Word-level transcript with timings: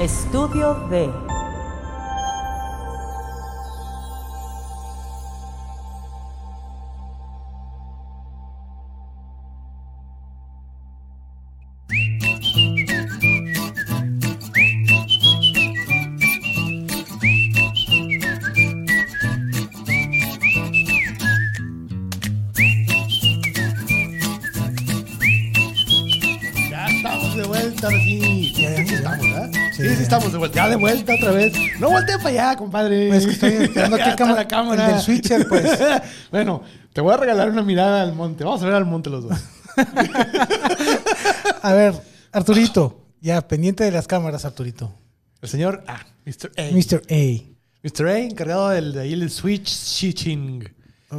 Estudio 0.00 0.72
D. 0.88 1.29
de 30.70 30.76
vuelta. 30.76 31.14
Otra 31.14 31.32
vez. 31.32 31.52
No 31.78 31.90
voltee 31.90 32.16
para 32.18 32.28
allá, 32.30 32.56
compadre. 32.56 33.08
Pues 33.08 33.26
que 33.26 33.32
estoy 33.32 33.52
esperando 33.52 33.96
aquí 34.00 34.16
cama- 34.16 34.34
la 34.34 34.48
cámara. 34.48 34.86
el 34.86 34.92
del 34.94 35.00
switcher, 35.02 35.46
pues. 35.48 35.78
bueno, 36.30 36.62
te 36.92 37.00
voy 37.00 37.12
a 37.14 37.16
regalar 37.16 37.50
una 37.50 37.62
mirada 37.62 38.02
al 38.02 38.14
monte. 38.14 38.44
Vamos 38.44 38.62
a 38.62 38.66
ver 38.66 38.74
al 38.74 38.84
monte 38.86 39.10
los 39.10 39.24
dos. 39.28 39.38
A 41.62 41.72
ver, 41.72 41.94
Arturito, 42.32 43.06
ya, 43.20 43.46
pendiente 43.46 43.84
de 43.84 43.90
las 43.90 44.06
cámaras, 44.06 44.44
Arturito. 44.44 44.92
El 45.42 45.48
señor 45.48 45.84
A, 45.86 46.06
Mr. 46.24 46.50
A. 46.56 46.62
Mr. 46.72 47.02
A. 47.10 47.44
Mr. 47.82 48.06
A, 48.08 48.18
encargado 48.18 48.68
del, 48.70 48.92
de 48.92 49.00
ahí 49.00 49.12
el 49.12 49.30
switch 49.30 49.68
switching. 49.68 50.68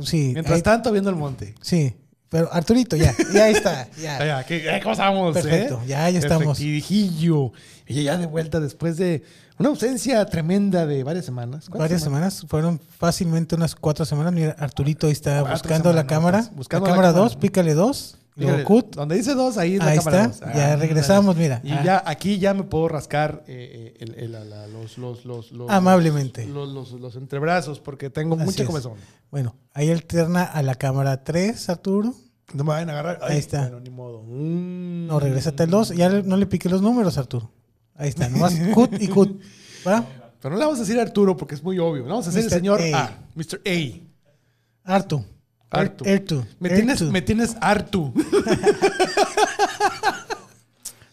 Sí, 0.04 0.32
Mientras 0.34 0.56
ahí- 0.58 0.62
tanto, 0.62 0.92
viendo 0.92 1.10
el 1.10 1.16
monte. 1.16 1.56
sí. 1.62 1.94
Pero 2.32 2.52
Arturito, 2.54 2.96
ya, 2.96 3.14
ya 3.34 3.50
está. 3.50 3.90
Ya, 4.02 4.44
¿qué- 4.48 4.80
¿Cómo 4.82 4.94
estamos? 4.94 5.34
Perfecto, 5.34 5.82
eh? 5.84 5.88
ya, 5.88 6.10
ya 6.10 6.20
estamos. 6.20 6.58
Perfectijillo. 6.58 7.52
Y 7.86 8.04
ya 8.04 8.18
de 8.18 8.26
vuelta 8.26 8.62
después 8.62 8.96
de 8.96 9.22
una 9.60 9.68
ausencia 9.68 10.26
tremenda 10.26 10.86
de 10.86 11.04
varias 11.04 11.26
semanas. 11.26 11.66
¿Cuántas 11.66 11.80
Varias 11.90 12.02
semanas, 12.04 12.46
fueron 12.48 12.80
fácilmente 12.98 13.56
unas 13.56 13.76
cuatro 13.76 14.06
semanas. 14.06 14.32
Mira, 14.32 14.56
Arturito 14.58 15.08
ahí 15.08 15.12
está 15.14 15.42
Cuatro 15.42 15.58
buscando 15.58 15.92
la 15.94 16.08
cámara. 16.08 16.46
buscando 16.56 16.86
la 16.88 16.92
la 16.92 16.96
cámara 16.96 17.10
cámara. 17.14 17.24
2, 17.30 17.36
pícale 17.36 17.74
2. 17.74 18.18
Donde 18.36 19.16
dice 19.16 19.34
dos, 19.36 19.58
ahí 19.58 19.74
es 19.76 19.80
la 19.80 19.88
Ahí 19.88 19.98
cámara 19.98 20.24
está. 20.26 20.46
dos. 20.48 20.56
Ya 20.56 20.74
Ah, 20.74 20.76
regresamos, 20.78 21.36
mira. 21.36 21.62
Y 21.64 21.72
Ah. 21.72 21.84
ya 21.84 22.04
aquí 22.06 22.40
ya 22.40 22.54
me 22.54 22.64
puedo 22.64 22.88
rascar 22.88 23.44
eh, 23.48 23.94
eh, 24.00 24.04
el- 24.04 24.16
el- 24.16 24.32
los, 24.74 24.98
los, 24.98 25.26
los, 25.26 25.52
los- 25.52 25.70
Amablemente. 25.70 26.46
Los, 26.48 26.70
los, 26.70 26.92
los 26.94 27.16
entrebrazos 27.16 27.80
porque 27.80 28.10
tengo 28.10 28.36
Así 28.36 28.44
mucha 28.46 28.64
es. 28.64 28.68
comezón. 28.68 28.94
Bueno, 29.30 29.56
ahí 29.74 29.92
alterna 29.92 30.44
a 30.44 30.64
la 30.64 30.76
cámara 30.76 31.24
3, 31.24 31.70
Arturo. 31.70 32.14
No 32.54 32.64
me 32.64 32.70
vayan 32.70 32.90
a 32.90 32.94
agarrar. 32.94 33.20
Ahí 33.22 33.38
está. 33.38 33.62
Bueno, 33.62 33.80
ni 33.80 33.90
modo. 33.90 34.24
Mm. 34.24 35.08
No, 35.08 35.20
regrésate 35.20 35.64
al 35.64 35.70
2. 35.70 35.90
Ya 35.96 36.10
no 36.10 36.36
le 36.38 36.46
pique 36.48 36.68
los 36.70 36.82
números, 36.82 37.18
Arturo. 37.18 37.52
Ahí 37.96 38.10
está, 38.10 38.28
nomás 38.30 38.54
cut 38.74 38.94
y 39.02 39.08
cut. 39.08 39.42
¿Va? 39.88 40.06
Pero 40.42 40.54
no 40.56 40.60
le 40.60 40.66
vamos 40.66 40.80
a 40.80 40.84
decir 40.84 41.00
Arturo 41.00 41.38
porque 41.38 41.56
es 41.56 41.64
muy 41.64 41.78
obvio. 41.80 42.04
Le 42.04 42.10
Vamos 42.10 42.28
a 42.28 42.32
decir 42.32 42.46
el 42.46 42.50
señor 42.50 42.82
A. 42.94 43.04
A. 43.06 43.18
Mr. 43.36 43.62
A. 43.66 44.96
Artu. 44.96 45.24
Artu. 45.72 46.06
Ertu. 46.06 46.46
Me 46.60 46.70
tienes, 46.70 47.02
Ertu. 47.02 47.12
me 47.12 47.22
tienes 47.22 47.56
Artu. 47.62 48.14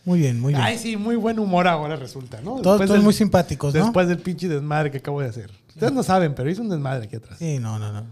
Muy 0.05 0.21
bien, 0.21 0.41
muy 0.41 0.55
bien. 0.55 0.65
Ay, 0.65 0.79
sí, 0.79 0.97
muy 0.97 1.17
buen 1.17 1.39
humor 1.39 1.69
ahora 1.69 1.95
resulta, 1.97 2.41
¿no? 2.41 2.63
todos 2.63 2.79
todos 2.79 2.89
del- 2.91 3.03
muy 3.03 3.13
simpáticos, 3.13 3.75
¿no? 3.75 3.83
Después 3.85 4.09
del 4.09 4.19
pinche 4.19 4.49
desmadre 4.49 4.91
que 4.91 4.97
acabo 4.99 5.21
de 5.21 5.29
hacer. 5.29 5.51
Ustedes 5.69 5.93
no 5.93 6.03
saben, 6.03 6.35
pero 6.35 6.49
hice 6.51 6.63
un 6.63 6.71
desmadre 6.71 7.05
aquí 7.05 7.17
atrás. 7.17 7.39
Sí, 7.39 7.59
no, 7.59 7.79
no, 7.79 7.93
no. 7.93 8.07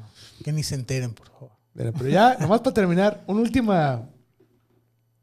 Que 0.45 0.53
ni 0.53 0.63
se 0.63 0.75
enteren, 0.75 1.15
por 1.15 1.29
favor. 1.31 1.51
Mira, 1.73 1.93
pero 1.93 2.11
ya, 2.11 2.37
nomás 2.41 2.61
para 2.61 2.75
terminar, 2.75 3.25
una 3.27 3.41
última. 3.41 4.03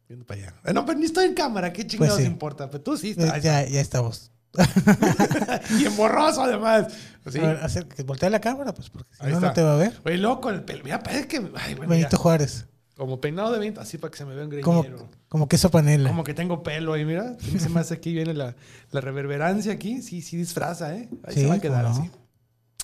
Viendo 0.10 0.26
para 0.26 0.42
allá. 0.42 0.54
Eh, 0.66 0.74
No, 0.74 0.84
pero 0.84 0.98
ni 0.98 1.06
estoy 1.06 1.26
en 1.26 1.36
cámara, 1.36 1.72
qué 1.72 1.86
chingados 1.86 2.18
sí. 2.18 2.24
importa. 2.24 2.68
Pero 2.72 2.82
tú 2.84 2.98
sí 2.98 3.10
Eh, 3.10 3.16
estás. 3.20 3.44
ya, 3.44 3.68
ya 3.68 3.80
estamos. 3.80 4.32
Y 5.80 5.86
en 5.86 5.96
borroso, 5.96 6.44
además. 6.44 6.88
Sí. 7.30 7.40
A 7.40 7.48
ver, 7.48 7.58
hacer, 7.64 7.88
que 7.88 8.04
voltea 8.04 8.30
la 8.30 8.40
cámara, 8.42 8.74
pues, 8.74 8.90
porque 8.90 9.10
si 9.16 9.26
no, 9.28 9.40
no 9.40 9.54
te 9.54 9.62
va 9.64 9.74
a 9.74 9.78
ver. 9.78 10.00
Oye, 10.06 10.18
loco, 10.18 10.50
el 10.50 10.64
pelo. 10.64 10.84
Mira, 10.84 11.00
parece 11.02 11.28
que. 11.28 11.38
Ay, 11.56 11.74
bueno, 11.76 11.90
Benito 11.90 12.10
ya. 12.12 12.18
Juárez. 12.18 12.66
Como 12.96 13.20
peinado 13.20 13.52
de 13.52 13.60
viento, 13.60 13.82
así 13.82 13.98
para 13.98 14.12
que 14.12 14.18
se 14.20 14.26
me 14.26 14.36
vea 14.36 14.46
un 14.46 14.62
Como, 14.62 14.84
greñero. 14.84 15.10
como 15.28 15.48
queso 15.48 15.72
panela. 15.72 16.10
Como 16.10 16.24
que 16.24 16.36
tengo 16.36 16.62
pelo 16.62 16.94
ahí, 16.94 17.04
mira. 17.06 17.36
Se 17.58 17.68
me 17.70 17.80
hace 17.80 17.96
aquí, 17.96 18.14
viene 18.14 18.36
la, 18.36 18.56
la 18.92 19.02
reverberancia 19.02 19.74
aquí. 19.74 20.02
Sí, 20.04 20.22
sí 20.22 20.38
disfraza, 20.38 20.94
¿eh? 20.96 21.10
Ahí 21.26 21.34
Sí, 21.34 21.42
se 21.42 21.48
va 21.48 21.56
a 21.56 21.60
quedar 21.60 21.84
no. 21.86 21.90
así. 21.90 22.12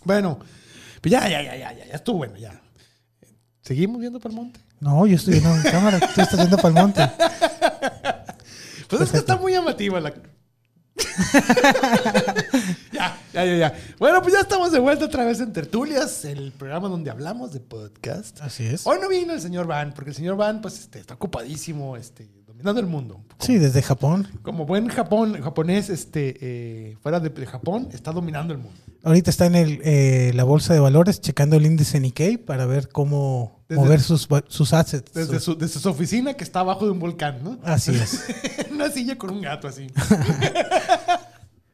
Bueno, 0.04 0.40
pues 1.02 1.12
ya, 1.12 1.30
ya, 1.30 1.44
ya, 1.44 1.56
ya, 1.56 1.74
ya, 1.74 1.86
ya 1.86 1.94
estuvo 1.94 2.18
bueno, 2.18 2.38
ya. 2.38 2.60
¿Seguimos 3.62 4.00
viendo 4.02 4.20
para 4.20 4.32
el 4.34 4.36
monte? 4.38 4.60
No, 4.80 5.06
yo 5.06 5.16
estoy 5.16 5.34
viendo 5.40 5.56
en 5.56 5.62
cámara. 5.64 6.00
Tú 6.00 6.22
estás 6.22 6.38
viendo 6.38 6.58
para 6.58 6.70
el 6.70 6.74
monte. 6.74 7.02
Pues 8.90 9.02
es 9.04 9.12
que 9.12 9.18
está 9.18 9.38
muy 9.38 9.52
llamativa 9.52 10.00
la. 10.00 10.12
ya, 12.92 13.18
ya, 13.34 13.46
ya, 13.46 13.56
ya. 13.58 13.74
Bueno, 13.98 14.22
pues 14.22 14.34
ya 14.34 14.42
estamos 14.42 14.72
de 14.72 14.80
vuelta 14.80 15.06
otra 15.06 15.26
vez 15.26 15.40
en 15.40 15.54
Tertulias, 15.54 16.26
el 16.26 16.52
programa 16.52 16.90
donde 16.90 17.10
hablamos 17.10 17.52
de 17.52 17.60
podcast. 17.60 18.42
Así 18.42 18.66
es. 18.66 18.86
Hoy 18.86 18.98
no 19.02 19.10
vino 19.10 19.34
el 19.34 19.42
señor 19.42 19.68
Van, 19.68 19.94
porque 19.94 20.12
el 20.12 20.16
señor 20.16 20.36
Van, 20.38 20.62
pues, 20.62 20.80
este, 20.80 21.00
está 21.00 21.16
ocupadísimo, 21.16 21.98
este, 21.98 22.30
dominando 22.60 22.80
el 22.82 22.88
mundo. 22.88 23.14
Como, 23.16 23.26
Sí, 23.40 23.58
desde 23.58 23.82
Japón. 23.82 24.28
como 24.42 24.66
buen 24.66 24.88
Japón, 24.90 25.42
japonés, 25.42 25.90
este, 25.90 26.38
eh, 26.42 26.98
fuera 27.02 27.20
de, 27.20 27.30
de 27.30 27.46
Japón, 27.46 27.88
está 27.94 28.12
dominando 28.12 28.54
el 28.54 28.60
mundo. 28.60 28.78
Ahorita 29.04 29.30
está 29.30 29.46
en 29.46 29.56
el, 29.56 29.80
eh, 29.84 30.32
la 30.36 30.44
bolsa 30.44 30.74
de 30.74 30.82
valores 30.82 31.22
checando 31.22 31.56
el 31.56 31.66
índice 31.66 32.02
Nikkei 32.02 32.36
para 32.38 32.66
ver 32.66 32.90
cómo 32.90 33.62
Desde- 33.70 33.82
mover 33.82 34.02
sus, 34.02 34.28
sus 34.50 34.74
assets. 34.74 35.14
Desde 35.14 35.36
sus- 35.36 35.44
su, 35.44 35.56
desde 35.58 35.80
su 35.80 35.88
oficina 35.90 36.34
que 36.34 36.44
está 36.44 36.60
abajo 36.60 36.84
de 36.86 36.92
un 36.92 37.00
volcán, 37.00 37.42
¿no? 37.44 37.60
Así 37.64 37.96
es. 37.96 38.26
Una 38.72 38.92
silla 38.92 39.18
con 39.18 39.30
un 39.30 39.42
gato 39.42 39.68
así. 39.70 39.88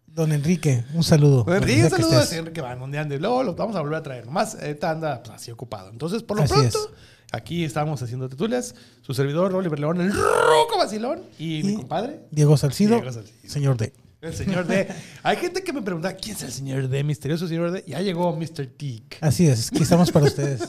Don 0.08 0.32
Enrique, 0.32 0.86
un 0.94 1.04
saludo. 1.04 1.46
Sí, 1.66 1.74
sea 1.76 1.84
un 1.86 1.90
saludo 1.90 2.20
a. 2.20 2.36
Enrique 2.38 2.62
Van, 2.62 2.80
donde 2.80 3.00
ande. 3.00 3.20
Luego 3.20 3.44
lo 3.44 3.54
vamos 3.56 3.76
a 3.76 3.82
volver 3.82 3.98
a 3.98 4.04
traer. 4.04 4.26
Nomás 4.26 4.56
ahorita 4.56 4.92
anda 4.92 5.22
pues, 5.24 5.36
así 5.36 5.52
ocupado. 5.52 5.90
Entonces, 5.90 6.24
por 6.24 6.38
lo 6.38 6.44
Así 6.44 6.54
pronto, 6.54 6.78
es. 6.78 6.88
Aquí 7.32 7.64
estamos 7.64 8.02
haciendo 8.02 8.28
tertulias. 8.30 8.76
Su 9.02 9.14
servidor, 9.14 9.54
Oliver 9.54 9.80
León, 9.80 10.02
el 10.02 10.12
roco 10.14 10.78
vacilón. 10.78 11.22
Y, 11.38 11.64
mi 11.64 11.76
compadre, 11.76 12.22
Diego 12.32 12.58
Salcido, 12.58 12.96
Diego 12.96 13.12
Salcido. 13.12 13.50
señor 13.50 13.78
D. 13.78 13.94
el 14.22 14.34
señor 14.34 14.66
D. 14.68 14.88
Hay 15.24 15.38
gente 15.38 15.64
que 15.64 15.74
me 15.74 15.82
pregunta, 15.82 16.16
¿quién 16.16 16.36
es 16.36 16.44
el 16.44 16.52
señor 16.52 16.88
D? 16.90 17.04
Misterioso 17.04 17.48
señor 17.48 17.72
D. 17.72 17.84
Ya 17.88 18.02
llegó 18.02 18.36
Mr. 18.36 18.68
Tick. 18.68 19.18
Así 19.22 19.48
es, 19.48 19.72
aquí 19.72 19.84
estamos 19.84 20.12
para 20.12 20.26
ustedes. 20.26 20.62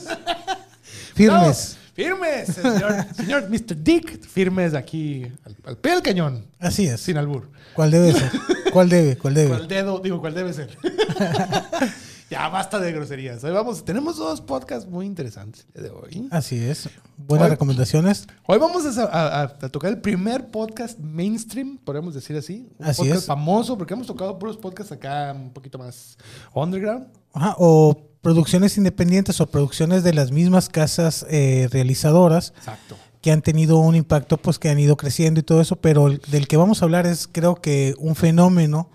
Firmes. 1.15 1.77
No, 1.97 2.03
firmes, 2.03 2.47
señor, 2.53 3.05
señor 3.15 3.49
Mr. 3.49 3.75
Dick. 3.83 4.21
Firmes 4.21 4.75
aquí 4.75 5.23
al, 5.43 5.57
al 5.65 5.77
pie 5.79 5.93
del 5.93 6.03
cañón. 6.03 6.45
Así 6.59 6.85
es. 6.85 7.01
Sin 7.01 7.17
albur. 7.17 7.49
¿Cuál 7.73 7.89
debe 7.89 8.13
ser? 8.13 8.31
¿Cuál 8.71 8.87
debe? 8.87 9.17
¿Cuál 9.17 9.33
debe? 9.33 9.49
¿Cuál 9.49 9.67
dedo? 9.67 9.99
Digo, 9.99 10.19
¿cuál 10.21 10.35
debe 10.35 10.53
ser? 10.53 10.77
ya, 12.29 12.49
basta 12.49 12.79
de 12.79 12.91
groserías. 12.91 13.43
Hoy 13.43 13.51
vamos, 13.51 13.85
tenemos 13.85 14.17
dos 14.17 14.41
podcasts 14.41 14.89
muy 14.89 15.05
interesantes 15.05 15.65
de 15.73 15.89
hoy. 15.89 16.27
Así 16.31 16.57
es. 16.57 16.89
Buenas 17.15 17.45
Hoy- 17.45 17.51
recomendaciones. 17.51 18.27
recomendaciones. 18.27 18.27
Hoy 18.45 18.57
vamos 18.59 18.97
a, 18.97 19.03
a- 19.05 19.43
a 19.43 19.69
tocar 19.69 19.91
el 19.91 20.01
primer 20.01 20.51
podcast 20.51 20.99
mainstream, 20.99 21.77
podemos 21.77 22.13
decir 22.13 22.35
así. 22.35 22.67
Un 22.77 22.85
Así 22.85 23.01
podcast 23.03 23.21
es. 23.21 23.25
famoso, 23.25 23.77
porque 23.77 23.93
hemos 23.93 24.07
tocado 24.07 24.37
puros 24.37 24.57
podcasts 24.57 24.91
acá 24.91 25.31
un 25.33 25.51
poquito 25.51 25.77
más 25.77 26.17
underground. 26.53 27.07
Ajá, 27.33 27.55
o 27.59 27.95
producciones 28.21 28.77
independientes 28.77 29.39
o 29.39 29.47
producciones 29.47 30.03
de 30.03 30.13
las 30.13 30.31
mismas 30.31 30.67
casas 30.67 31.25
eh, 31.29 31.69
realizadoras 31.71 32.53
Exacto. 32.57 32.97
que 33.21 33.31
han 33.31 33.41
tenido 33.41 33.77
un 33.77 33.95
impacto, 33.95 34.35
pues 34.37 34.59
que 34.59 34.69
han 34.69 34.79
ido 34.79 34.97
creciendo 34.97 35.39
y 35.39 35.43
todo 35.43 35.61
eso, 35.61 35.77
pero 35.77 36.07
el- 36.07 36.19
del 36.27 36.47
que 36.49 36.57
vamos 36.57 36.81
a 36.81 36.85
hablar 36.85 37.05
es 37.07 37.27
creo 37.31 37.55
que 37.55 37.95
un 37.99 38.15
fenómeno, 38.15 38.89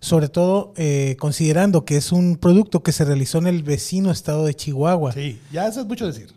sobre 0.00 0.28
todo 0.28 0.72
eh, 0.76 1.16
considerando 1.20 1.84
que 1.84 1.96
es 1.96 2.10
un 2.10 2.36
producto 2.36 2.82
que 2.82 2.90
se 2.92 3.04
realizó 3.04 3.38
en 3.38 3.46
el 3.46 3.62
vecino 3.62 4.10
estado 4.10 4.46
de 4.46 4.54
Chihuahua. 4.54 5.12
Sí, 5.12 5.38
ya 5.52 5.66
eso 5.68 5.80
es 5.80 5.86
mucho 5.86 6.06
decir. 6.06 6.32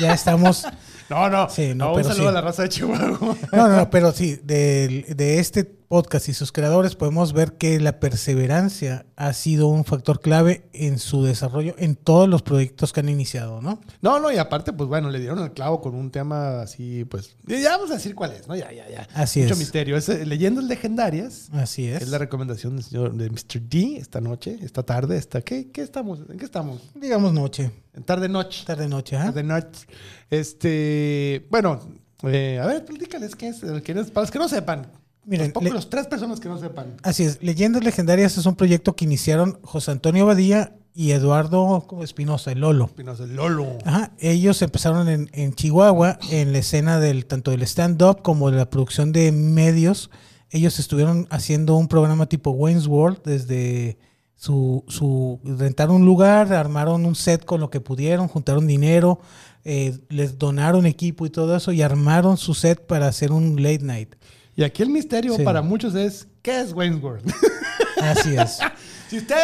Ya 0.00 0.12
estamos... 0.14 0.64
No, 1.10 1.28
no. 1.28 1.50
Sí, 1.50 1.74
no, 1.74 1.90
un 1.90 1.96
pero 1.96 2.08
saludo 2.08 2.22
sí. 2.22 2.28
a 2.28 2.32
la 2.32 2.40
raza 2.40 2.62
de 2.62 2.68
Chihuahua. 2.70 3.36
No, 3.52 3.68
no, 3.68 3.90
pero 3.90 4.12
sí, 4.12 4.40
del- 4.42 5.04
de, 5.14 5.40
este 5.40 5.70
podcast 5.92 6.26
y 6.30 6.32
sus 6.32 6.52
creadores 6.52 6.94
podemos 6.94 7.34
ver 7.34 7.58
que 7.58 7.78
la 7.78 8.00
perseverancia 8.00 9.04
ha 9.14 9.34
sido 9.34 9.66
un 9.66 9.84
factor 9.84 10.20
clave 10.20 10.66
en 10.72 10.98
su 10.98 11.22
desarrollo 11.22 11.74
en 11.76 11.96
todos 11.96 12.26
los 12.30 12.40
proyectos 12.40 12.94
que 12.94 13.00
han 13.00 13.10
iniciado, 13.10 13.60
¿no? 13.60 13.78
No, 14.00 14.18
no, 14.18 14.32
y 14.32 14.38
aparte, 14.38 14.72
pues 14.72 14.88
bueno, 14.88 15.10
le 15.10 15.20
dieron 15.20 15.40
el 15.40 15.52
clavo 15.52 15.82
con 15.82 15.94
un 15.94 16.10
tema 16.10 16.62
así, 16.62 17.04
pues. 17.04 17.36
Ya 17.46 17.72
vamos 17.76 17.90
a 17.90 17.96
decir 17.96 18.14
cuál 18.14 18.32
es, 18.32 18.48
¿no? 18.48 18.56
Ya, 18.56 18.72
ya, 18.72 18.88
ya. 18.88 19.06
Así 19.12 19.42
Mucho 19.42 19.52
es. 19.52 19.58
misterio. 19.58 19.98
Es 19.98 20.08
eh, 20.08 20.24
Leyendas 20.24 20.64
Legendarias. 20.64 21.50
Así 21.52 21.86
es. 21.86 22.00
Es 22.00 22.08
la 22.08 22.16
recomendación 22.16 22.76
del 22.76 22.86
señor 22.86 23.12
de 23.12 23.28
Mr. 23.28 23.60
D 23.60 23.98
esta 23.98 24.22
noche, 24.22 24.56
esta 24.62 24.84
tarde, 24.84 25.18
esta. 25.18 25.42
¿Qué, 25.42 25.70
qué 25.70 25.82
estamos? 25.82 26.20
¿En 26.30 26.38
qué 26.38 26.46
estamos? 26.46 26.80
Digamos 26.94 27.34
noche, 27.34 27.70
En 27.92 28.02
tarde 28.02 28.30
noche. 28.30 28.64
tarde 28.64 28.88
noche, 28.88 29.18
¿ah? 29.18 29.26
Tarde 29.26 29.42
noche. 29.42 29.86
Este, 30.30 31.46
bueno, 31.50 31.82
eh, 32.22 32.58
a 32.62 32.66
ver, 32.66 32.82
platícales 32.86 33.36
qué 33.36 33.48
es, 33.48 33.62
eh, 33.62 33.82
para 34.14 34.22
los 34.22 34.30
que 34.30 34.38
no 34.38 34.48
sepan. 34.48 35.01
Miren, 35.24 35.52
los, 35.54 35.72
los 35.72 35.90
tres 35.90 36.06
personas 36.06 36.40
que 36.40 36.48
no 36.48 36.58
sepan. 36.58 36.96
Así 37.02 37.22
es. 37.24 37.42
Leyendas 37.42 37.84
Legendarias 37.84 38.36
es 38.38 38.46
un 38.46 38.56
proyecto 38.56 38.94
que 38.94 39.04
iniciaron 39.04 39.58
José 39.62 39.92
Antonio 39.92 40.26
Badía 40.26 40.74
y 40.94 41.12
Eduardo. 41.12 41.86
Espinosa, 42.02 42.52
el 42.52 42.60
Lolo. 42.60 42.86
Espinosa, 42.86 43.24
el 43.24 43.36
Lolo. 43.36 43.78
Ajá, 43.84 44.12
ellos 44.18 44.60
empezaron 44.62 45.08
en, 45.08 45.30
en 45.32 45.54
Chihuahua 45.54 46.18
en 46.30 46.52
la 46.52 46.58
escena 46.58 46.98
del 46.98 47.26
tanto 47.26 47.50
del 47.52 47.62
stand-up 47.62 48.22
como 48.22 48.50
de 48.50 48.56
la 48.56 48.68
producción 48.68 49.12
de 49.12 49.30
medios 49.32 50.10
ellos 50.52 50.78
estuvieron 50.78 51.26
haciendo 51.30 51.76
un 51.76 51.88
programa 51.88 52.26
tipo 52.26 52.50
Wayne's 52.50 52.86
World 52.86 53.22
desde 53.24 53.96
su, 54.36 54.84
su 54.86 55.40
rentaron 55.44 55.96
un 55.96 56.04
lugar, 56.04 56.52
armaron 56.52 57.06
un 57.06 57.14
set 57.14 57.44
con 57.44 57.60
lo 57.60 57.70
que 57.70 57.80
pudieron, 57.80 58.28
juntaron 58.28 58.66
dinero, 58.66 59.18
eh, 59.64 59.98
les 60.10 60.38
donaron 60.38 60.84
equipo 60.84 61.24
y 61.24 61.30
todo 61.30 61.56
eso 61.56 61.72
y 61.72 61.80
armaron 61.80 62.36
su 62.36 62.52
set 62.52 62.86
para 62.86 63.08
hacer 63.08 63.32
un 63.32 63.62
late 63.62 63.82
night. 63.82 64.14
Y 64.56 64.62
aquí 64.64 64.82
el 64.82 64.90
misterio 64.90 65.36
Sí. 65.36 65.42
para 65.42 65.62
muchos 65.62 65.94
es, 65.94 66.28
¿qué 66.42 66.60
es 66.60 66.72
Wayne's 66.72 67.02
World? 67.02 67.32
Así 68.02 68.36
es, 68.36 68.58
si 69.08 69.18
usted 69.18 69.36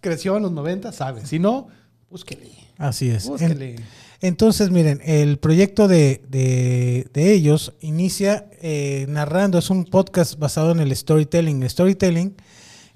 creció 0.00 0.36
en 0.36 0.42
los 0.44 0.52
90, 0.52 0.92
sabe. 0.92 1.24
Si 1.26 1.38
no, 1.38 1.68
búsquele. 2.10 2.50
así 2.78 3.10
es. 3.10 3.26
Búsquele. 3.26 3.76
Entonces, 4.20 4.70
miren, 4.70 5.00
el 5.04 5.38
proyecto 5.38 5.88
de, 5.88 6.22
de- 6.28 7.06
de 7.12 7.32
ellos 7.32 7.74
inicia 7.80 8.48
eh, 8.62 9.04
narrando, 9.08 9.58
es 9.58 9.68
un 9.70 9.84
podcast 9.84 10.38
basado 10.38 10.70
en 10.72 10.80
el 10.80 10.94
storytelling. 10.96 11.62
El 11.62 11.68
storytelling 11.70 12.34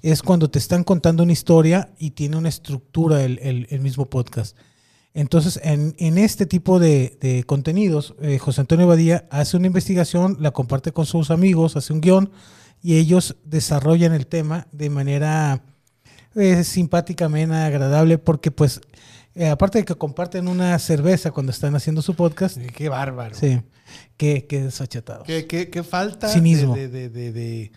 es 0.01 0.23
cuando 0.23 0.49
te 0.49 0.57
están 0.57 0.83
contando 0.83 1.21
una 1.23 1.31
historia 1.33 1.89
y 1.99 2.11
tiene 2.11 2.37
una 2.37 2.49
estructura 2.49 3.23
el, 3.23 3.37
el- 3.39 3.67
el 3.69 3.79
mismo 3.81 4.09
podcast. 4.09 4.57
Entonces, 5.13 5.59
en, 5.63 5.93
en 5.99 6.17
este 6.17 6.45
tipo 6.45 6.79
de, 6.79 7.17
de 7.19 7.43
contenidos, 7.43 8.15
eh, 8.21 8.37
José 8.39 8.61
Antonio 8.61 8.87
Badía 8.87 9.27
hace 9.29 9.57
una 9.57 9.67
investigación, 9.67 10.37
la 10.39 10.51
comparte 10.51 10.91
con 10.93 11.05
sus 11.05 11.31
amigos, 11.31 11.75
hace 11.75 11.91
un 11.91 11.99
guion 12.01 12.31
y 12.81 12.95
ellos 12.97 13.35
desarrollan 13.43 14.13
el 14.13 14.25
tema 14.27 14.67
de 14.71 14.89
manera 14.89 15.63
eh, 16.35 16.63
simpática, 16.63 17.25
amena, 17.25 17.65
agradable, 17.65 18.17
porque 18.17 18.51
pues, 18.51 18.79
eh, 19.35 19.49
aparte 19.49 19.79
de 19.79 19.85
que 19.85 19.95
comparten 19.95 20.47
una 20.47 20.79
cerveza 20.79 21.31
cuando 21.31 21.51
están 21.51 21.75
haciendo 21.75 22.01
su 22.01 22.15
podcast, 22.15 22.57
Qué 22.73 22.87
bárbaro. 22.87 23.35
sí, 23.35 23.61
que, 24.15 24.47
que 24.47 24.61
desachatados. 24.63 25.27
Qué, 25.27 25.45
qué- 25.45 25.69
qué 25.69 25.83
falta 25.83 26.29
Cinismo. 26.29 26.73
de, 26.73 26.87
de, 26.87 27.09
de, 27.09 27.31
de, 27.33 27.71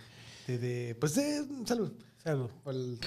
de- 0.46 0.58
de- 0.58 0.94
pues 1.00 1.16
de 1.16 1.42
salud. 1.64 1.90
Salud. 2.22 2.48
Por 2.62 2.74
el, 2.74 2.98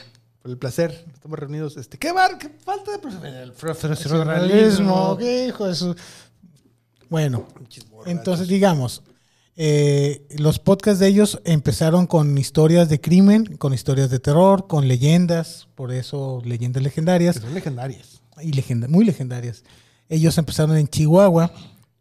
por 0.47 0.51
el 0.53 0.57
placer. 0.57 1.05
Estamos 1.13 1.37
reunidos. 1.37 1.75
Este, 1.75 1.97
qué 1.97 2.13
bar, 2.13 2.37
qué 2.37 2.49
falta 2.63 2.91
de 2.93 2.99
profesionalismo. 2.99 5.17
Qué 5.17 5.47
hijo 5.47 5.67
de 5.67 5.75
su- 5.75 5.93
Bueno, 7.09 7.47
entonces 8.05 8.47
digamos, 8.47 9.03
eh, 9.57 10.25
los 10.37 10.59
podcasts 10.59 10.99
de 11.01 11.07
ellos 11.07 11.41
empezaron 11.43 12.07
con 12.07 12.37
historias 12.37 12.87
de 12.89 13.01
crimen, 13.01 13.57
con 13.57 13.73
historias 13.73 14.09
de 14.09 14.19
terror, 14.19 14.67
con 14.67 14.87
leyendas, 14.87 15.67
por 15.75 15.91
eso 15.91 16.41
leyendas 16.45 16.79
Que 16.81 16.85
legendarias. 16.85 17.35
son 17.37 17.53
legendarias. 17.53 18.21
y 18.41 18.51
legenda- 18.53 18.87
muy 18.87 19.03
legendarias. 19.03 19.63
Ellos 20.09 20.37
empezaron 20.37 20.77
en 20.77 20.87
Chihuahua. 20.87 21.51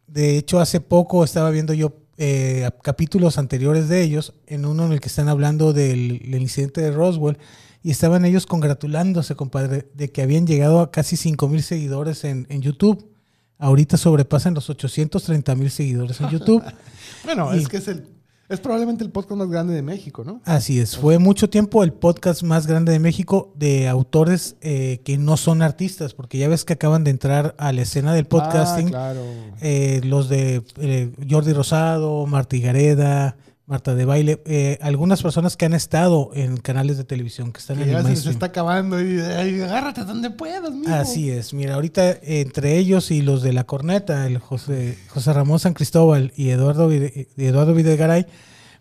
De 0.07 0.37
hecho, 0.37 0.61
hace 0.61 0.81
poco 0.81 1.25
estaba 1.25 1.51
viendo 1.51 1.73
yo 1.75 1.95
eh, 2.19 2.71
capítulos 2.83 3.37
anteriores 3.39 3.89
de 3.91 4.03
ellos, 4.03 4.33
en 4.47 4.65
uno 4.67 4.87
en 4.87 4.93
el 4.93 5.01
que 5.01 5.09
están 5.09 5.29
hablando 5.29 5.73
del, 5.75 6.19
del 6.31 6.41
incidente 6.43 6.81
de 6.81 6.91
Roswell, 6.91 7.37
y 7.87 7.93
estaban 7.93 8.25
ellos 8.25 8.47
congratulándose, 8.47 9.37
compadre, 9.37 9.89
de 9.95 10.11
que 10.11 10.21
habían 10.23 10.45
llegado 10.45 10.81
a 10.81 10.91
casi 10.91 11.17
5 11.17 11.47
mil 11.49 11.63
seguidores 11.63 12.25
en, 12.25 12.45
en 12.51 12.61
YouTube. 12.61 13.13
Ahorita 13.59 13.97
sobrepasan 13.97 14.55
los 14.55 14.69
830 14.69 15.55
mil 15.55 15.71
seguidores 15.71 16.21
en 16.21 16.31
YouTube. 16.31 16.65
Bueno, 17.25 17.55
Y- 17.55 17.59
es 17.59 17.69
que 17.69 17.77
es 17.77 17.87
el 17.87 18.09
es 18.49 18.61
probablemente 18.61 19.03
el 19.05 19.11
podcast 19.11 19.39
más 19.39 19.49
grande 19.51 19.75
de 19.75 19.83
México, 19.83 20.23
¿no? 20.25 20.41
Así 20.45 20.79
es, 20.81 20.97
fue 20.97 21.19
mucho 21.19 21.49
tiempo 21.51 21.83
el 21.85 21.93
podcast 21.93 22.43
más 22.45 22.67
grande 22.69 22.91
de 22.93 22.99
México 23.01 23.53
de 23.57 23.89
autores 23.89 24.57
eh, 24.61 25.01
que 25.05 25.17
no 25.19 25.37
son 25.37 25.63
artistas, 25.63 26.15
porque 26.15 26.39
ya 26.39 26.49
ves 26.49 26.65
que 26.65 26.73
acaban 26.75 27.03
de 27.05 27.11
entrar 27.11 27.55
a 27.59 27.73
la 27.73 27.83
escena 27.83 28.15
del 28.15 28.27
podcasting. 28.27 28.87
Ah, 28.89 28.91
claro. 28.91 29.23
eh, 29.61 30.01
los 30.05 30.29
de 30.29 30.63
eh, 30.81 31.11
Jordi 31.29 31.53
Rosado, 31.55 32.25
Marta 32.27 32.57
Gareda, 32.59 33.37
Marta 33.67 33.97
de 33.97 34.05
Baile, 34.05 34.41
eh, 34.47 34.79
algunas 34.81 35.21
personas 35.23 35.57
que 35.57 35.65
han 35.67 35.75
estado 35.75 36.31
en 36.35 36.57
canales 36.57 36.97
de 36.99 37.05
televisión, 37.05 37.53
que 37.53 37.59
están 37.59 37.79
Que 37.79 37.83
en 37.83 37.89
el 37.89 37.95
ya 37.95 37.99
se, 37.99 38.03
se 38.03 38.09
mainstream. 38.09 38.33
está 38.35 38.47
acabando 38.47 39.03
y 39.03 39.19
ay, 39.21 39.61
agárrate 39.61 40.05
donde 40.05 40.31
puedas, 40.31 40.71
mijo. 40.73 40.95
Así 40.95 41.31
es, 41.31 41.53
mira, 41.53 41.75
ahorita 41.75 42.11
eh, 42.11 42.43
entre 42.43 42.79
ellos 42.79 43.11
y 43.11 43.23
los 43.23 43.43
de 43.43 43.53
la 43.53 43.65
corneta, 43.65 44.25
el 44.29 44.39
José, 44.39 44.97
José 45.09 45.33
Ramón 45.33 45.59
San 45.59 45.75
Cristóbal 45.75 46.33
y 46.37 46.51
Eduardo, 46.51 46.89
Vide- 46.89 47.29
Eduardo 47.37 47.75
Videgaray, 47.75 48.27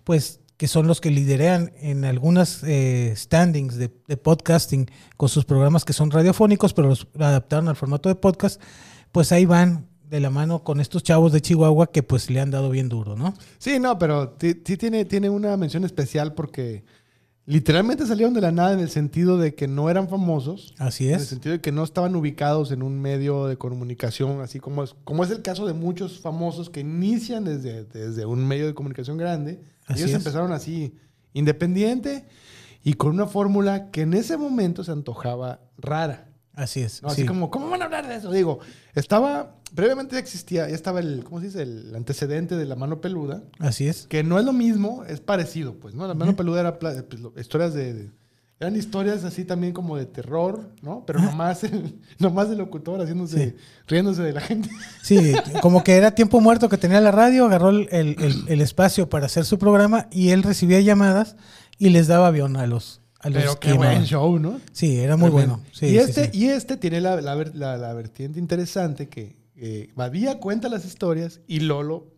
pues 0.03 0.39
que 0.57 0.67
son 0.67 0.85
los 0.87 1.01
que 1.01 1.09
liderean 1.09 1.73
en 1.81 2.05
algunas 2.05 2.61
eh, 2.63 3.11
standings 3.17 3.75
de, 3.77 3.91
de 4.07 4.17
podcasting 4.17 4.89
con 5.17 5.29
sus 5.29 5.45
programas 5.45 5.83
que 5.83 5.93
son 5.93 6.11
radiofónicos, 6.11 6.73
pero 6.75 6.89
los 6.89 7.07
adaptaron 7.19 7.67
al 7.69 7.75
formato 7.75 8.07
de 8.07 8.15
podcast, 8.15 8.61
pues 9.11 9.31
ahí 9.31 9.45
van 9.45 9.87
de 10.09 10.19
la 10.19 10.29
mano 10.29 10.63
con 10.63 10.79
estos 10.79 11.03
chavos 11.03 11.31
de 11.31 11.41
Chihuahua 11.41 11.91
que 11.91 12.03
pues 12.03 12.29
le 12.29 12.39
han 12.39 12.51
dado 12.51 12.69
bien 12.69 12.89
duro, 12.89 13.15
¿no? 13.15 13.33
Sí, 13.57 13.79
no, 13.79 13.97
pero 13.99 14.35
sí 14.39 14.53
tiene, 14.77 15.05
tiene 15.05 15.29
una 15.29 15.55
mención 15.57 15.83
especial 15.83 16.33
porque 16.33 16.83
literalmente 17.45 18.05
salieron 18.07 18.33
de 18.33 18.41
la 18.41 18.51
nada 18.51 18.73
en 18.73 18.79
el 18.79 18.89
sentido 18.89 19.37
de 19.37 19.53
que 19.55 19.67
no 19.67 19.89
eran 19.89 20.07
famosos. 20.09 20.73
Así 20.77 21.07
En 21.07 21.15
el 21.15 21.21
es. 21.21 21.27
sentido 21.27 21.53
de 21.53 21.61
que 21.61 21.71
no 21.71 21.83
estaban 21.83 22.15
ubicados 22.15 22.71
en 22.71 22.81
un 22.81 22.99
medio 22.99 23.45
de 23.47 23.57
comunicación, 23.57 24.41
así 24.41 24.59
como 24.59 24.83
es, 24.83 24.95
como 25.03 25.23
es 25.23 25.31
el 25.31 25.41
caso 25.41 25.65
de 25.67 25.73
muchos 25.73 26.19
famosos 26.19 26.69
que 26.69 26.79
inician 26.81 27.43
desde, 27.43 27.83
desde 27.85 28.25
un 28.25 28.45
medio 28.47 28.65
de 28.67 28.73
comunicación 28.73 29.17
grande. 29.17 29.61
Así 29.85 29.99
Ellos 30.01 30.11
es. 30.11 30.15
empezaron 30.17 30.51
así, 30.51 30.95
independiente 31.33 32.25
y 32.83 32.93
con 32.93 33.11
una 33.11 33.27
fórmula 33.27 33.91
que 33.91 34.01
en 34.01 34.13
ese 34.13 34.37
momento 34.37 34.83
se 34.83 34.91
antojaba 34.91 35.59
rara. 35.77 36.29
Así 36.53 36.81
es. 36.81 37.01
¿no? 37.03 37.09
Así 37.09 37.21
sí. 37.21 37.27
como, 37.27 37.51
¿cómo 37.51 37.69
van 37.69 37.81
a 37.81 37.85
hablar 37.85 38.07
de 38.07 38.15
eso? 38.15 38.31
Digo, 38.31 38.59
estaba, 38.93 39.54
previamente 39.75 40.17
existía, 40.17 40.67
ya 40.69 40.75
estaba 40.75 40.99
el, 40.99 41.23
¿cómo 41.23 41.39
se 41.39 41.47
dice? 41.47 41.61
El 41.61 41.93
antecedente 41.95 42.55
de 42.55 42.65
la 42.65 42.75
mano 42.75 43.01
peluda, 43.01 43.43
Así 43.59 43.87
es. 43.87 44.07
que 44.07 44.23
no 44.23 44.39
es 44.39 44.45
lo 44.45 44.53
mismo, 44.53 45.03
es 45.07 45.19
parecido, 45.19 45.75
pues, 45.75 45.93
¿no? 45.93 46.07
La 46.07 46.13
mano 46.13 46.35
peluda 46.35 46.61
era 46.61 46.79
pla- 46.79 47.03
pues, 47.07 47.21
historias 47.37 47.73
de, 47.73 47.93
de- 47.93 48.09
Eran 48.59 48.75
historias 48.77 49.25
así 49.25 49.43
también 49.43 49.73
como 49.73 49.97
de 49.97 50.05
terror, 50.05 50.71
¿no? 50.81 51.03
Pero 51.05 51.19
nomás 51.19 51.63
el, 51.65 51.99
nomás 52.19 52.49
el 52.49 52.57
locutor 52.57 53.01
haciéndose, 53.01 53.49
Sí. 53.49 53.55
riéndose 53.87 54.21
de 54.23 54.31
la 54.31 54.39
gente. 54.41 54.69
Sí, 55.03 55.33
como 55.61 55.83
que 55.83 55.95
era 55.95 56.11
tiempo 56.15 56.39
muerto 56.39 56.69
que 56.69 56.77
tenía 56.77 57.01
la 57.01 57.11
radio, 57.11 57.45
agarró 57.45 57.69
el, 57.69 57.89
el- 57.91 58.15
el- 58.47 58.61
espacio 58.61 59.09
para 59.09 59.25
hacer 59.25 59.43
su 59.45 59.59
programa 59.59 60.07
y 60.09 60.29
él 60.29 60.41
recibía 60.41 60.79
llamadas 60.79 61.35
y 61.77 61.89
les 61.89 62.07
daba 62.07 62.27
avión 62.27 62.55
a 62.55 62.65
los, 62.65 63.01
Pero 63.21 63.59
qué 63.59 63.73
buen 63.73 64.05
show, 64.05 64.39
¿no? 64.39 64.61
Sí, 64.71 64.99
era 64.99 65.17
muy 65.17 65.29
bueno. 65.31 65.59
Sí, 65.73 65.87
y, 65.87 65.97
este, 65.97 66.31
sí. 66.31 66.39
y 66.39 66.45
este 66.45 66.77
tiene 66.77 67.01
la, 67.01 67.19
la, 67.19 67.35
la- 67.35 67.75
la 67.77 67.93
vertiente 67.93 68.39
interesante 68.39 69.09
que 69.09 69.35
eh, 69.57 69.89
Badía 69.95 70.39
cuenta 70.39 70.69
las 70.69 70.85
historias 70.85 71.41
y 71.47 71.59
Lolo 71.61 72.13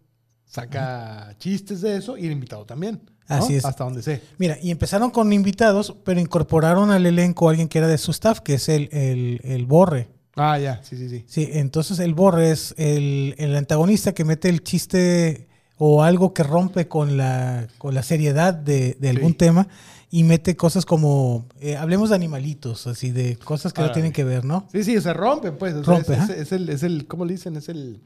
saca 0.45 1.35
chistes 1.39 1.81
de 1.81 1.97
eso 1.97 2.17
y 2.17 2.25
el 2.25 2.31
invitado 2.31 2.65
también. 2.65 3.01
¿no? 3.29 3.35
Así 3.35 3.55
es. 3.55 3.65
Hasta 3.65 3.83
donde 3.83 4.01
sé. 4.01 4.21
Mira, 4.37 4.57
y 4.61 4.71
empezaron 4.71 5.11
con 5.11 5.33
invitados, 5.33 5.95
pero 6.05 6.19
incorporaron 6.19 6.91
al 6.91 7.05
elenco 7.05 7.47
a 7.47 7.51
alguien 7.51 7.67
que 7.67 7.79
era 7.79 7.87
de 7.87 7.97
su 7.97 8.11
staff, 8.11 8.39
que 8.39 8.53
es 8.55 8.69
el, 8.69 8.89
el, 8.91 9.41
el 9.43 9.65
Borre. 9.65 10.09
Ah, 10.35 10.57
ya, 10.59 10.81
sí, 10.83 10.95
sí, 10.97 11.09
sí. 11.09 11.25
Sí, 11.27 11.49
entonces 11.53 11.99
el 11.99 12.13
Borre 12.13 12.51
es 12.51 12.73
el, 12.77 13.35
el 13.37 13.55
antagonista 13.55 14.13
que 14.13 14.23
mete 14.23 14.49
el 14.49 14.63
chiste 14.63 15.47
o 15.77 16.03
algo 16.03 16.33
que 16.33 16.43
rompe 16.43 16.87
con 16.87 17.17
la, 17.17 17.67
con 17.77 17.93
la 17.93 18.03
seriedad 18.03 18.53
de, 18.53 18.95
de 18.99 19.09
algún 19.09 19.31
Sí. 19.31 19.37
tema 19.37 19.67
y 20.09 20.23
mete 20.23 20.55
cosas 20.55 20.85
como, 20.85 21.45
eh, 21.59 21.75
hablemos 21.75 22.09
de 22.09 22.15
animalitos, 22.15 22.87
así 22.87 23.11
de 23.11 23.35
cosas 23.37 23.73
que 23.73 23.81
no 23.81 23.91
tienen 23.91 24.11
que 24.13 24.23
ver, 24.23 24.45
¿no? 24.45 24.67
Sí, 24.71 24.83
sí, 24.83 25.01
se 25.01 25.13
rompe, 25.13 25.51
pues. 25.51 25.73
o 25.75 25.83
sea, 25.83 25.93
Rompe, 25.95 26.13
es, 26.13 26.19
ajá. 26.19 26.33
es- 26.33 26.39
es 26.39 26.51
el, 26.53 26.69
es 26.69 26.83
el, 26.83 27.07
¿cómo 27.07 27.25
le 27.25 27.33
dicen? 27.33 27.55
Es 27.57 27.67
el, 27.69 28.01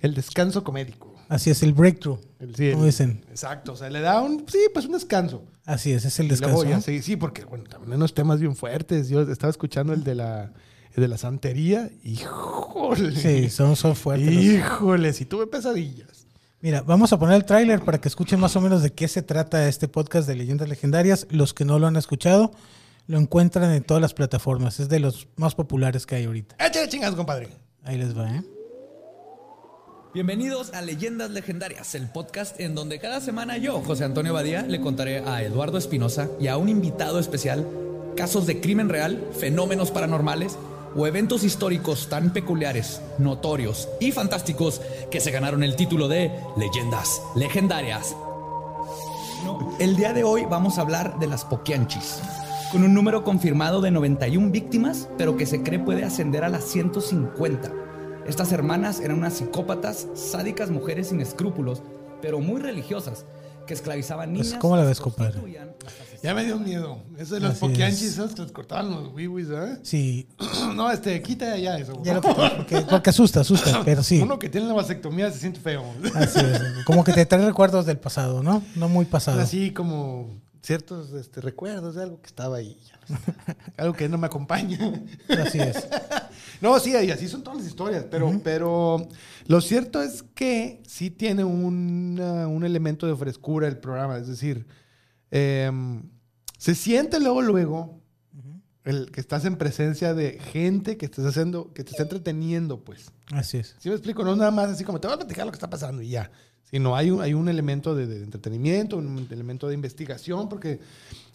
el 0.00 0.14
descanso 0.14 0.64
comédico. 0.64 1.14
Así 1.28 1.50
es, 1.50 1.62
el 1.62 1.72
breakthrough. 1.74 2.18
El- 2.40 2.54
sí, 2.56 2.66
el- 2.66 2.72
¿Cómo 2.74 2.86
dicen? 2.86 3.24
Exacto, 3.30 3.72
o 3.72 3.76
sea, 3.76 3.90
le 3.90 4.00
da 4.00 4.20
un, 4.22 4.44
sí, 4.48 4.58
pues 4.72 4.86
un 4.86 4.92
descanso. 4.92 5.44
Así 5.64 5.92
es, 5.92 6.04
es 6.04 6.18
el 6.20 6.28
luego 6.28 6.62
descanso. 6.62 6.86
sí, 6.86 7.02
sí, 7.02 7.16
porque, 7.16 7.44
bueno, 7.44 7.64
también 7.64 7.94
unos 7.94 8.14
temas 8.14 8.40
bien 8.40 8.56
fuertes. 8.56 9.08
Yo 9.08 9.20
estaba 9.22 9.50
escuchando 9.50 9.92
el 9.92 10.02
de 10.04 10.14
la, 10.16 10.52
de 10.96 11.06
la 11.08 11.16
santería. 11.18 11.88
Híjole. 12.02 13.14
Sí, 13.16 13.48
son, 13.50 13.76
son 13.76 13.94
fuertes. 13.94 14.28
Híjole, 14.32 15.12
si 15.12 15.24
tuve 15.24 15.46
pesadillas. 15.46 16.21
Mira, 16.62 16.82
vamos 16.82 17.12
a 17.12 17.18
poner 17.18 17.34
el 17.34 17.44
tráiler 17.44 17.80
para 17.80 18.00
que 18.00 18.06
escuchen 18.06 18.38
más 18.38 18.54
o 18.54 18.60
menos 18.60 18.84
de 18.84 18.92
qué 18.92 19.08
se 19.08 19.20
trata 19.20 19.66
este 19.66 19.88
podcast 19.88 20.28
de 20.28 20.36
leyendas 20.36 20.68
legendarias. 20.68 21.26
Los 21.28 21.54
que 21.54 21.64
no 21.64 21.80
lo 21.80 21.88
han 21.88 21.96
escuchado, 21.96 22.52
lo 23.08 23.18
encuentran 23.18 23.72
en 23.72 23.82
todas 23.82 24.00
las 24.00 24.14
plataformas. 24.14 24.78
Es 24.78 24.88
de 24.88 25.00
los 25.00 25.26
más 25.34 25.56
populares 25.56 26.06
que 26.06 26.14
hay 26.14 26.24
ahorita. 26.24 26.54
Échale 26.64 26.88
chingas, 26.88 27.16
compadre. 27.16 27.48
Ahí 27.82 27.98
les 27.98 28.16
va, 28.16 28.30
¿eh? 28.30 28.44
Bienvenidos 30.14 30.72
a 30.72 30.82
Leyendas 30.82 31.32
Legendarias, 31.32 31.96
el 31.96 32.08
podcast 32.08 32.60
en 32.60 32.76
donde 32.76 33.00
cada 33.00 33.20
semana 33.20 33.56
yo, 33.56 33.80
José 33.80 34.04
Antonio 34.04 34.32
Badía, 34.32 34.62
le 34.62 34.80
contaré 34.80 35.18
a 35.18 35.42
Eduardo 35.42 35.78
Espinosa 35.78 36.28
y 36.38 36.46
a 36.46 36.58
un 36.58 36.68
invitado 36.68 37.18
especial 37.18 37.66
casos 38.16 38.46
de 38.46 38.60
crimen 38.60 38.88
real, 38.88 39.20
fenómenos 39.36 39.90
paranormales 39.90 40.56
o 40.94 41.06
eventos 41.06 41.44
históricos 41.44 42.08
tan 42.08 42.32
peculiares, 42.32 43.00
notorios 43.18 43.88
y 44.00 44.12
fantásticos 44.12 44.80
que 45.10 45.20
se 45.20 45.30
ganaron 45.30 45.62
el 45.62 45.76
título 45.76 46.08
de 46.08 46.32
Leyendas 46.56 47.22
Legendarias. 47.34 48.14
El 49.78 49.96
día 49.96 50.12
de 50.12 50.24
hoy 50.24 50.44
vamos 50.48 50.78
a 50.78 50.82
hablar 50.82 51.18
de 51.18 51.26
las 51.26 51.44
Poquianchis, 51.44 52.20
con 52.70 52.84
un 52.84 52.94
número 52.94 53.24
confirmado 53.24 53.80
de 53.80 53.90
91 53.90 54.50
víctimas, 54.50 55.08
pero 55.18 55.36
que 55.36 55.46
se 55.46 55.62
cree 55.62 55.78
puede 55.78 56.04
ascender 56.04 56.44
a 56.44 56.48
las 56.48 56.64
150. 56.64 57.72
Estas 58.26 58.52
hermanas 58.52 59.00
eran 59.00 59.18
unas 59.18 59.34
psicópatas, 59.34 60.06
sádicas 60.14 60.70
mujeres 60.70 61.08
sin 61.08 61.20
escrúpulos, 61.20 61.82
pero 62.20 62.38
muy 62.38 62.60
religiosas, 62.60 63.24
que 63.66 63.74
esclavizaban 63.74 64.32
niñas. 64.32 64.48
Pues, 64.48 64.60
¿cómo 64.60 64.76
la 64.76 64.84
ves, 64.84 65.00
compadre? 65.00 65.40
Ya 66.22 66.34
me 66.34 66.44
dio 66.44 66.56
miedo. 66.58 66.98
Eso 67.18 67.34
de 67.34 67.40
los 67.40 67.58
poquianchis, 67.58 68.02
es. 68.02 68.12
esos 68.12 68.34
que 68.34 68.42
les 68.42 68.52
cortaban 68.52 68.90
los 68.90 69.12
wiwis, 69.12 69.48
¿eh? 69.50 69.78
Sí, 69.82 70.28
No, 70.74 70.90
este, 70.90 71.20
quita 71.20 71.56
ya 71.56 71.76
eso. 71.78 72.00
ya 72.04 72.14
lo 72.14 72.20
quité, 72.20 72.50
porque, 72.56 72.80
porque 72.82 73.10
asusta, 73.10 73.40
asusta, 73.40 73.82
pero 73.84 74.02
sí. 74.04 74.20
Uno 74.20 74.38
que 74.38 74.48
tiene 74.48 74.68
la 74.68 74.74
vasectomía 74.74 75.30
se 75.32 75.40
siente 75.40 75.58
feo. 75.60 75.84
Así 76.14 76.38
es. 76.38 76.84
Como 76.84 77.02
que 77.02 77.12
te 77.12 77.26
trae 77.26 77.44
recuerdos 77.44 77.86
del 77.86 77.98
pasado, 77.98 78.42
¿no? 78.42 78.62
No 78.76 78.88
muy 78.88 79.04
pasado. 79.04 79.40
Así 79.40 79.72
como 79.72 80.28
ciertos 80.62 81.12
este, 81.12 81.40
recuerdos 81.40 81.96
de 81.96 82.02
algo 82.04 82.20
que 82.20 82.28
estaba 82.28 82.56
ahí. 82.56 82.78
ya 82.88 82.98
no 83.08 83.16
sé. 83.16 83.56
algo 83.76 83.94
que 83.94 84.08
no 84.08 84.16
me 84.18 84.26
acompaña. 84.26 84.78
Así 85.28 85.58
es. 85.58 85.86
No, 86.60 86.78
sí, 86.78 86.92
y 86.92 87.10
así 87.10 87.26
son 87.28 87.42
todas 87.42 87.58
las 87.58 87.66
historias, 87.66 88.04
pero, 88.08 88.40
pero 88.44 89.08
lo 89.48 89.60
cierto 89.60 90.00
es 90.00 90.22
que 90.22 90.80
sí 90.86 91.10
tiene 91.10 91.42
una- 91.42 92.46
un 92.46 92.62
elemento 92.64 93.06
de 93.08 93.16
frescura 93.16 93.66
el 93.66 93.78
programa, 93.78 94.16
es 94.16 94.28
decir, 94.28 94.64
em, 95.32 96.08
se 96.58 96.76
siente 96.76 97.18
luego, 97.18 97.42
luego, 97.42 98.00
el 98.84 99.10
que 99.10 99.20
estás 99.20 99.44
en 99.44 99.56
presencia 99.56 100.14
de 100.14 100.38
gente 100.38 100.96
que 100.96 101.06
estás 101.06 101.24
haciendo, 101.26 101.72
que 101.72 101.82
te 101.82 101.90
está 101.90 102.04
entreteniendo, 102.04 102.84
pues. 102.84 103.10
Así 103.32 103.58
es. 103.58 103.74
¿Sí 103.80 103.88
me 103.88 103.96
explico? 103.96 104.22
No 104.24 104.32
es 104.32 104.38
nada 104.38 104.52
más 104.52 104.68
así 104.70 104.84
como 104.84 105.00
te 105.00 105.08
voy 105.08 105.14
a 105.16 105.18
platicar 105.18 105.44
lo 105.44 105.50
que 105.50 105.56
está 105.56 105.68
pasando 105.70 106.00
y 106.00 106.10
ya. 106.10 106.30
Sino 106.72 106.96
hay 106.96 107.10
un, 107.10 107.20
hay 107.20 107.34
un 107.34 107.48
elemento 107.50 107.94
de, 107.94 108.06
de 108.06 108.24
entretenimiento, 108.24 108.96
un 108.96 109.28
elemento 109.30 109.68
de 109.68 109.74
investigación, 109.74 110.48
porque 110.48 110.80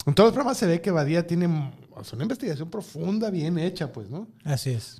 en 0.04 0.14
todos 0.14 0.26
los 0.28 0.32
programas 0.34 0.58
se 0.58 0.66
ve 0.66 0.80
que 0.80 0.90
Badía 0.90 1.26
tiene 1.28 1.46
o 1.94 2.02
sea, 2.02 2.16
una 2.16 2.24
investigación 2.24 2.68
profunda, 2.68 3.30
bien 3.30 3.56
hecha, 3.56 3.92
pues, 3.92 4.10
¿no? 4.10 4.26
Así 4.44 4.70
es. 4.70 4.98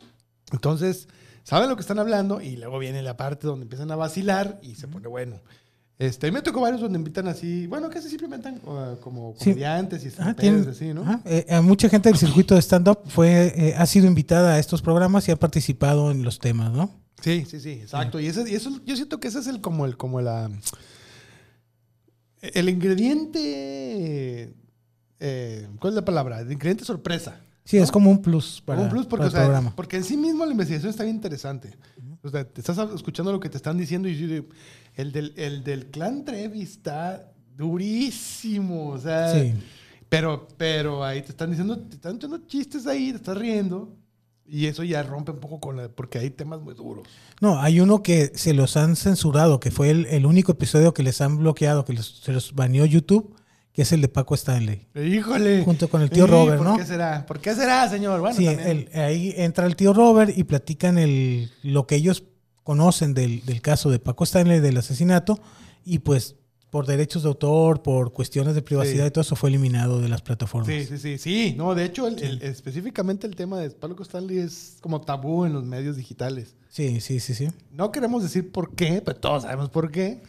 Entonces, 0.53 1.09
saben 1.43 1.69
lo 1.69 1.75
que 1.75 1.81
están 1.81 1.99
hablando 1.99 2.41
y 2.41 2.57
luego 2.57 2.79
viene 2.79 3.03
la 3.03 3.17
parte 3.17 3.49
donde 3.49 3.65
empiezan 3.65 3.91
a 3.91 3.97
vacilar 3.97 4.61
y 4.63 4.77
se 4.77 4.87
pone 4.87 5.09
bueno. 5.09 5.41
Este, 5.99 6.31
me 6.31 6.41
tocó 6.41 6.61
varios 6.61 6.81
donde 6.83 6.97
invitan 6.97 7.27
así, 7.27 7.67
bueno, 7.67 7.91
casi 7.91 8.09
siempre 8.09 8.29
invitan 8.29 8.61
uh, 8.65 9.01
como 9.01 9.35
Sí. 9.39 9.47
comediantes 9.47 10.07
y 10.07 10.11
tienen- 10.37 10.69
así, 10.69 10.95
¿no? 10.95 11.03
ajá. 11.03 11.21
Eh, 11.25 11.47
a 11.51 11.61
mucha 11.63 11.89
gente 11.89 12.11
del 12.11 12.17
circuito 12.19 12.55
de 12.55 12.63
stand-up 12.63 13.01
fue, 13.07 13.53
eh, 13.57 13.75
ha 13.77 13.85
sido 13.87 14.07
invitada 14.07 14.55
a 14.55 14.59
estos 14.61 14.83
programas 14.83 15.27
y 15.27 15.33
ha 15.33 15.37
participado 15.37 16.13
en 16.13 16.23
los 16.23 16.39
temas, 16.39 16.71
¿no? 16.73 16.93
Sí, 17.21 17.45
sí, 17.49 17.61
sí, 17.61 17.71
exacto. 17.71 18.21
Y, 18.21 18.27
ese, 18.27 18.49
y 18.51 18.55
eso, 18.55 18.81
yo 18.85 18.95
siento 18.97 19.19
que 19.21 19.29
ese 19.29 19.41
es 19.41 19.47
el 19.49 19.61
como 19.61 19.87
el, 19.87 19.97
como 19.97 20.21
la 20.21 20.51
el 22.41 22.69
ingrediente 22.69 24.55
eh, 25.21 25.69
¿cuál 25.81 25.93
es 25.93 25.97
la 25.97 26.05
palabra? 26.05 26.41
El 26.41 26.53
ingrediente 26.53 26.85
sorpresa. 26.85 27.41
Sí, 27.65 27.77
es 27.77 27.91
como 27.91 28.11
un 28.11 28.23
plus 28.23 28.63
para, 28.65 28.77
Como 28.79 28.87
un 28.87 28.91
plus 28.95 29.07
porque, 29.07 29.23
para 29.25 29.29
o 29.29 29.31
sea, 29.31 29.41
el 29.41 29.47
programa. 29.47 29.77
porque 29.77 29.97
en 29.97 30.05
sí 30.05 30.17
mismo 30.17 30.47
la 30.47 30.53
investigación 30.53 30.91
está 30.91 31.03
bien 31.05 31.17
interesante. 31.17 31.77
O 32.23 32.31
sea, 32.31 32.45
te 32.45 32.61
estás 32.61 32.79
escuchando 32.95 33.31
lo 33.33 33.41
que 33.41 33.51
te 33.51 33.57
están 33.59 33.77
diciendo 33.77 34.09
y 34.09 34.47
el 34.95 35.13
del, 35.13 35.35
el 35.37 35.65
del 35.65 35.87
clan 35.87 36.25
Trevi 36.25 36.63
está 36.63 37.31
durísimo. 37.57 38.89
O 38.89 38.99
sea, 38.99 39.35
Sí. 39.35 39.53
pero, 40.09 40.49
pero 40.57 41.05
ahí 41.05 41.21
te 41.21 41.31
están 41.31 41.51
diciendo, 41.51 41.79
te 41.79 41.97
están 41.97 42.17
echando 42.17 42.39
chistes 42.47 42.87
ahí, 42.87 43.11
te 43.11 43.17
estás 43.17 43.37
riendo. 43.37 43.95
Y 44.51 44.67
eso 44.67 44.83
ya 44.83 45.03
rompe 45.03 45.33
un 45.33 45.41
poco 45.41 45.61
con 45.61 45.77
la. 45.77 45.89
Porque 45.89 46.19
hay 46.19 46.31
temas 46.31 46.61
muy 46.61 46.75
duros. 46.75 47.07
No, 47.41 47.61
hay 47.61 47.81
uno 47.81 48.03
que 48.03 48.33
se 48.35 48.55
los 48.55 48.77
han 48.79 48.97
censurado, 48.97 49.61
que 49.61 49.71
fue 49.71 49.91
el, 49.91 50.07
el 50.07 50.25
único 50.25 50.53
episodio 50.53 50.95
que 50.95 51.03
les 51.03 51.21
han 51.21 51.37
bloqueado, 51.39 51.85
que 51.85 51.93
los- 51.93 52.21
se 52.25 52.33
los 52.33 52.55
baneó 52.55 52.87
YouTube, 52.87 53.35
que 53.73 53.83
es 53.83 53.93
el 53.93 54.01
de 54.01 54.09
Paco 54.09 54.35
Stanley. 54.35 54.87
Híjole. 54.95 55.63
Junto 55.65 55.89
con 55.89 56.01
el 56.01 56.09
tío 56.11 56.25
Sí, 56.25 56.31
Robert, 56.31 56.59
¿por 56.59 56.67
¿no? 56.67 56.77
qué 56.79 56.87
será? 56.87 57.27
¿Por 57.27 57.41
qué 57.41 57.55
será, 57.55 57.89
señor? 57.91 58.21
Bueno, 58.21 58.35
sí, 58.37 58.47
el- 58.47 58.89
ahí 58.95 59.35
entra 59.37 59.67
el 59.67 59.77
tío 59.77 59.93
Robert 59.93 60.33
y 60.37 60.45
platican 60.45 60.97
el, 60.99 61.51
lo 61.63 61.87
que 61.87 61.97
ellos 61.97 62.25
conocen 62.65 63.13
del, 63.15 63.45
del 63.45 63.61
caso 63.61 63.91
de 63.91 63.99
Paco 63.99 64.25
Stanley, 64.25 64.61
del 64.61 64.79
asesinato, 64.79 65.39
y 65.85 65.99
pues 66.01 66.37
por 66.71 66.87
derechos 66.87 67.23
de 67.23 67.29
autor, 67.29 67.83
por 67.83 68.13
cuestiones 68.13 68.55
de 68.55 68.63
privacidad 68.63 69.05
Sí. 69.05 69.09
y 69.09 69.11
todo 69.11 69.23
eso 69.23 69.37
fue 69.37 69.49
eliminado 69.49 70.01
de 70.01 70.09
las 70.09 70.21
plataformas. 70.23 70.69
Sí, 70.69 70.85
sí, 70.85 70.99
sí, 70.99 71.19
sí. 71.19 71.55
No, 71.57 71.75
de 71.75 71.85
hecho, 71.85 72.07
el- 72.07 72.23
el- 72.23 72.43
específicamente 72.43 73.27
el 73.27 73.35
tema 73.37 73.59
de 73.59 73.71
Pablo 73.71 73.97
Stanley 74.03 74.39
es 74.39 74.77
como 74.81 75.01
tabú 75.01 75.45
en 75.47 75.53
los 75.55 75.65
medios 75.65 75.97
digitales. 75.97 76.55
Sí, 76.69 77.01
sí, 77.01 77.21
sí, 77.21 77.35
sí. 77.35 77.49
No 77.73 77.91
queremos 77.91 78.23
decir 78.23 78.53
por 78.53 78.75
qué, 78.75 79.01
pero 79.05 79.19
todos 79.19 79.45
sabemos 79.45 79.71
por 79.71 79.91
qué. 79.91 80.21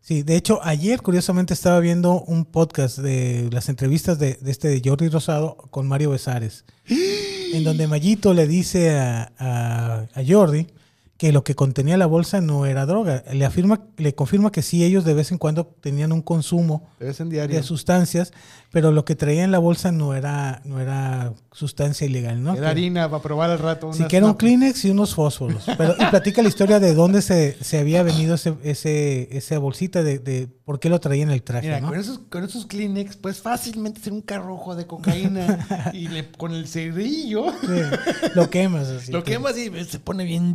Sí, 0.00 0.22
de 0.22 0.36
hecho, 0.36 0.60
ayer 0.62 1.02
curiosamente 1.02 1.52
estaba 1.52 1.80
viendo 1.80 2.22
un 2.22 2.44
podcast 2.44 2.98
de 2.98 3.48
las 3.52 3.68
entrevistas 3.68 4.18
de, 4.18 4.34
de 4.40 4.50
este 4.52 4.68
de 4.68 4.80
Jordi 4.82 5.08
Rosado 5.08 5.56
con 5.56 5.88
Mario 5.88 6.10
Besares, 6.10 6.64
en 7.52 7.64
donde 7.64 7.86
Mayito 7.88 8.32
le 8.34 8.46
dice 8.46 8.90
a, 8.96 9.32
a- 9.38 10.06
a 10.14 10.22
Jordi 10.26 10.68
que 11.18 11.32
lo 11.32 11.42
que 11.42 11.56
contenía 11.56 11.96
la 11.96 12.06
bolsa 12.06 12.40
no 12.40 12.64
era 12.64 12.86
droga. 12.86 13.24
Le 13.32 13.44
afirma, 13.44 13.82
le 13.96 14.14
confirma 14.14 14.52
que 14.52 14.62
sí, 14.62 14.84
ellos 14.84 15.04
de 15.04 15.14
vez 15.14 15.32
en 15.32 15.38
cuando 15.38 15.66
tenían 15.66 16.12
un 16.12 16.22
consumo 16.22 16.88
De 17.00 17.12
diario. 17.24 17.62
sustancias, 17.64 18.32
pero 18.70 18.92
lo 18.92 19.04
que 19.04 19.14
traía 19.16 19.44
en 19.44 19.50
la 19.50 19.58
bolsa 19.58 19.92
no 19.92 20.14
era, 20.14 20.60
no 20.64 20.78
era 20.80 21.32
sustancia 21.52 22.06
ilegal, 22.06 22.42
¿no? 22.42 22.52
Era 22.52 22.60
Que- 22.62 22.66
harina 22.68 23.08
para 23.10 23.22
probar 23.22 23.50
al 23.50 23.58
rato. 23.58 23.92
Sí, 23.94 24.04
que 24.04 24.18
era 24.18 24.26
un 24.26 24.34
Kleenex 24.34 24.84
y 24.84 24.90
unos 24.90 25.14
fósforos. 25.14 25.64
Pero, 25.78 25.94
y 25.98 26.04
platica 26.06 26.42
la 26.42 26.48
historia 26.48 26.78
de 26.78 26.94
dónde 26.94 27.22
se, 27.22 27.56
se 27.64 27.78
había 27.78 28.02
venido 28.02 28.34
ese, 28.34 28.54
ese, 28.62 29.28
esa 29.36 29.58
bolsita, 29.58 30.02
de, 30.02 30.18
de 30.18 30.48
por 30.64 30.80
qué 30.80 30.90
lo 30.90 31.00
traía 31.00 31.22
en 31.22 31.30
el 31.30 31.42
traje, 31.42 31.66
Mira, 31.68 31.80
¿no? 31.80 31.88
con, 31.88 31.98
esos, 31.98 32.18
con 32.30 32.44
esos 32.44 32.66
Kleenex, 32.66 33.16
pues 33.16 33.40
fácilmente 33.40 34.00
hacer 34.00 34.12
un 34.12 34.20
carrojo 34.22 34.76
de 34.76 34.86
cocaína 34.86 35.90
y 35.94 36.08
le, 36.08 36.30
con 36.30 36.52
el 36.52 36.68
cerillo 36.68 37.46
Sí, 37.62 38.28
lo 38.34 38.50
quemas 38.50 38.88
así. 38.88 39.12
lo 39.12 39.24
quemas 39.24 39.56
y 39.56 39.70
se 39.84 39.98
pone 39.98 40.24
bien. 40.24 40.52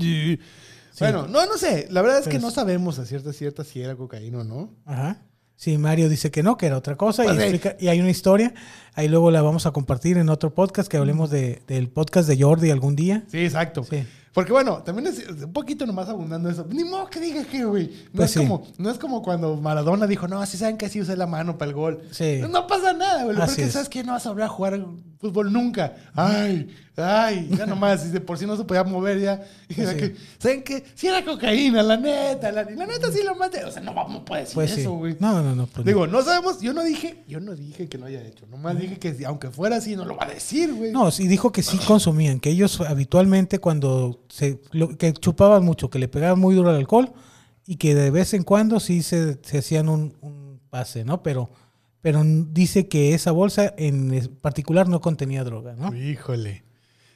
Bueno, 0.99 1.27
no, 1.27 1.45
no 1.47 1.57
sé. 1.57 1.87
La 1.89 2.01
verdad 2.03 2.19
es 2.19 2.25
que 2.25 2.31
Pero 2.33 2.43
no 2.43 2.51
sabemos 2.51 2.99
a 2.99 3.05
cierta 3.05 3.33
cierta 3.33 3.63
si 3.63 3.81
era 3.81 3.95
cocaína 3.95 4.39
o 4.39 4.43
no. 4.43 4.69
Ajá. 4.85 5.17
Sí, 5.55 5.77
Mario 5.77 6.09
dice 6.09 6.29
que 6.31 6.43
no, 6.43 6.57
que 6.57 6.65
era 6.65 6.77
otra 6.77 6.95
cosa. 6.95 7.23
Pues, 7.23 7.37
y, 7.37 7.41
explica- 7.41 7.77
y 7.79 7.87
hay 7.87 7.99
una 8.01 8.09
historia. 8.09 8.53
Ahí 8.95 9.07
luego 9.07 9.31
la 9.31 9.41
vamos 9.41 9.65
a 9.65 9.71
compartir 9.71 10.17
en 10.17 10.29
otro 10.29 10.53
podcast, 10.53 10.89
que 10.89 10.97
hablemos 10.97 11.29
de, 11.29 11.61
del 11.67 11.89
podcast 11.89 12.27
de 12.27 12.41
Jordi 12.41 12.69
algún 12.71 12.95
día. 12.95 13.23
Sí, 13.27 13.39
exacto. 13.39 13.83
Sí. 13.83 14.03
Porque 14.33 14.51
bueno, 14.51 14.81
también 14.81 15.07
es 15.07 15.27
un 15.29 15.53
poquito 15.53 15.85
nomás 15.85 16.09
abundando 16.09 16.49
eso. 16.49 16.65
Ni 16.69 16.83
modo 16.83 17.05
que 17.07 17.19
diga 17.19 17.43
que, 17.45 17.63
güey. 17.65 17.85
No, 18.11 18.11
Pues 18.17 18.35
es 18.35 18.41
sí. 18.41 18.47
como, 18.47 18.67
no 18.79 18.89
es 18.89 18.97
como 18.97 19.21
cuando 19.21 19.55
Maradona 19.57 20.07
dijo, 20.07 20.27
no, 20.27 20.43
si 20.47 20.57
saben 20.57 20.77
que 20.77 20.89
sí 20.89 20.99
usé 20.99 21.15
la 21.15 21.27
mano 21.27 21.57
para 21.57 21.69
el 21.69 21.75
gol. 21.75 22.01
Sí. 22.11 22.41
No 22.49 22.65
pasa 22.65 22.93
nada, 22.93 23.23
güey. 23.25 23.37
Así 23.37 23.47
Porque 23.51 23.63
es. 23.65 23.71
sabes 23.73 23.89
que 23.89 24.03
no 24.03 24.13
vas 24.13 24.25
a 24.25 24.29
volver 24.29 24.45
a 24.45 24.49
jugar 24.49 24.85
fútbol 25.23 25.51
nunca. 25.53 25.95
Ay, 26.13 26.67
ay, 26.97 27.49
ya 27.57 27.65
nomás. 27.65 28.05
Y 28.05 28.09
de 28.09 28.19
por 28.19 28.37
sí 28.37 28.45
no 28.45 28.55
se 28.57 28.63
podía 28.65 28.83
mover 28.83 29.19
ya. 29.19 29.41
Y 29.69 29.73
Sí. 29.73 29.81
que, 29.97 30.15
¿Saben 30.37 30.63
qué? 30.63 30.83
Si 30.95 31.07
era 31.07 31.23
cocaína, 31.23 31.81
la 31.81 31.95
neta. 31.97 32.51
La, 32.51 32.63
la 32.63 32.85
neta 32.85 33.11
sí 33.11 33.21
lo 33.23 33.35
maté. 33.35 33.63
O 33.63 33.71
sea, 33.71 33.81
no 33.81 33.93
vamos 33.93 34.23
a 34.29 34.37
decir 34.37 34.53
Pues 34.53 34.71
sí. 34.71 34.81
eso, 34.81 34.93
güey. 34.93 35.15
No, 35.19 35.41
no, 35.41 35.55
no. 35.55 35.67
pues. 35.67 35.85
Digo, 35.85 36.05
no 36.07 36.21
sabemos, 36.21 36.59
yo 36.61 36.73
no 36.73 36.83
dije, 36.83 37.23
yo 37.27 37.39
no 37.39 37.55
dije 37.55 37.87
que 37.87 37.97
lo 37.97 38.05
haya 38.05 38.21
hecho. 38.21 38.45
Nomás 38.47 38.77
dije 38.77 38.99
que 38.99 39.25
aunque 39.25 39.49
fuera 39.49 39.77
así, 39.77 39.95
no 39.95 40.05
lo 40.05 40.15
va 40.17 40.25
a 40.25 40.29
decir, 40.29 40.73
güey. 40.73 40.91
No, 40.91 41.09
sí 41.11 41.27
dijo 41.27 41.51
que 41.51 41.63
sí 41.63 41.77
consumían, 41.87 42.39
que 42.39 42.49
ellos 42.49 42.81
habitualmente 42.81 43.59
cuando 43.59 44.19
se 44.29 44.59
lo- 44.71 44.97
que 44.97 45.13
chupaban 45.13 45.63
mucho, 45.63 45.89
que 45.89 45.99
le 45.99 46.07
pegaban 46.09 46.39
muy 46.39 46.53
duro 46.53 46.69
al 46.69 46.75
alcohol 46.75 47.11
y 47.65 47.77
que 47.77 47.95
de 47.95 48.11
vez 48.11 48.33
en 48.33 48.43
cuando 48.43 48.79
sí 48.81 49.01
se, 49.03 49.39
se 49.41 49.57
hacían 49.59 49.87
un, 49.87 50.13
un 50.21 50.59
pase, 50.69 51.05
¿no? 51.05 51.23
Pero, 51.23 51.49
pero 52.03 52.21
dice 52.23 52.87
que 52.87 53.15
esa 53.15 53.31
bolsa 53.31 53.73
en 53.77 54.29
particular 54.41 54.87
no 54.87 55.01
contenía 55.01 55.43
droga, 55.43 55.73
¿no? 55.75 55.95
Híjole. 55.95 56.63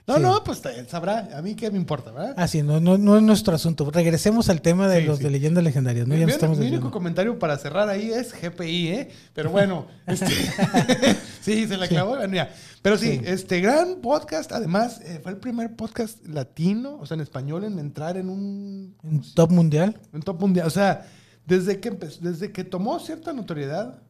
No, 0.08 0.16
Sí. 0.16 0.22
no, 0.22 0.42
pues 0.46 0.62
sabrá. 0.88 1.38
A 1.38 1.42
mí 1.42 1.54
qué 1.56 1.70
me 1.70 1.76
importa, 1.78 2.12
¿verdad? 2.14 2.34
Ah, 2.38 2.48
sí, 2.48 2.64
no, 2.64 2.80
no, 2.80 2.98
no 2.98 3.18
es 3.18 3.22
nuestro 3.24 3.54
asunto. 3.54 3.92
Regresemos 3.92 4.48
al 4.50 4.62
tema 4.62 4.88
de 4.88 5.02
Sí, 5.02 5.06
los 5.06 5.18
sí. 5.18 5.26
de 5.26 5.30
leyendas 5.32 5.62
legendarias, 5.66 6.08
¿no? 6.08 6.14
mi, 6.14 6.22
Ya 6.22 6.26
mi- 6.28 6.32
estamos 6.32 6.58
mi 6.60 6.68
único 6.68 6.92
comentario 6.92 7.38
para 7.38 7.58
cerrar 7.58 7.90
ahí 7.90 8.12
es 8.14 8.32
GPI, 8.34 8.88
¿eh? 8.88 9.10
Pero 9.34 9.50
bueno, 9.52 9.86
este, 10.08 10.32
sí, 11.42 11.68
se 11.68 11.76
la 11.76 11.90
clavó. 11.90 12.16
bueno, 12.16 12.34
ya. 12.34 12.50
Pero 12.82 12.98
sí, 12.98 13.20
este 13.26 13.60
gran 13.60 13.96
podcast, 14.02 14.54
además, 14.54 15.02
eh, 15.04 15.20
fue 15.22 15.34
el 15.34 15.40
primer 15.40 15.76
podcast 15.76 16.26
latino, 16.26 16.98
o 17.02 17.06
sea, 17.06 17.16
en 17.16 17.22
español, 17.22 17.66
en 17.66 17.78
entrar 17.78 18.16
en 18.16 18.30
un, 18.30 18.96
En 19.04 19.22
top 19.34 19.52
mundial. 19.52 20.00
un 20.14 20.22
top 20.22 20.40
mundial. 20.40 20.68
O 20.68 20.70
sea, 20.70 21.06
desde 21.46 21.82
que 21.82 21.90
empezó, 21.90 22.22
desde 22.22 22.54
que 22.54 22.64
tomó 22.64 22.98
cierta 23.02 23.34
notoriedad, 23.34 24.02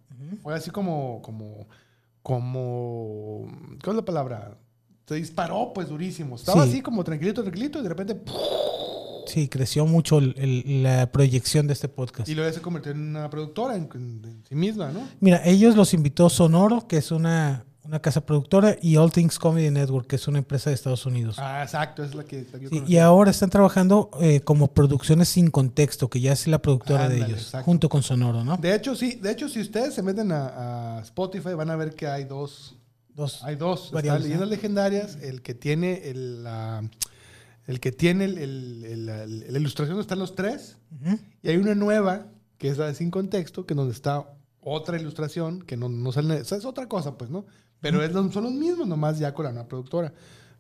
fue 0.43 0.53
así 0.55 0.69
como, 0.71 1.21
como, 1.21 1.67
como, 2.23 3.47
¿cuál 3.83 3.95
es 3.95 3.95
la 3.95 4.05
palabra? 4.05 4.57
Se 5.05 5.15
disparó, 5.15 5.71
pues, 5.73 5.87
durísimo. 5.89 6.35
Estaba 6.35 6.63
Sí. 6.63 6.69
así 6.69 6.81
como 6.81 7.03
tranquilito, 7.03 7.41
tranquilito, 7.41 7.79
y 7.79 7.83
de 7.83 7.89
repente. 7.89 8.21
Sí, 9.27 9.47
creció 9.49 9.85
mucho 9.85 10.19
el- 10.19 10.33
el- 10.37 10.83
la 10.83 11.11
proyección 11.11 11.67
de 11.67 11.73
este 11.73 11.89
podcast. 11.89 12.29
y 12.29 12.35
luego 12.35 12.51
se 12.53 12.61
convirtió 12.61 12.91
en 12.93 13.09
una 13.09 13.29
productora 13.29 13.75
en, 13.75 13.89
en- 13.93 14.21
en 14.25 14.43
sí 14.47 14.55
misma, 14.55 14.91
¿no? 14.91 15.01
Mira, 15.19 15.41
ellos 15.45 15.75
los 15.75 15.93
invitó 15.93 16.29
Sonoro, 16.29 16.87
que 16.87 16.97
es 16.97 17.11
una, 17.11 17.65
una 17.87 17.99
casa 18.01 18.25
productora, 18.25 18.75
y 18.81 18.97
All 18.97 19.11
Things 19.11 19.39
Comedy 19.39 19.71
Network, 19.71 20.07
que 20.07 20.17
es 20.17 20.27
una 20.27 20.39
empresa 20.39 20.69
de 20.69 20.75
Estados 20.75 21.05
Unidos. 21.05 21.37
Ah, 21.39 21.63
exacto, 21.63 22.03
es 22.03 22.13
la 22.13 22.23
que, 22.23 22.45
la 22.51 22.59
que 22.59 22.67
Sí, 22.69 22.83
y 22.85 22.97
ahora 22.97 23.31
están 23.31 23.49
trabajando 23.49 24.09
eh, 24.21 24.41
como 24.41 24.67
producciones 24.73 25.29
sin 25.29 25.49
contexto, 25.49 26.09
que 26.09 26.19
ya 26.19 26.33
es 26.33 26.47
la 26.47 26.61
productora 26.61 27.07
de 27.09 27.17
ellos, 27.17 27.41
exacto. 27.43 27.65
junto 27.65 27.89
con 27.89 28.03
Sonoro, 28.03 28.43
¿no? 28.43 28.57
De 28.57 28.75
hecho, 28.75 28.95
sí, 28.95 29.15
de 29.15 29.31
hecho, 29.31 29.47
si 29.49 29.61
ustedes 29.61 29.93
se 29.93 30.03
meten 30.03 30.31
a, 30.31 30.97
a 30.97 31.01
Spotify, 31.01 31.53
van 31.53 31.69
a 31.69 31.75
ver 31.75 31.95
que 31.95 32.07
hay 32.07 32.25
dos. 32.25 32.75
Dos. 33.15 33.43
Hay 33.43 33.55
dos. 33.55 33.85
Está 33.85 33.95
Variables, 33.95 34.23
Leyendas 34.25 34.47
¿no? 34.49 34.55
Legendarias, 34.55 35.15
el 35.23 35.41
que 35.41 35.55
tiene 35.55 36.09
el, 36.09 36.43
la, 36.43 36.87
el 37.65 37.79
que 37.79 37.91
tiene 37.91 38.25
el, 38.25 38.37
el- 38.37 38.83
el- 38.85 39.05
la, 39.51 39.57
ilustración 39.59 39.99
están 39.99 40.19
los 40.19 40.35
tres. 40.35 40.77
Y 41.41 41.49
hay 41.49 41.57
una 41.57 41.73
nueva, 41.73 42.27
que 42.59 42.69
es 42.69 42.77
la 42.77 42.85
de 42.87 42.93
sin 42.95 43.09
contexto, 43.11 43.65
que 43.65 43.73
donde 43.73 43.93
está 43.93 44.29
otra 44.61 44.99
ilustración 44.99 45.61
que 45.61 45.77
no, 45.77 45.87
no 45.89 46.11
sale. 46.11 46.41
O 46.41 46.45
sea, 46.45 46.57
es 46.57 46.65
otra 46.65 46.87
cosa, 46.87 47.17
pues, 47.17 47.29
¿no? 47.31 47.45
Pero 47.81 48.03
es 48.03 48.11
son 48.11 48.43
los 48.43 48.51
mismos, 48.53 48.87
nomás 48.87 49.19
ya 49.19 49.33
con 49.33 49.45
la 49.45 49.51
nueva 49.51 49.67
productora. 49.67 50.13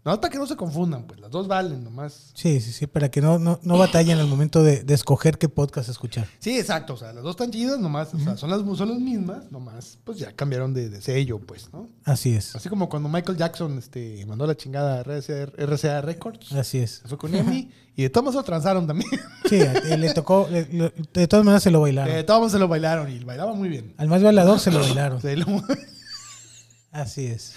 No, 0.05 0.21
para 0.21 0.31
que 0.31 0.37
no 0.37 0.47
se 0.47 0.55
confundan, 0.55 1.03
pues 1.05 1.19
las 1.19 1.29
dos 1.29 1.49
valen 1.49 1.83
nomás. 1.83 2.31
Sí, 2.33 2.61
sí, 2.61 2.71
sí, 2.71 2.87
para 2.87 3.11
que 3.11 3.19
no, 3.19 3.39
no, 3.39 3.59
no 3.61 3.77
batallen 3.77 4.17
al 4.19 4.27
momento 4.27 4.63
de, 4.63 4.81
de 4.83 4.93
escoger 4.93 5.37
qué 5.37 5.49
podcast 5.49 5.89
escuchar. 5.89 6.25
Sí, 6.39 6.57
exacto. 6.57 6.93
O 6.93 6.97
sea, 6.97 7.11
las 7.11 7.23
dos 7.23 7.31
están 7.31 7.51
chidas, 7.51 7.77
nomás. 7.77 8.13
O 8.13 8.19
sea, 8.19 8.37
son 8.37 8.49
las, 8.49 8.61
son 8.77 8.87
las 8.89 8.99
mismas, 8.99 9.51
nomás. 9.51 9.97
Pues 10.05 10.17
ya 10.19 10.31
cambiaron 10.31 10.73
de, 10.73 10.87
de 10.89 11.01
sello, 11.01 11.39
pues, 11.39 11.73
¿no? 11.73 11.89
Así 12.05 12.33
es, 12.33 12.55
Así 12.55 12.69
como 12.69 12.87
cuando 12.87 13.09
Michael 13.09 13.37
Jackson 13.37 13.77
este, 13.77 14.25
mandó 14.27 14.47
la 14.47 14.55
chingada 14.55 14.99
a 14.99 15.03
RCA, 15.03 15.47
RCA 15.57 15.99
Records. 16.01 16.53
así 16.53 16.77
es. 16.77 17.01
Fue 17.05 17.17
con 17.17 17.35
EMI. 17.35 17.69
y 17.97 18.03
de 18.03 18.09
todos 18.09 18.23
modos 18.23 18.35
lo 18.35 18.43
transaron 18.43 18.87
también. 18.87 19.09
Sí, 19.49 19.59
le 19.97 20.13
tocó, 20.13 20.47
le- 20.49 20.67
le- 20.71 20.93
de 21.13 21.27
todas 21.27 21.43
maneras 21.43 21.63
se 21.63 21.71
lo 21.71 21.79
De 21.79 21.81
bailaron. 21.81 22.25
todos 22.25 22.39
modos 22.39 22.51
se 22.53 22.59
lo 22.59 22.69
bailaron 22.69 23.11
y 23.11 23.19
bailaba 23.25 23.53
muy 23.53 23.67
bien. 23.67 23.93
Al 23.97 24.07
más 24.07 24.23
bailador 24.23 24.59
se 24.61 24.71
lo 24.71 24.79
bailaron. 24.79 25.21
Se 25.21 25.35
lo- 25.35 25.45
Así 26.91 27.25
es. 27.25 27.53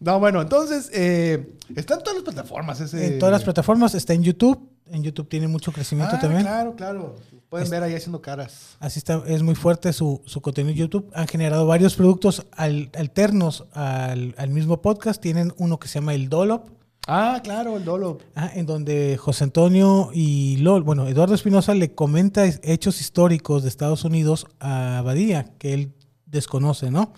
No, 0.00 0.18
bueno, 0.20 0.42
entonces, 0.42 0.90
eh, 0.92 1.54
está 1.76 1.94
en 1.94 2.00
todas 2.00 2.14
las 2.16 2.24
plataformas 2.24 2.80
ese... 2.80 3.06
En 3.06 3.18
todas 3.18 3.32
las 3.32 3.42
plataformas, 3.44 3.94
está 3.94 4.12
en 4.12 4.22
YouTube. 4.22 4.68
En 4.90 5.02
YouTube 5.02 5.28
tiene 5.28 5.48
mucho 5.48 5.72
crecimiento 5.72 6.16
Ah, 6.16 6.20
también. 6.20 6.42
claro, 6.42 6.76
claro. 6.76 7.16
Pueden 7.48 7.64
Es- 7.64 7.70
ver 7.70 7.82
ahí 7.84 7.94
haciendo 7.94 8.20
caras. 8.20 8.76
Así 8.80 8.98
está, 8.98 9.22
es 9.26 9.42
muy 9.42 9.54
fuerte 9.54 9.92
su, 9.94 10.20
su 10.26 10.42
contenido 10.42 10.72
en 10.72 10.76
YouTube. 10.78 11.10
Han 11.14 11.26
generado 11.26 11.66
varios 11.66 11.94
productos 11.94 12.44
al- 12.52 12.90
alternos 12.94 13.64
al, 13.72 14.34
al 14.36 14.50
mismo 14.50 14.82
podcast. 14.82 15.22
Tienen 15.22 15.54
uno 15.56 15.78
que 15.78 15.88
se 15.88 15.94
llama 16.00 16.12
El 16.14 16.28
Dolop, 16.28 16.68
Ah, 17.06 17.40
claro, 17.44 17.76
el 17.76 17.84
Dolo. 17.84 18.16
ah, 18.34 18.50
en 18.54 18.64
donde 18.64 19.18
José 19.18 19.44
Antonio 19.44 20.08
y 20.14 20.56
LOL, 20.58 20.82
bueno, 20.84 21.06
Eduardo 21.06 21.34
Espinosa 21.34 21.74
le 21.74 21.94
comenta 21.94 22.46
hechos 22.62 22.98
históricos 23.00 23.62
de 23.62 23.68
Estados 23.68 24.04
Unidos 24.04 24.46
a 24.58 25.02
Badía, 25.04 25.44
que 25.58 25.74
él 25.74 25.92
desconoce, 26.24 26.90
¿no? 26.90 27.12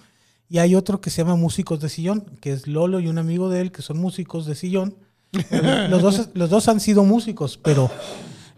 Y 0.49 0.59
hay 0.59 0.75
otro 0.75 1.01
que 1.01 1.11
se 1.11 1.23
llama 1.23 1.37
Músicos 1.37 1.81
de 1.81 1.89
Sillón, 1.89 2.21
que 2.41 2.53
es 2.53 2.67
Lolo 2.67 3.01
y 3.01 3.09
un 3.09 3.19
amigo 3.19 3.49
de 3.49 3.61
él 3.61 3.73
que 3.73 3.83
son 3.83 3.99
músicos 3.99 4.47
de 4.47 4.55
sillón. 4.55 4.95
Los 5.91 6.03
dos, 6.03 6.29
los 6.35 6.49
dos 6.51 6.69
han 6.69 6.81
sido 6.81 7.03
músicos, 7.05 7.59
pero 7.59 7.91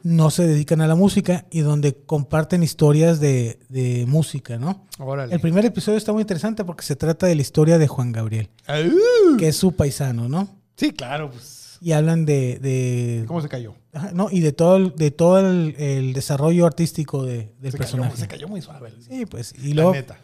no 0.02 0.30
se 0.30 0.46
dedican 0.46 0.80
a 0.80 0.86
la 0.86 0.94
música 0.94 1.46
y 1.50 1.60
donde 1.60 1.94
comparten 1.94 2.62
historias 2.62 3.18
de, 3.20 3.58
de 3.68 4.04
música, 4.06 4.58
¿no? 4.58 4.84
Órale. 4.98 5.34
El 5.34 5.40
primer 5.40 5.64
episodio 5.64 5.98
está 5.98 6.12
muy 6.12 6.20
interesante 6.22 6.64
porque 6.64 6.84
se 6.84 6.94
trata 6.94 7.26
de 7.26 7.34
la 7.34 7.42
historia 7.42 7.78
de 7.78 7.88
Juan 7.88 8.12
Gabriel, 8.12 8.48
que 9.38 9.48
es 9.48 9.56
su 9.56 9.72
paisano, 9.72 10.28
¿no? 10.28 10.48
Sí, 10.76 10.92
claro, 10.92 11.30
pues. 11.30 11.78
Y 11.80 11.92
hablan 11.92 12.24
de... 12.26 12.58
de 12.60 13.24
¿Cómo 13.26 13.40
se 13.40 13.48
cayó? 13.48 13.74
ajá, 13.92 14.10
no, 14.12 14.28
y 14.30 14.40
de 14.40 14.52
todo 14.52 14.76
el, 14.76 14.94
de 14.94 15.10
todo 15.10 15.40
el, 15.40 15.74
el 15.78 16.12
desarrollo 16.12 16.66
artístico 16.66 17.24
de- 17.24 17.52
del 17.60 17.72
se, 17.72 17.78
personaje. 17.78 18.10
cayó, 18.10 18.20
se 18.22 18.28
cayó 18.28 18.48
muy 18.48 18.60
suave. 18.62 18.90
el- 18.90 19.02
Sí, 19.02 19.26
pues. 19.26 19.54
Y 19.60 19.68
la 19.68 19.74
luego, 19.82 19.92
neta. 19.94 20.18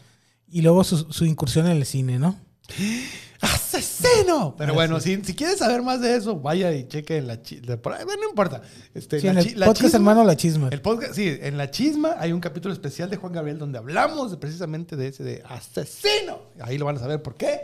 Y 0.49 0.61
luego 0.61 0.83
su, 0.83 0.97
su 1.11 1.25
incursión 1.25 1.65
en 1.67 1.73
el 1.77 1.85
cine, 1.85 2.19
¿no? 2.19 2.39
¡Asesino! 3.41 4.55
Pero 4.57 4.71
Ah, 4.71 4.75
bueno, 4.75 4.99
si, 4.99 5.17
si 5.23 5.33
quieres 5.35 5.57
saber 5.59 5.81
más 5.83 6.01
de 6.01 6.15
eso, 6.15 6.39
vaya 6.39 6.73
y 6.73 6.87
cheque 6.87 7.17
en 7.17 7.27
la... 7.27 7.41
chi- 7.41 7.61
la- 7.61 7.77
por 7.77 7.93
ahí, 7.93 8.03
bueno, 8.05 8.23
no 8.23 8.29
importa. 8.29 8.61
Este, 8.93 9.19
Sí, 9.19 9.25
la 9.27 9.33
en 9.33 9.37
el 9.39 9.59
la 9.59 9.65
podcast 9.67 9.87
chisma- 9.93 9.95
hermano 9.97 10.23
La 10.23 10.35
Chisma. 10.37 10.69
El 10.71 10.81
podcast, 10.81 11.13
sí, 11.13 11.37
en 11.41 11.57
La 11.57 11.69
Chisma 11.69 12.15
hay 12.17 12.31
un 12.31 12.39
capítulo 12.39 12.73
especial 12.73 13.09
de 13.09 13.17
Juan 13.17 13.33
Gabriel 13.33 13.57
donde 13.59 13.77
hablamos 13.77 14.31
de, 14.31 14.37
precisamente 14.37 14.95
de 14.95 15.07
ese 15.09 15.23
de 15.23 15.43
asesino. 15.47 16.39
Ahí 16.61 16.77
lo 16.77 16.85
van 16.85 16.95
a 16.97 16.99
saber 16.99 17.21
por 17.21 17.35
qué. 17.35 17.59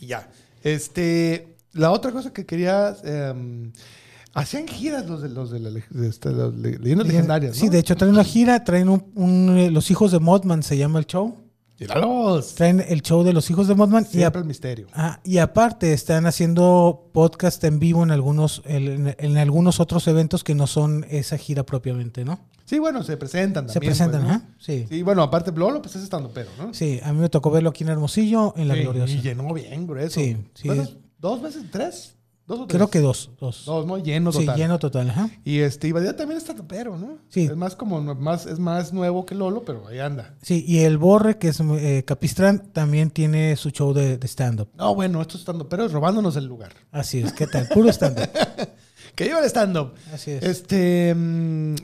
Y 0.00 0.06
ya. 0.06 0.28
Este, 0.62 1.56
la 1.72 1.90
otra 1.92 2.12
cosa 2.12 2.32
que 2.32 2.44
quería... 2.44 2.94
em, 3.04 3.72
hacían 4.34 4.66
giras 4.66 5.06
los 5.06 5.22
de, 5.22 5.28
los 5.28 5.50
de, 5.50 5.60
la 5.60 5.70
de 5.70 6.08
esta- 6.08 6.30
leyendas 6.30 7.06
legendarias, 7.06 7.56
Sí, 7.56 7.68
de 7.68 7.78
hecho 7.78 7.96
traen 7.96 8.14
una 8.14 8.24
gira, 8.24 8.64
traen 8.64 8.88
un, 8.88 9.12
un, 9.14 9.58
eh, 9.58 9.70
Los 9.70 9.90
Hijos 9.90 10.10
de 10.12 10.18
Modman, 10.18 10.62
se 10.62 10.76
llama 10.76 10.98
el 10.98 11.06
show. 11.06 11.38
Míralos. 11.82 12.54
Traen 12.54 12.84
el 12.86 13.02
show 13.02 13.22
de 13.22 13.32
Los 13.32 13.50
Hijos 13.50 13.68
de 13.68 13.74
Modman. 13.74 14.04
Y, 14.08 14.12
Siempre 14.18 14.38
a- 14.38 14.42
el 14.42 14.46
misterio. 14.48 14.86
ah, 14.94 15.20
y 15.24 15.38
aparte 15.38 15.92
están 15.92 16.26
haciendo 16.26 17.08
podcast 17.12 17.62
en 17.64 17.78
vivo 17.78 18.02
en 18.02 18.10
algunos, 18.10 18.62
en, 18.64 19.14
en 19.18 19.36
algunos 19.38 19.80
otros 19.80 20.06
eventos 20.08 20.44
que 20.44 20.54
no 20.54 20.66
son 20.66 21.06
esa 21.10 21.36
gira 21.38 21.64
propiamente, 21.64 22.24
¿no? 22.24 22.40
Sí, 22.64 22.78
bueno, 22.78 23.02
se 23.02 23.16
presentan 23.16 23.68
Se 23.68 23.74
también. 23.74 23.90
presentan, 23.90 24.22
pues, 24.22 24.32
¿no? 24.32 24.42
¿ah? 24.48 24.54
Sí. 24.58 24.86
Sí, 24.88 25.02
bueno, 25.02 25.22
aparte 25.22 25.52
Lolo, 25.52 25.82
pues 25.82 25.96
es 25.96 26.02
estando 26.04 26.30
pero, 26.32 26.48
¿no? 26.58 26.72
Sí, 26.72 27.00
a 27.02 27.12
mí 27.12 27.18
me 27.20 27.28
tocó 27.28 27.50
verlo 27.50 27.70
aquí 27.70 27.84
en 27.84 27.90
Hermosillo, 27.90 28.54
en 28.56 28.68
La 28.68 28.74
Sí, 28.74 28.80
Gloriosa. 28.80 29.12
Y 29.12 29.20
llenó 29.20 29.52
bien, 29.52 29.86
grueso. 29.86 30.18
Sí, 30.20 30.36
sí. 30.54 30.68
¿Dos 31.18 31.42
veces? 31.42 31.64
¿Tres? 31.70 32.14
¿Dos 32.52 32.60
o 32.60 32.66
tres? 32.66 32.76
Creo 32.76 32.90
que 32.90 33.00
dos, 33.00 33.30
dos. 33.40 33.64
Dos, 33.64 33.86
¿no? 33.86 33.96
Lleno 33.96 34.30
sí, 34.30 34.40
total. 34.40 34.58
lleno 34.58 34.78
total, 34.78 35.08
ajá. 35.08 35.30
Y 35.42 35.60
este, 35.60 35.88
Ibadía 35.88 36.14
también 36.14 36.36
está 36.36 36.54
pero, 36.68 36.98
¿no? 36.98 37.16
Sí. 37.30 37.44
Es 37.44 37.56
más 37.56 37.76
como, 37.76 38.02
más, 38.14 38.44
es 38.44 38.58
más 38.58 38.92
nuevo 38.92 39.24
que 39.24 39.34
Lolo, 39.34 39.64
pero 39.64 39.88
ahí 39.88 40.00
anda. 40.00 40.34
Sí, 40.42 40.62
y 40.68 40.80
el 40.80 40.98
Borre, 40.98 41.38
que 41.38 41.48
es 41.48 41.60
eh, 41.60 42.04
Capistrán, 42.06 42.70
también 42.74 43.10
tiene 43.10 43.56
su 43.56 43.70
show 43.70 43.94
de, 43.94 44.18
de 44.18 44.28
stand-up. 44.28 44.68
No, 44.74 44.94
bueno, 44.94 45.22
esto 45.22 45.38
estando 45.38 45.66
pero 45.66 45.86
es 45.86 45.92
robándonos 45.92 46.36
el 46.36 46.44
lugar. 46.44 46.74
Así 46.90 47.20
es, 47.20 47.32
¿qué 47.32 47.46
tal? 47.46 47.68
Puro 47.68 47.88
stand-up. 47.88 48.28
Que 49.14 49.26
iba 49.26 49.40
el 49.40 49.44
stand-up. 49.44 49.94
Así 50.12 50.30
es. 50.30 50.42
Este, 50.42 51.14
mm, 51.14 51.74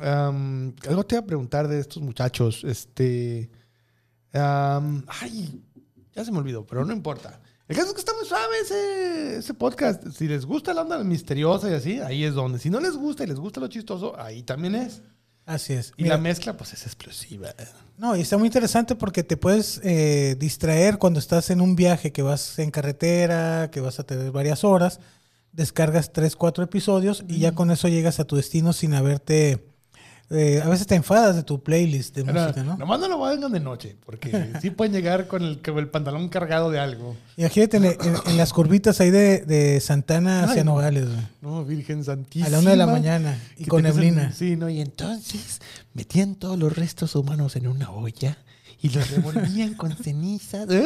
algo 0.88 1.04
te 1.04 1.14
iba 1.14 1.22
a 1.22 1.26
preguntar 1.26 1.68
de 1.68 1.78
estos 1.78 2.02
muchachos. 2.02 2.64
Este, 2.64 3.50
ay, 4.32 5.62
ya 6.14 6.24
se 6.24 6.32
me 6.32 6.38
olvidó, 6.38 6.64
pero 6.66 6.84
no 6.86 6.92
importa. 6.94 7.40
El 7.68 7.76
caso 7.76 7.88
es 7.88 7.94
que 7.94 8.00
está 8.00 8.14
muy 8.14 8.26
suave 8.26 8.60
ese, 8.62 9.36
ese 9.36 9.52
podcast. 9.52 10.02
Si 10.16 10.26
les 10.26 10.46
gusta 10.46 10.72
la 10.72 10.82
onda 10.82 10.98
misteriosa 11.04 11.70
y 11.70 11.74
así, 11.74 12.00
ahí 12.00 12.24
es 12.24 12.32
donde. 12.32 12.58
Si 12.58 12.70
no 12.70 12.80
les 12.80 12.96
gusta 12.96 13.24
y 13.24 13.26
les 13.26 13.38
gusta 13.38 13.60
lo 13.60 13.68
chistoso, 13.68 14.18
ahí 14.18 14.42
también 14.42 14.74
es. 14.74 15.02
Así 15.44 15.74
es. 15.74 15.92
Y 15.98 16.04
Mira, 16.04 16.16
la 16.16 16.22
mezcla, 16.22 16.56
pues 16.56 16.72
es 16.72 16.84
explosiva. 16.84 17.54
no, 17.98 18.16
y 18.16 18.20
está 18.22 18.38
muy 18.38 18.46
interesante 18.48 18.94
porque 18.94 19.22
te 19.22 19.36
puedes 19.36 19.80
eh, 19.82 20.36
distraer 20.38 20.98
cuando 20.98 21.18
estás 21.18 21.50
en 21.50 21.60
un 21.60 21.76
viaje 21.76 22.10
que 22.10 22.22
vas 22.22 22.58
en 22.58 22.70
carretera, 22.70 23.70
que 23.70 23.80
vas 23.80 23.98
a 23.98 24.04
tener 24.04 24.30
varias 24.30 24.64
horas, 24.64 25.00
descargas 25.52 26.12
tres, 26.12 26.36
cuatro 26.36 26.64
episodios 26.64 27.24
y 27.28 27.38
ya 27.38 27.52
con 27.54 27.70
eso 27.70 27.88
llegas 27.88 28.18
a 28.18 28.24
tu 28.24 28.36
destino 28.36 28.72
sin 28.72 28.94
haberte... 28.94 29.67
eh, 30.30 30.60
a 30.62 30.68
veces 30.68 30.86
te 30.86 30.94
enfadas 30.94 31.36
de 31.36 31.42
tu 31.42 31.62
playlist 31.62 32.14
de 32.14 32.24
Pero, 32.24 32.40
música, 32.42 32.62
¿no? 32.62 32.76
Nomás 32.76 33.00
no 33.00 33.08
lo 33.08 33.20
vengan 33.20 33.50
de 33.50 33.60
noche, 33.60 33.96
porque 34.04 34.52
sí 34.60 34.70
pueden 34.70 34.92
llegar 34.92 35.26
con 35.26 35.42
el, 35.42 35.60
con 35.62 35.78
el 35.78 35.88
pantalón 35.88 36.28
cargado 36.28 36.70
de 36.70 36.78
algo. 36.78 37.16
Imagínate 37.36 37.76
en, 37.78 37.84
en- 37.86 37.96
en 38.26 38.36
las 38.36 38.52
curvitas 38.52 39.00
ahí 39.00 39.10
de, 39.10 39.40
de 39.46 39.80
Santana 39.80 40.44
hacia 40.44 40.60
Ay, 40.60 40.64
no. 40.64 40.72
Nogales, 40.72 41.06
güey. 41.06 41.26
No, 41.40 41.64
Virgen 41.64 42.04
Santísima. 42.04 42.46
a 42.46 42.50
la 42.50 42.58
una 42.58 42.70
de 42.70 42.76
la 42.76 42.86
mañana 42.86 43.38
y 43.56 43.64
con 43.64 43.82
neblina. 43.82 44.32
Sí, 44.32 44.56
no, 44.56 44.68
y 44.68 44.80
entonces 44.80 45.60
metían 45.94 46.34
todos 46.34 46.58
los 46.58 46.76
restos 46.76 47.14
humanos 47.16 47.56
en 47.56 47.66
una 47.68 47.90
olla 47.90 48.36
y 48.80 48.90
los 48.90 49.10
revolvían 49.10 49.74
con 49.74 49.96
ceniza. 49.96 50.64
¡Ay, 50.68 50.78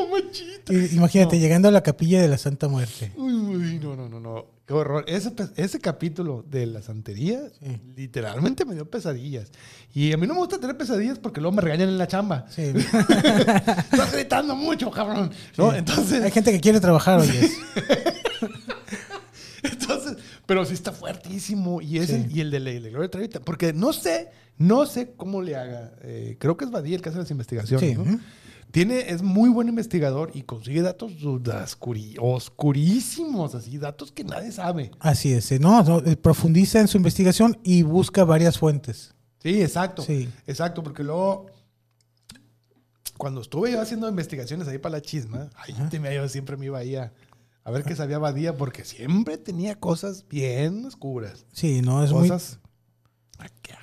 mamachita! 0.00 0.72
Y- 0.72 0.96
Imagínate, 0.96 1.36
No. 1.36 1.42
llegando 1.42 1.68
a 1.68 1.70
la 1.70 1.82
capilla 1.82 2.20
de 2.20 2.28
la 2.28 2.38
Santa 2.38 2.66
Muerte. 2.68 3.12
Uy, 3.16 3.32
uy, 3.34 3.78
no, 3.78 3.94
no, 3.94 4.08
no, 4.08 4.20
no. 4.20 4.55
Qué 4.66 4.74
horror. 4.74 5.04
Ese, 5.06 5.32
ese 5.56 5.78
capítulo 5.80 6.44
de 6.50 6.66
la 6.66 6.82
santería 6.82 7.40
Sí. 7.60 7.80
literalmente 7.96 8.64
me 8.64 8.74
dio 8.74 8.90
pesadillas. 8.90 9.52
Y 9.94 10.12
a 10.12 10.16
mí 10.16 10.26
no 10.26 10.34
me 10.34 10.40
gusta 10.40 10.58
tener 10.58 10.76
pesadillas 10.76 11.20
porque 11.20 11.40
luego 11.40 11.54
me 11.54 11.62
regañan 11.62 11.88
en 11.88 11.98
la 11.98 12.08
chamba. 12.08 12.46
Sí. 12.50 12.62
Estás 12.74 14.12
gritando 14.12 14.56
mucho, 14.56 14.90
cabrón. 14.90 15.30
¿No? 15.56 15.72
Entonces, 15.72 16.24
Hay 16.24 16.32
gente 16.32 16.50
que 16.50 16.60
quiere 16.60 16.80
trabajar, 16.80 17.20
oye. 17.20 17.48
Entonces, 19.62 20.16
pero 20.46 20.64
sí 20.64 20.74
está 20.74 20.92
fuertísimo. 20.92 21.80
Y, 21.80 21.98
es 21.98 22.10
el, 22.10 22.34
y 22.36 22.40
el 22.40 22.50
de 22.50 22.60
la, 22.60 22.70
Gloria 22.90 23.10
Trevi, 23.10 23.28
porque 23.44 23.72
no 23.72 23.92
sé, 23.92 24.28
no 24.58 24.86
sé 24.86 25.12
cómo 25.16 25.42
le 25.42 25.56
haga. 25.56 25.92
Eh, 26.02 26.36
creo 26.40 26.56
que 26.56 26.64
es 26.64 26.70
Badía 26.70 26.96
el 26.96 27.02
que 27.02 27.08
hace 27.10 27.18
las 27.18 27.30
investigaciones, 27.30 27.88
Sí, 27.88 27.94
¿no? 27.94 28.20
Tiene, 28.70 29.10
es 29.10 29.22
muy 29.22 29.48
buen 29.48 29.68
investigador 29.68 30.30
y 30.34 30.42
consigue 30.42 30.82
datos 30.82 31.12
oscurísimos, 32.18 33.54
así, 33.54 33.78
datos 33.78 34.12
que 34.12 34.24
nadie 34.24 34.52
sabe. 34.52 34.90
Así 35.00 35.32
es. 35.32 35.50
eh, 35.52 35.58
No, 35.58 35.82
no, 35.82 35.98
eh, 36.00 36.16
profundiza 36.16 36.80
en 36.80 36.88
su 36.88 36.96
investigación 36.98 37.58
y 37.62 37.82
busca 37.82 38.24
varias 38.24 38.58
fuentes. 38.58 39.14
Sí, 39.42 39.62
exacto. 39.62 40.02
Sí. 40.02 40.28
Exacto, 40.46 40.82
porque 40.82 41.04
luego, 41.04 41.46
cuando 43.16 43.40
estuve 43.40 43.72
yo 43.72 43.80
haciendo 43.80 44.08
investigaciones 44.08 44.68
ahí 44.68 44.78
para 44.78 44.96
la 44.96 45.02
chisma, 45.02 45.48
ahí 45.56 45.74
te 45.90 45.98
me- 46.00 46.14
yo 46.14 46.28
siempre 46.28 46.56
me 46.56 46.66
iba 46.66 46.78
ahí 46.78 46.96
a, 46.96 47.12
a 47.64 47.70
ver 47.70 47.82
qué 47.84 47.96
sabía 47.96 48.18
Badía, 48.18 48.56
porque 48.56 48.84
siempre 48.84 49.38
tenía 49.38 49.76
cosas 49.76 50.26
bien 50.28 50.84
oscuras. 50.84 51.46
Sí, 51.52 51.80
no, 51.80 52.04
es 52.04 52.12
muy, 52.12 52.28
cosas. 52.28 52.58
acá. 53.38 53.78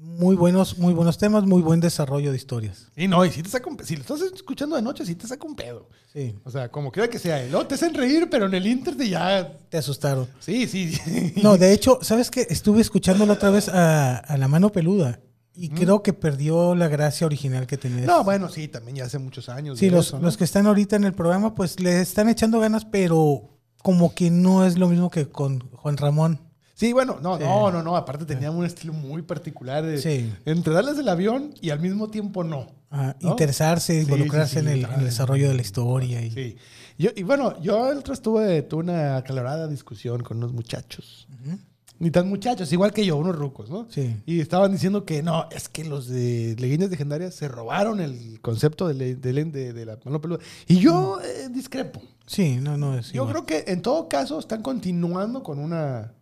Muy 0.00 0.36
buenos, 0.36 0.78
muy 0.78 0.94
buenos 0.94 1.18
temas, 1.18 1.44
muy 1.44 1.60
buen 1.60 1.80
desarrollo 1.80 2.30
de 2.30 2.36
historias. 2.36 2.86
Y 2.96 3.08
no, 3.08 3.24
y 3.24 3.30
si 3.30 3.42
te 3.42 3.48
saca 3.48 3.68
un 3.68 3.84
si 3.84 3.96
lo 3.96 4.02
estás 4.02 4.20
escuchando 4.22 4.76
de 4.76 4.82
noche, 4.82 5.04
sí 5.04 5.16
te 5.16 5.26
saca 5.26 5.44
un 5.46 5.56
pedo. 5.56 5.88
Sí, 6.12 6.34
O 6.44 6.50
sea, 6.50 6.70
como 6.70 6.92
quiera 6.92 7.08
que 7.08 7.18
sea. 7.18 7.44
Luego 7.46 7.66
te 7.66 7.74
hacen 7.74 7.92
reír, 7.94 8.28
pero 8.30 8.46
en 8.46 8.54
el 8.54 8.66
Inter 8.66 8.96
de 8.96 9.08
ya. 9.08 9.52
te 9.68 9.76
asustaron. 9.76 10.28
Sí, 10.40 10.66
sí. 10.66 10.92
sí. 10.92 11.34
No, 11.42 11.56
de 11.58 11.72
hecho, 11.72 11.98
¿sabes 12.02 12.30
qué? 12.30 12.46
Estuve 12.48 12.80
escuchándolo 12.80 13.32
otra 13.32 13.50
vez 13.50 13.68
a, 13.68 14.16
a 14.16 14.36
La 14.38 14.48
Mano 14.48 14.70
Peluda 14.70 15.20
y 15.60 15.70
creo 15.70 16.04
que 16.04 16.12
perdió 16.12 16.76
la 16.76 16.86
gracia 16.86 17.26
original 17.26 17.66
que 17.66 17.76
tenía. 17.76 18.06
No, 18.06 18.22
bueno, 18.22 18.48
sí, 18.48 18.68
también 18.68 18.98
ya 18.98 19.04
hace 19.06 19.18
muchos 19.18 19.48
años. 19.48 19.80
Sí, 19.80 19.90
los, 19.90 20.06
eso, 20.06 20.18
¿no? 20.18 20.26
los 20.26 20.36
que 20.36 20.44
están 20.44 20.68
ahorita 20.68 20.94
en 20.94 21.02
el 21.02 21.12
programa, 21.12 21.56
pues 21.56 21.80
le 21.80 22.00
están 22.00 22.28
echando 22.28 22.60
ganas, 22.60 22.84
pero 22.84 23.58
como 23.82 24.14
que 24.14 24.30
no 24.30 24.64
es 24.64 24.78
lo 24.78 24.88
mismo 24.88 25.10
que 25.10 25.28
con 25.28 25.58
Juan 25.72 25.96
Ramón. 25.96 26.47
Sí, 26.78 26.92
bueno, 26.92 27.18
no, 27.20 27.38
Sí. 27.38 27.42
no, 27.42 27.72
no, 27.72 27.82
no. 27.82 27.96
Aparte 27.96 28.24
tenía 28.24 28.52
un 28.52 28.64
estilo 28.64 28.92
muy 28.92 29.22
particular 29.22 29.84
de 29.84 29.98
Sí. 29.98 30.32
entre 30.44 30.72
darles 30.72 30.96
el 30.96 31.08
avión 31.08 31.52
y 31.60 31.70
al 31.70 31.80
mismo 31.80 32.08
tiempo 32.08 32.44
no. 32.44 32.68
Ah, 32.90 33.16
¿no? 33.20 33.30
Interesarse, 33.30 34.00
involucrarse 34.00 34.60
en, 34.60 34.68
el, 34.68 34.74
en 34.74 34.84
claro. 34.84 34.98
el 35.00 35.04
desarrollo 35.06 35.48
de 35.48 35.54
la 35.54 35.62
historia. 35.62 36.22
Y, 36.24 36.30
Sí. 36.30 36.56
Yo, 36.96 37.10
y 37.16 37.24
bueno, 37.24 37.60
yo 37.60 37.90
el 37.90 37.98
otro 37.98 38.16
tuve, 38.16 38.62
tuve 38.62 38.84
una 38.84 39.16
acalorada 39.16 39.66
discusión 39.66 40.22
con 40.22 40.36
unos 40.36 40.52
muchachos. 40.52 41.26
Ujú. 41.44 41.58
Ni 41.98 42.12
tan 42.12 42.28
muchachos, 42.28 42.72
igual 42.72 42.92
que 42.92 43.04
yo, 43.04 43.16
unos 43.16 43.34
rucos, 43.34 43.70
¿no? 43.70 43.88
Sí. 43.90 44.14
Y 44.24 44.38
estaban 44.40 44.70
diciendo 44.70 45.04
que 45.04 45.20
no, 45.20 45.48
es 45.50 45.68
que 45.68 45.84
los 45.84 46.06
de 46.06 46.54
Leyendas 46.60 46.90
Legendarias 46.90 47.34
se 47.34 47.48
robaron 47.48 47.98
el 48.00 48.40
concepto 48.40 48.86
de, 48.86 48.94
le- 48.94 49.14
de, 49.16 49.32
le- 49.32 49.44
de- 49.46 49.72
de 49.72 49.84
la 49.84 49.98
mano 50.04 50.20
peluda. 50.20 50.38
Y 50.68 50.76
yo 50.78 51.18
eh, 51.20 51.48
discrepo. 51.50 52.00
Sí, 52.24 52.58
no, 52.62 52.76
no 52.76 52.96
es 52.96 53.08
Yo 53.10 53.22
igual. 53.24 53.44
creo 53.44 53.46
que 53.46 53.72
en 53.72 53.82
todo 53.82 54.08
caso 54.08 54.38
están 54.38 54.62
continuando 54.62 55.42
con 55.42 55.58
una, 55.58 56.12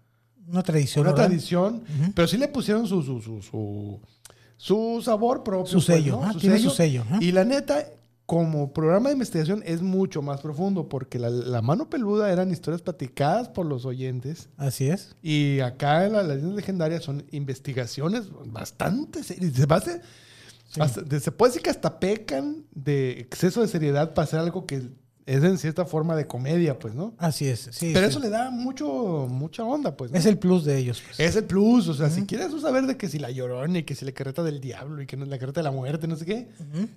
una 0.49 0.63
tradición. 0.63 1.07
una 1.07 1.15
tradición, 1.15 1.83
pero 2.15 2.29
sí 2.29 2.37
le 2.39 2.49
pusieron 2.49 2.87
su, 2.87 3.03
su, 3.03 3.21
su, 3.21 3.41
su, 3.43 4.01
su 4.57 5.03
sabor 5.03 5.43
propio. 5.43 5.67
Su 5.67 5.81
sello, 5.81 6.21
¿no? 6.21 6.25
ah, 6.25 6.35
tiene 6.39 6.59
su 6.59 6.71
sello. 6.71 7.05
Y 7.21 7.33
la 7.33 7.45
neta, 7.45 7.85
como 8.27 8.73
programa 8.73 9.09
de 9.09 9.13
investigación 9.15 9.63
es 9.67 9.83
mucho 9.83 10.21
más 10.23 10.41
profundo, 10.41 10.89
porque 10.89 11.19
la, 11.19 11.31
la 11.31 11.63
mano 11.63 11.89
peluda 11.89 12.33
eran 12.33 12.51
historias 12.51 12.83
platicadas 12.83 13.49
por 13.49 13.67
los 13.67 13.85
oyentes. 13.85 14.49
Así 14.57 14.89
es. 14.89 15.15
Y 15.23 15.61
acá 15.61 16.07
en 16.07 16.15
las 16.15 16.27
leyendas 16.27 16.55
legendarias 16.57 17.05
son 17.05 17.25
investigaciones 17.31 18.25
bastante 18.47 19.23
serias. 19.23 19.53
Se, 19.55 19.67
base- 19.67 20.01
hasta- 20.81 21.21
se 21.21 21.33
puede 21.33 21.51
decir 21.51 21.63
que 21.63 21.71
hasta 21.71 22.01
pecan 22.01 22.65
de 22.75 23.13
exceso 23.21 23.61
de 23.63 23.69
seriedad 23.69 24.13
para 24.15 24.25
hacer 24.25 24.41
algo 24.41 24.67
que 24.67 24.91
es 25.27 25.43
en 25.43 25.59
cierta 25.59 25.85
forma 25.85 26.15
de 26.15 26.27
comedia, 26.29 26.79
pues, 26.79 26.95
¿no? 26.95 27.13
Así 27.19 27.49
es. 27.49 27.69
Sí, 27.73 27.91
Pero 27.93 28.07
sí. 28.07 28.11
eso 28.11 28.21
le 28.21 28.29
da 28.31 28.51
mucho, 28.53 29.27
mucha 29.29 29.65
onda, 29.65 29.97
pues. 29.97 30.13
¿no? 30.13 30.17
es 30.19 30.25
el 30.25 30.39
plus 30.39 30.65
de 30.65 30.79
ellos. 30.79 31.03
pues. 31.05 31.19
Es 31.19 31.35
el 31.35 31.45
plus, 31.45 31.89
o 31.89 31.95
sea, 31.95 32.11
si 32.11 32.25
quieres 32.27 32.53
saber 32.61 32.87
de 32.87 32.97
que 32.97 33.09
si 33.09 33.19
la 33.19 33.31
llorona 33.33 33.79
y 33.79 33.83
que 33.83 33.95
si 33.97 34.05
la 34.05 34.13
carreta 34.13 34.45
del 34.45 34.61
diablo 34.61 35.03
y 35.03 35.07
que 35.07 35.17
no 35.17 35.25
la 35.25 35.37
carreta 35.39 35.61
de 35.61 35.65
la 35.65 35.73
muerte, 35.73 36.07
no 36.07 36.15
sé 36.15 36.25
qué, 36.25 36.49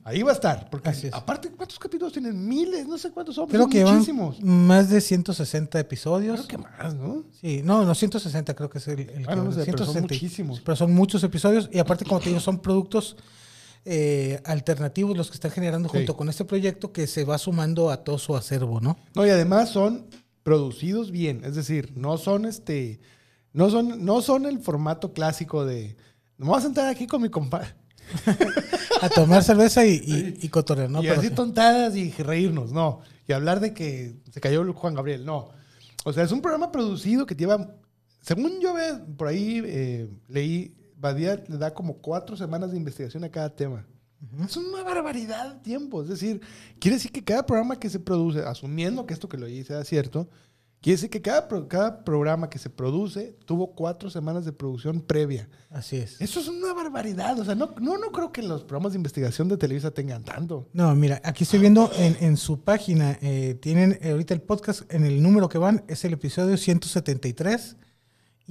ahí 0.04 0.22
va 0.22 0.30
a 0.32 0.36
estar. 0.36 0.70
Porque 0.70 0.89
Así 0.89 1.08
es. 1.08 1.13
aparte, 1.13 1.50
¿cuántos 1.50 1.80
capítulos 1.80 2.13
tienen? 2.13 2.48
Miles, 2.48 2.88
no 2.88 2.98
sé 3.00 3.10
cuántos 3.12 3.34
son. 3.36 3.48
Creo 3.48 3.62
son 3.63 3.72
que 3.72 3.84
van 3.84 3.96
muchísimos. 3.96 4.39
más 4.44 4.89
de 4.89 5.02
160 5.02 5.80
episodios. 5.80 6.46
Creo 6.46 6.48
que 6.48 6.58
más, 6.70 6.94
¿no? 6.94 7.24
Sí, 7.42 7.62
no, 7.63 7.84
no, 7.84 7.96
160 7.96 8.54
creo 8.54 8.70
que 8.70 8.78
es 8.78 8.88
el, 8.89 9.00
el 9.10 9.26
Ah, 9.28 9.36
no, 9.36 9.46
no 9.46 9.52
sé, 9.52 9.65
pero 9.65 9.80
son 9.86 9.94
160. 9.94 10.02
muchísimos. 10.13 10.62
Pero 10.62 10.76
son 10.76 10.94
muchos 10.94 11.24
episodios 11.24 11.68
y 11.74 11.80
aparte, 11.80 12.06
como 12.06 12.20
te 12.20 12.30
digo, 12.30 12.39
son 12.39 12.60
productos 12.60 13.18
eh, 13.91 14.39
alternativos 14.45 15.17
los 15.17 15.30
que 15.30 15.36
están 15.36 15.52
generando 15.52 15.89
Sí. 15.89 15.97
junto 15.97 16.15
con 16.15 16.30
este 16.30 16.45
proyecto 16.45 16.91
que 16.93 17.08
se 17.08 17.25
va 17.25 17.38
sumando 17.38 17.89
a 17.89 18.04
todo 18.04 18.17
su 18.19 18.36
acervo, 18.36 18.80
¿no? 18.80 18.97
No, 19.15 19.25
y 19.25 19.30
además 19.30 19.69
son 19.69 20.06
producidos 20.43 21.12
bien. 21.12 21.41
Es 21.43 21.56
decir, 21.56 21.91
no 21.95 22.17
son 22.17 22.45
este. 22.45 22.99
No 23.52 23.69
son, 23.71 24.06
no 24.06 24.21
son 24.21 24.45
el 24.45 24.60
formato 24.60 25.12
clásico 25.13 25.65
de. 25.65 25.95
Me 26.38 26.45
voy 26.45 26.58
a 26.58 26.62
sentar 26.62 26.88
aquí 26.88 27.08
con 27.08 27.21
mi 27.21 27.30
compadre. 27.30 27.73
A 29.02 29.10
tomar 29.10 29.43
cerveza 29.43 29.86
y, 29.86 29.91
y, 29.95 30.38
y 30.45 30.49
cotorrear, 30.49 30.89
¿no? 30.89 30.99
y 31.02 31.08
Pero 31.08 31.19
así 31.19 31.30
sí. 31.30 31.34
tontadas 31.36 31.95
y 31.95 32.12
reírnos, 32.12 32.71
no. 32.71 33.02
Y 33.28 33.34
hablar 33.34 33.60
de 33.60 33.73
que 33.73 34.15
se 34.32 34.41
cayó 34.41 34.71
Juan 34.73 34.93
Gabriel, 34.95 35.25
no. 35.25 35.49
O 36.04 36.13
sea, 36.13 36.23
es 36.23 36.32
un 36.32 36.41
programa 36.41 36.71
producido 36.71 37.25
que 37.25 37.36
lleva. 37.36 37.75
Según 38.21 38.60
yo 38.62 38.73
ve, 38.73 38.93
por 39.17 39.28
ahí 39.28 39.62
eh, 39.65 40.10
leí, 40.28 40.75
Badía 40.99 41.43
le 41.47 41.57
da 41.57 41.73
como 41.73 41.95
cuatro 41.97 42.35
semanas 42.35 42.71
de 42.71 42.77
investigación 42.77 43.23
a 43.23 43.29
cada 43.29 43.49
tema. 43.55 43.85
Es 44.43 44.57
una 44.57 44.83
barbaridad 44.83 45.53
de 45.55 45.59
tiempo. 45.62 46.03
Es 46.03 46.09
decir, 46.09 46.41
quiere 46.79 46.97
decir 46.97 47.12
que 47.12 47.23
cada 47.23 47.45
programa 47.45 47.79
que 47.79 47.89
se 47.89 47.99
produce, 47.99 48.41
asumiendo 48.41 49.05
que 49.05 49.13
esto 49.13 49.29
que 49.29 49.38
lo 49.38 49.45
leí 49.47 49.63
sea 49.63 49.85
cierto, 49.85 50.27
quiere 50.81 50.97
decir 50.97 51.09
que 51.09 51.21
cada, 51.21 51.47
pro- 51.47 51.69
cada 51.69 52.03
programa 52.03 52.49
que 52.49 52.59
se 52.59 52.69
produce 52.69 53.38
tuvo 53.45 53.73
cuatro 53.75 54.09
semanas 54.09 54.43
de 54.43 54.51
producción 54.51 54.99
previa. 54.99 55.47
Así 55.69 55.95
es. 55.95 56.19
Eso 56.19 56.41
es 56.41 56.49
una 56.49 56.73
barbaridad. 56.73 57.39
O 57.39 57.45
sea, 57.45 57.55
no, 57.55 57.73
no, 57.79 57.97
no 57.97 58.12
creo 58.12 58.33
que 58.33 58.43
los 58.43 58.65
programas 58.65 58.91
de 58.91 58.97
investigación 58.97 59.47
de 59.47 59.55
Televisa 59.55 59.91
tengan 59.91 60.25
tanto. 60.25 60.67
No, 60.73 60.93
mira, 60.95 61.21
aquí 61.23 61.45
estoy 61.45 61.59
viendo 61.59 61.89
en, 61.97 62.17
en 62.19 62.35
su 62.35 62.59
página, 62.62 63.17
eh, 63.21 63.57
tienen 63.62 63.97
eh, 64.01 64.12
ahorita 64.12 64.33
el 64.33 64.41
podcast, 64.41 64.81
en 64.93 65.05
el 65.05 65.23
número 65.23 65.47
que 65.47 65.57
van 65.59 65.85
es 65.88 66.03
el 66.03 66.12
episodio 66.12 66.57
173 66.57 67.77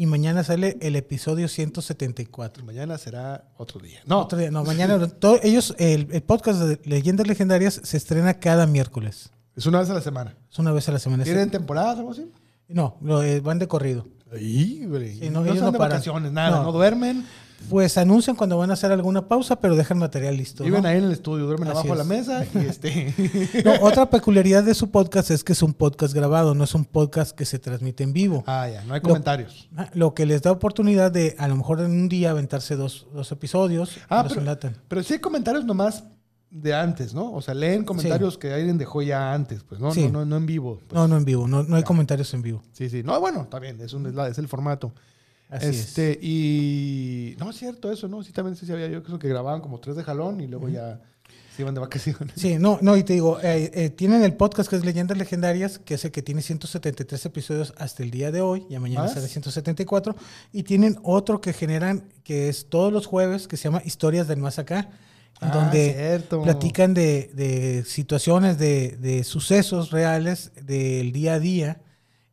y 0.00 0.06
mañana 0.06 0.44
sale 0.44 0.78
el 0.80 0.94
episodio 0.94 1.48
174. 1.48 2.64
Mañana 2.64 2.96
será 2.98 3.48
otro 3.56 3.80
día. 3.80 3.98
No, 4.06 4.20
Otro 4.20 4.38
día, 4.38 4.48
no, 4.52 4.62
mañana. 4.62 5.08
todo- 5.08 5.40
ellos, 5.42 5.74
el, 5.78 6.06
el 6.12 6.22
podcast 6.22 6.61
de 6.61 6.80
Leyendas 6.84 7.26
Legendarias 7.26 7.80
se 7.82 7.96
estrena 7.96 8.34
cada 8.38 8.68
miércoles. 8.68 9.30
es 9.56 9.66
una 9.66 9.80
vez 9.80 9.90
a 9.90 9.94
la 9.94 10.00
semana. 10.00 10.37
Es 10.48 10.56
una 10.61 10.70
vez 10.70 10.88
a 10.88 10.92
la 10.92 11.00
semana. 11.00 11.24
¿Tienen 11.24 11.50
temporadas 11.50 11.96
o 11.96 11.98
algo 11.98 12.12
así? 12.12 12.30
No, 12.68 12.96
lo, 13.02 13.24
eh, 13.24 13.40
van 13.40 13.58
de 13.58 13.66
corrido. 13.66 14.06
Ahí, 14.32 14.84
güey. 14.87 15.18
Sí, 15.18 15.30
no, 15.30 15.40
no, 15.40 15.46
ellos 15.46 15.62
no 15.64 15.72
de 15.72 15.78
vacaciones, 15.78 16.30
nada. 16.30 16.62
No. 16.62 16.70
duermen. 16.70 17.24
Pues 17.68 17.99
anuncian 17.99 18.35
cuando 18.37 18.57
van 18.57 18.71
a 18.71 18.75
hacer 18.75 18.90
alguna 18.92 19.29
pausa, 19.29 19.61
pero 19.61 19.77
dejan 19.77 19.99
material 19.99 20.37
listo. 20.37 20.64
Viven 20.64 20.83
¿no? 20.83 20.88
ahí 20.88 20.99
en 20.99 21.05
el 21.05 21.12
estudio, 21.12 21.44
duermen 21.47 21.68
Así 21.68 21.79
abajo 21.88 21.88
de 21.88 21.97
la 21.97 22.03
es. 22.03 22.09
mesa 22.09 22.47
y 22.55 22.59
este. 22.66 23.62
No, 23.64 23.73
otra 23.87 24.09
peculiaridad 24.09 24.62
de 24.64 24.75
su 24.75 24.90
podcast 24.90 25.31
es 25.31 25.44
que 25.44 25.53
es 25.53 25.62
un 25.62 25.75
podcast 25.75 26.14
grabado, 26.14 26.55
no 26.55 26.64
es 26.64 26.75
un 26.75 26.85
podcast 26.85 27.37
que 27.37 27.44
se 27.44 27.59
transmite 27.59 28.05
en 28.05 28.12
vivo. 28.12 28.42
ah, 28.47 28.68
ya, 28.68 28.85
no 28.85 28.94
hay 28.94 29.01
comentarios. 29.01 29.68
Ah, 29.77 29.90
Lo 29.92 30.14
que 30.14 30.25
les 30.25 30.40
da 30.42 30.51
oportunidad 30.53 31.12
de 31.12 31.35
a 31.38 31.47
lo 31.49 31.57
mejor 31.57 31.81
en 31.81 31.90
un 31.90 32.09
día 32.09 32.31
aventarse 32.31 32.75
dos, 32.77 33.07
dos 33.12 33.31
episodios 33.33 33.99
Ah, 34.09 34.25
pero- 34.27 34.40
enlatan. 34.40 34.77
Pero 34.88 35.03
sí 35.03 35.14
hay 35.14 35.18
comentarios 35.21 35.64
nomás 35.64 36.05
de 36.51 36.75
antes, 36.75 37.12
¿no? 37.12 37.33
O 37.35 37.42
sea, 37.42 37.53
leen 37.53 37.85
comentarios 37.85 38.38
que 38.38 38.55
alguien 38.55 38.79
dejó 38.79 39.03
ya 39.03 39.35
antes, 39.35 39.62
pues, 39.64 39.79
¿no? 39.81 39.92
Sí. 39.92 40.05
No, 40.07 40.21
no, 40.21 40.25
no 40.25 40.37
en 40.38 40.47
vivo. 40.47 40.79
pues. 40.88 40.94
No, 40.94 41.07
no 41.07 41.18
en 41.18 41.27
vivo, 41.27 41.47
no, 41.47 41.62
no 41.64 41.77
hay 41.77 41.83
comentarios 41.83 42.33
en 42.33 42.40
vivo. 42.40 42.62
Sí, 42.73 42.88
sí. 42.88 43.03
No, 43.03 43.21
bueno, 43.21 43.42
está 43.42 43.59
bien, 43.59 43.79
es, 43.83 43.92
un, 43.92 44.07
es 44.07 44.38
el 44.38 44.49
formato. 44.49 44.92
Así 45.48 45.66
este, 45.66 46.18
y. 46.20 47.37
No, 47.38 47.50
es 47.50 47.56
cierto, 47.56 47.90
eso, 47.90 48.08
¿no? 48.08 48.22
Sí, 48.22 48.32
también 48.32 48.54
sí 48.56 48.70
había 48.70 48.88
yo 48.88 49.02
creo 49.02 49.18
que 49.18 49.28
grababan 49.28 49.61
como 49.61 49.80
tres 49.80 49.96
de 49.96 50.04
jalón 50.04 50.40
y 50.40 50.46
luego 50.46 50.68
ya 50.68 51.00
se 51.56 51.62
iban 51.62 51.74
de 51.74 51.80
vacaciones. 51.80 52.37
es. 52.37 52.40
Sí, 52.42 52.56
no, 52.58 52.78
no, 52.82 52.96
y 52.96 53.02
te 53.02 53.14
digo, 53.14 53.40
eh, 53.42 53.70
eh, 53.74 53.90
tienen 53.90 54.22
el 54.22 54.34
podcast 54.34 54.68
que 54.68 54.76
es 54.76 54.84
Leyendas 54.84 55.16
Legendarias, 55.16 55.78
que 55.78 55.94
es 55.94 56.04
el 56.04 56.11
que 56.12 56.22
tiene 56.22 56.42
173 56.42 57.26
episodios 57.26 57.72
hasta 57.78 58.02
el 58.02 58.11
día 58.11 58.30
de 58.30 58.42
hoy, 58.42 58.66
ya 58.68 58.78
mañana 58.78 59.04
¿Más? 59.04 59.14
será 59.14 59.26
174, 59.26 60.14
y 60.52 60.62
tienen 60.64 60.98
otro 61.02 61.40
que 61.40 61.52
generan, 61.54 62.04
que 62.24 62.48
es 62.50 62.66
todos 62.68 62.92
los 62.92 63.06
jueves, 63.06 63.48
que 63.48 63.56
se 63.56 63.64
llama 63.64 63.82
Historias 63.84 64.28
del 64.28 64.38
Más 64.38 64.58
Acá, 64.58 64.90
en 65.40 65.48
Ah, 65.48 65.50
donde 65.54 65.94
cierto. 65.94 66.42
platican 66.42 66.94
de, 66.94 67.30
de 67.32 67.84
situaciones, 67.87 68.58
de, 68.58 68.96
de 69.00 69.24
sucesos 69.24 69.90
reales 69.92 70.52
del 70.62 71.12
día 71.12 71.34
a 71.34 71.38
día, 71.40 71.80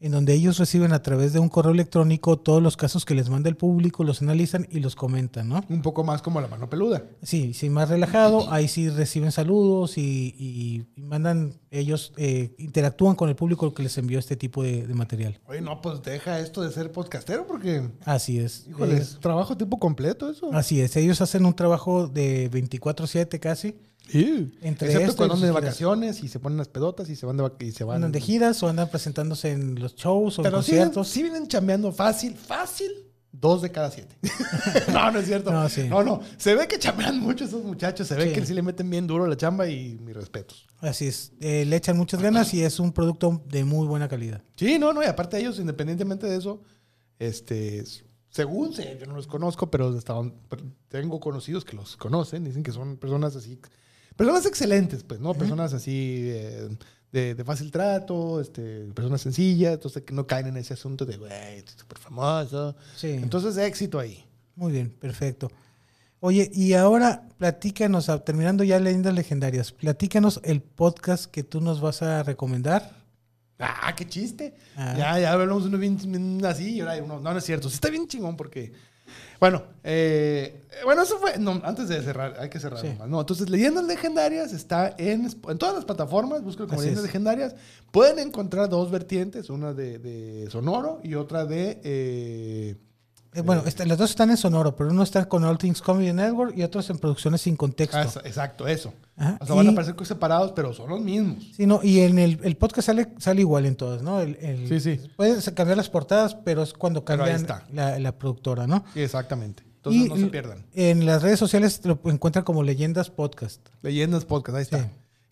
en 0.06 0.12
donde 0.12 0.34
ellos 0.36 0.60
reciben 0.60 0.94
a 0.94 1.02
través 1.02 1.34
de 1.34 1.40
un 1.40 1.50
correo 1.50 1.72
electrónico 1.72 2.38
todos 2.38 2.62
los 2.62 2.78
casos 2.78 3.06
que 3.06 3.16
les 3.16 3.28
manda 3.30 3.50
el 3.50 3.56
público, 3.58 4.04
los 4.04 4.22
analizan 4.22 4.68
y 4.70 4.80
los 4.80 4.96
comentan, 4.96 5.50
¿no? 5.50 5.64
Un 5.68 5.82
poco 5.82 6.04
más 6.04 6.22
como 6.22 6.40
la 6.42 6.48
mano 6.48 6.70
peluda. 6.70 7.04
Sí, 7.24 7.54
sí, 7.56 7.72
más 7.72 7.90
relajado, 7.90 8.52
ahí 8.54 8.68
sí 8.68 8.90
reciben 8.90 9.32
saludos 9.32 9.98
y, 9.98 10.36
y- 10.38 10.86
y 10.96 11.02
mandan, 11.02 11.56
ellos 11.72 12.14
eh, 12.18 12.54
interactúan 12.60 13.16
con 13.16 13.30
el 13.30 13.36
público 13.36 13.74
que 13.74 13.82
les 13.82 13.98
envió 13.98 14.20
este 14.20 14.36
tipo 14.36 14.62
de, 14.62 14.86
de 14.86 14.94
material. 14.94 15.40
Oye, 15.48 15.62
no, 15.62 15.82
pues 15.82 16.04
deja 16.04 16.40
esto 16.40 16.62
de 16.62 16.72
ser 16.72 16.92
podcastero 16.92 17.48
porque, 17.48 17.90
Así 18.06 18.38
es. 18.38 18.68
híjole, 18.70 18.98
Ellos- 18.98 19.14
es 19.16 19.20
trabajo 19.20 19.58
tiempo 19.58 19.80
completo 19.80 20.30
eso. 20.30 20.54
así 20.54 20.82
es, 20.82 20.96
ellos 20.98 21.20
hacen 21.22 21.46
un 21.48 21.56
trabajo 21.56 22.08
de 22.08 22.50
24/7 22.52 23.40
casi. 23.40 23.76
Entre 24.12 24.88
Excepto 24.88 25.00
esto 25.10 25.16
cuando 25.18 25.36
andan 25.36 25.48
de 25.50 25.54
vacaciones 25.54 26.24
y 26.24 26.28
se 26.28 26.40
ponen 26.40 26.58
las 26.58 26.68
pedotas 26.68 27.10
y 27.10 27.16
se 27.16 27.26
van 27.26 27.38
de, 27.38 27.52
y 27.60 27.72
se 27.72 27.84
van. 27.84 27.98
Andan 27.98 28.12
de 28.12 28.22
giras 28.22 28.62
o 28.64 28.68
andan 28.68 28.90
presentándose 28.90 29.52
en 29.52 29.80
los 29.80 29.96
shows 29.96 30.38
o 30.38 30.42
en 30.42 30.44
Pero 30.44 30.62
sí, 30.62 30.72
conciertos. 30.72 31.08
sí 31.08 31.24
vienen 31.24 31.48
chambeando 31.48 31.92
fácil, 31.92 32.36
fácil, 32.36 32.92
dos 33.32 33.62
de 33.62 33.72
cada 33.72 33.90
siete. 33.92 34.16
no, 34.94 35.12
no 35.12 35.20
es 35.20 35.26
cierto. 35.26 35.52
No, 35.52 35.68
sí. 35.70 35.84
no, 35.90 36.04
no. 36.04 36.22
Se 36.38 36.56
ve 36.56 36.68
que 36.68 36.78
chambean 36.80 37.20
mucho 37.20 37.46
esos 37.46 37.64
muchachos. 37.64 38.08
Se 38.08 38.16
ve 38.16 38.28
Sí. 38.28 38.34
que 38.34 38.46
sí 38.46 38.54
le 38.54 38.62
meten 38.62 38.90
bien 38.90 39.08
duro 39.08 39.26
la 39.28 39.36
chamba 39.38 39.68
y 39.68 39.98
mis 40.02 40.16
respetos. 40.16 40.68
Así 40.80 41.08
es, 41.08 41.32
eh, 41.42 41.66
le 41.66 41.76
echan 41.76 41.98
muchas 41.98 42.22
ganas 42.22 42.54
y 42.54 42.62
es 42.64 42.80
un 42.80 42.92
producto 42.92 43.42
de 43.50 43.64
muy 43.66 43.88
buena 43.88 44.08
calidad. 44.08 44.42
Sí, 44.56 44.78
no, 44.78 44.94
no. 44.94 45.02
Y 45.02 45.08
aparte 45.08 45.38
ellos, 45.40 45.58
independientemente 45.60 46.28
de 46.28 46.38
eso, 46.38 46.62
este, 47.18 47.84
según 48.30 48.74
sé, 48.74 48.98
yo 49.00 49.08
no 49.08 49.16
los 49.16 49.26
conozco, 49.28 49.72
pero 49.72 49.90
hasta 49.98 50.14
tengo 50.90 51.20
conocidos 51.20 51.66
que 51.66 51.76
los 51.76 51.98
conocen. 51.98 52.44
Dicen 52.44 52.62
que 52.64 52.72
son 52.72 52.98
personas 52.98 53.36
así, 53.36 53.60
personas 54.16 54.46
excelentes, 54.46 55.04
pues, 55.04 55.20
¿no? 55.20 55.34
Personas 55.34 55.74
así 55.74 56.30
eh, 56.32 56.70
de, 57.12 57.36
de 57.36 57.44
fácil 57.44 57.72
trato, 57.72 58.42
este, 58.42 58.86
personas 58.94 59.22
sencillas, 59.22 59.74
entonces 59.74 60.04
que 60.04 60.14
no 60.14 60.28
caen 60.28 60.48
en 60.48 60.58
ese 60.58 60.74
asunto 60.74 61.06
de, 61.06 61.18
güey, 61.18 61.64
súper 61.76 61.98
famoso. 61.98 62.76
Sí, 62.96 63.10
Entonces, 63.12 63.58
éxito 63.58 64.00
ahí. 64.00 64.26
muy 64.56 64.72
bien, 64.72 64.90
perfecto. 64.90 65.50
Oye, 66.20 66.50
y 66.54 66.74
ahora 66.74 67.28
platícanos, 67.38 68.10
ah, 68.10 68.24
terminando 68.24 68.64
ya 68.64 68.80
leyendas 68.80 69.14
legendarias, 69.14 69.72
platícanos 69.72 70.40
el 70.44 70.62
podcast 70.62 71.26
que 71.26 71.44
tú 71.44 71.62
nos 71.62 71.82
vas 71.82 72.02
a 72.02 72.24
recomendar. 72.24 73.04
Ah, 73.60 73.94
qué 73.96 74.08
chiste. 74.08 74.56
Ah. 74.76 74.96
Ya, 74.98 75.20
ya 75.20 75.32
hablamos 75.32 75.66
uno 75.66 75.78
bien, 75.78 75.98
bien 76.08 76.44
así 76.46 76.76
y 76.76 76.82
ahora 76.82 77.02
uno. 77.02 77.20
No, 77.20 77.32
no 77.32 77.38
es 77.38 77.46
cierto. 77.46 77.70
Sí 77.70 77.76
está 77.76 77.90
bien 77.90 78.08
chingón 78.08 78.36
porque 78.36 78.74
Bueno, 79.40 79.64
eh, 79.84 80.64
bueno, 80.84 81.04
eso 81.04 81.18
fue. 81.20 81.38
No, 81.38 81.62
antes 81.64 81.88
de 81.90 82.02
cerrar, 82.02 82.36
hay 82.40 82.50
que 82.50 82.60
cerrar 82.60 82.80
Sí. 82.82 82.88
nomás. 82.88 83.08
No, 83.10 83.20
entonces, 83.22 83.50
Leyendas 83.50 83.84
Legendarias 83.86 84.54
está 84.54 84.96
en, 84.98 85.26
en 85.26 85.58
todas 85.58 85.76
las 85.76 85.86
plataformas. 85.86 86.42
Buscan 86.42 86.68
como 86.68 86.80
Así 86.80 86.88
Leyendas 86.90 87.04
es. 87.06 87.10
Legendarias. 87.10 87.56
Pueden 87.92 88.20
encontrar 88.20 88.70
dos 88.70 88.90
vertientes: 88.92 89.50
una 89.50 89.74
de, 89.74 90.00
de 90.00 90.50
Sonoro 90.50 91.00
y 91.04 91.16
otra 91.16 91.46
de. 91.46 91.82
eh, 91.84 92.76
Eh, 92.76 92.76
bueno, 93.42 93.64
está- 93.66 93.86
las 93.86 93.98
dos 93.98 94.10
están 94.12 94.30
en 94.30 94.38
Sonoro, 94.38 94.76
pero 94.76 94.90
uno 94.92 95.04
está 95.04 95.26
con 95.28 95.44
All 95.44 95.58
Things 95.58 95.82
Comedy 95.82 96.14
Network 96.14 96.58
y 96.58 96.64
otros 96.64 96.90
en 96.90 96.98
producciones 96.98 97.42
sin 97.42 97.56
contexto. 97.56 97.98
ah, 97.98 98.22
exacto, 98.26 98.68
eso. 98.68 98.94
Ajá. 99.18 99.38
O 99.42 99.46
sea, 99.46 99.56
van 99.56 99.70
a 99.70 99.76
cosas 99.96 100.08
separados, 100.08 100.52
pero 100.56 100.74
son 100.74 100.90
los 100.90 101.02
mismos. 101.02 101.44
Sí, 101.56 101.66
no, 101.66 101.80
y 101.84 102.02
en 102.02 102.20
el, 102.20 102.40
el 102.44 102.58
podcast 102.58 102.86
sale, 102.88 103.08
sale 103.18 103.42
igual 103.42 103.66
en 103.66 103.76
todas, 103.76 104.02
¿no? 104.02 104.20
El, 104.20 104.36
el- 104.42 104.68
Sí, 104.68 104.80
sí. 104.80 105.00
Puedes 105.16 105.50
cambiar 105.52 105.78
las 105.78 105.90
portadas, 105.90 106.36
pero 106.36 106.64
es 106.64 106.74
cuando 106.74 107.04
cambian 107.06 107.46
la, 107.74 107.98
la 108.00 108.12
productora, 108.18 108.68
¿no? 108.68 108.84
Sí, 108.94 109.02
exactamente. 109.02 109.64
Entonces, 109.78 110.06
Y 110.06 110.10
no 110.10 110.18
se 110.18 110.26
pierdan. 110.28 110.66
En 110.74 111.06
las 111.06 111.22
redes 111.22 111.38
sociales 111.40 111.80
lo 111.86 112.00
encuentran 112.06 112.44
como 112.44 112.64
Leyendas 112.64 113.10
Podcast. 113.12 113.68
Leyendas 113.84 114.26
Podcast, 114.26 114.56
ahí 114.58 114.64
está. 114.64 114.80
Sí. 114.80 114.86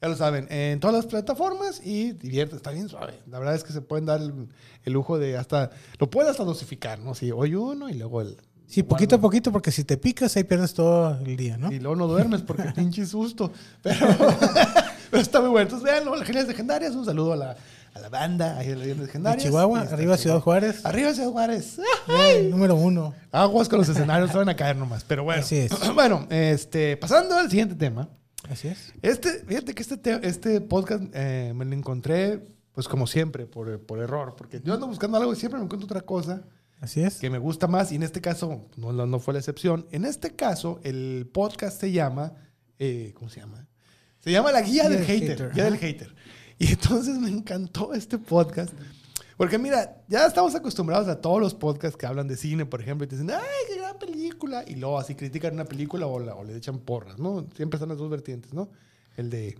Ya 0.03 0.09
lo 0.09 0.17
saben, 0.17 0.51
en 0.51 0.81
todas 0.81 0.97
las 0.97 1.05
plataformas 1.05 1.79
y 1.81 2.11
divierte, 2.11 2.57
está 2.57 2.71
bien 2.71 2.89
suave. 2.89 3.13
La 3.31 3.39
verdad 3.39 3.55
es 3.55 3.63
que 3.63 3.71
se 3.71 3.79
pueden 3.79 4.05
dar 4.05 4.19
el, 4.19 4.49
el 4.83 4.91
lujo 4.91 5.17
de 5.17 5.37
hasta, 5.37 5.69
lo 5.97 6.09
pueden 6.09 6.29
hasta 6.29 6.43
dosificar, 6.43 6.99
¿no? 6.99 7.15
Si 7.15 7.31
hoy 7.31 7.55
uno 7.55 7.87
y 7.87 7.93
luego 7.93 8.19
el... 8.19 8.35
Sí, 8.67 8.83
poquito 8.83 9.15
a 9.15 9.21
poquito, 9.21 9.53
porque 9.53 9.71
si 9.71 9.85
te 9.85 9.95
picas 9.95 10.35
ahí 10.35 10.43
pierdes 10.43 10.73
todo 10.73 11.17
el 11.25 11.37
día, 11.37 11.55
¿no? 11.55 11.71
Y 11.71 11.79
luego 11.79 11.95
no 11.95 12.07
duermes 12.07 12.41
porque 12.41 12.63
pinche 12.75 13.05
susto. 13.05 13.53
Pero, 13.81 14.05
pero 15.09 15.23
está 15.23 15.39
muy 15.39 15.51
bueno. 15.51 15.69
Entonces, 15.69 15.89
vean, 15.89 16.03
las 16.03 16.19
Leyendas 16.19 16.47
Legendarias. 16.49 16.95
Un 16.95 17.05
saludo 17.05 17.31
a 17.31 17.37
la, 17.37 17.55
a 17.93 17.99
la 18.01 18.09
banda, 18.09 18.57
ahí 18.57 18.67
De 18.67 18.95
Legendarias. 18.95 19.45
Chihuahua, 19.45 19.79
Y 19.79 19.83
está 19.83 19.95
arriba 19.95 20.17
Ciudad. 20.17 20.41
Juárez. 20.41 20.85
Arriba 20.85 21.13
Ciudad 21.13 21.29
Juárez. 21.29 21.79
Eh, 22.09 22.49
número 22.51 22.75
uno. 22.75 23.13
Aguas 23.31 23.69
con 23.69 23.79
los 23.79 23.87
escenarios, 23.87 24.31
se 24.31 24.37
van 24.37 24.49
a 24.49 24.55
caer 24.57 24.75
nomás. 24.75 25.05
Pero 25.05 25.23
bueno. 25.23 25.43
Así 25.43 25.59
es. 25.59 25.71
Bueno, 25.95 26.27
este, 26.29 26.97
pasando 26.97 27.37
al 27.37 27.49
siguiente 27.49 27.75
tema. 27.75 28.09
Así 28.49 28.67
es. 28.67 28.93
Este, 29.01 29.43
fíjate 29.45 29.73
que 29.73 29.82
este, 29.82 29.97
te- 29.97 30.27
este 30.27 30.62
podcast 30.62 31.03
eh, 31.13 31.53
me 31.56 31.65
lo 31.65 31.73
encontré, 31.73 32.45
pues 32.73 32.88
como 32.88 33.08
siempre, 33.08 33.45
por, 33.45 33.79
por 33.86 33.99
error. 33.99 34.36
Porque 34.38 34.62
yo 34.63 34.73
ando 34.73 34.88
buscando 34.88 35.17
algo 35.17 35.34
y 35.34 35.36
siempre 35.36 35.60
me 35.60 35.65
encuentro 35.65 35.86
otra 35.86 36.01
cosa 36.01 36.43
Así 36.82 37.01
es. 37.01 37.19
que 37.19 37.29
me 37.29 37.38
gusta 37.39 37.67
más. 37.67 37.91
Y 37.91 37.95
en 37.95 38.03
este 38.03 38.19
caso, 38.21 38.65
no, 38.75 38.91
no, 38.91 39.19
fue 39.19 39.34
la 39.34 39.39
excepción. 39.39 39.88
En 39.91 40.03
este 40.06 40.36
caso, 40.36 40.79
el 40.84 41.29
podcast 41.34 41.79
se 41.79 41.91
llama. 41.91 42.34
eh, 42.79 43.13
¿Cómo 43.15 43.29
se 43.29 43.39
llama? 43.39 43.67
Se 44.19 44.32
llama 44.32 44.51
La 44.51 44.62
Guía 44.62 44.88
Guía 44.88 44.89
del 44.89 45.06
Hater. 45.06 45.29
Hater, 45.32 45.51
Guía 45.53 45.63
del 45.65 45.77
Hater. 45.77 46.15
Y 46.60 46.67
entonces 46.71 47.17
me 47.17 47.29
encantó 47.29 47.93
este 47.93 48.17
podcast. 48.17 48.73
Porque 49.38 49.58
mira, 49.58 50.03
ya 50.08 50.25
estamos 50.27 50.53
acostumbrados 50.56 51.08
a 51.08 51.19
todos 51.19 51.41
los 51.41 51.53
podcasts 51.56 51.97
que 51.97 52.06
hablan 52.06 52.27
de 52.27 52.38
cine, 52.38 52.65
por 52.65 52.79
ejemplo, 52.82 53.03
y 53.03 53.08
te 53.08 53.15
dicen, 53.15 53.32
¡ay, 53.32 53.77
gran 53.97 53.99
película! 53.99 54.63
Y 54.67 54.75
luego 54.75 54.99
así 54.99 55.15
critican 55.15 55.53
una 55.53 55.65
película 55.65 56.08
o, 56.08 56.19
la- 56.19 56.36
o 56.36 56.43
le 56.43 56.56
echan 56.56 56.79
porras, 56.79 57.17
¿no? 57.19 57.45
Siempre 57.56 57.77
están 57.77 57.89
las 57.89 57.97
dos 57.97 58.10
vertientes, 58.10 58.53
¿no? 58.53 58.69
El 59.17 59.29
de, 59.29 59.58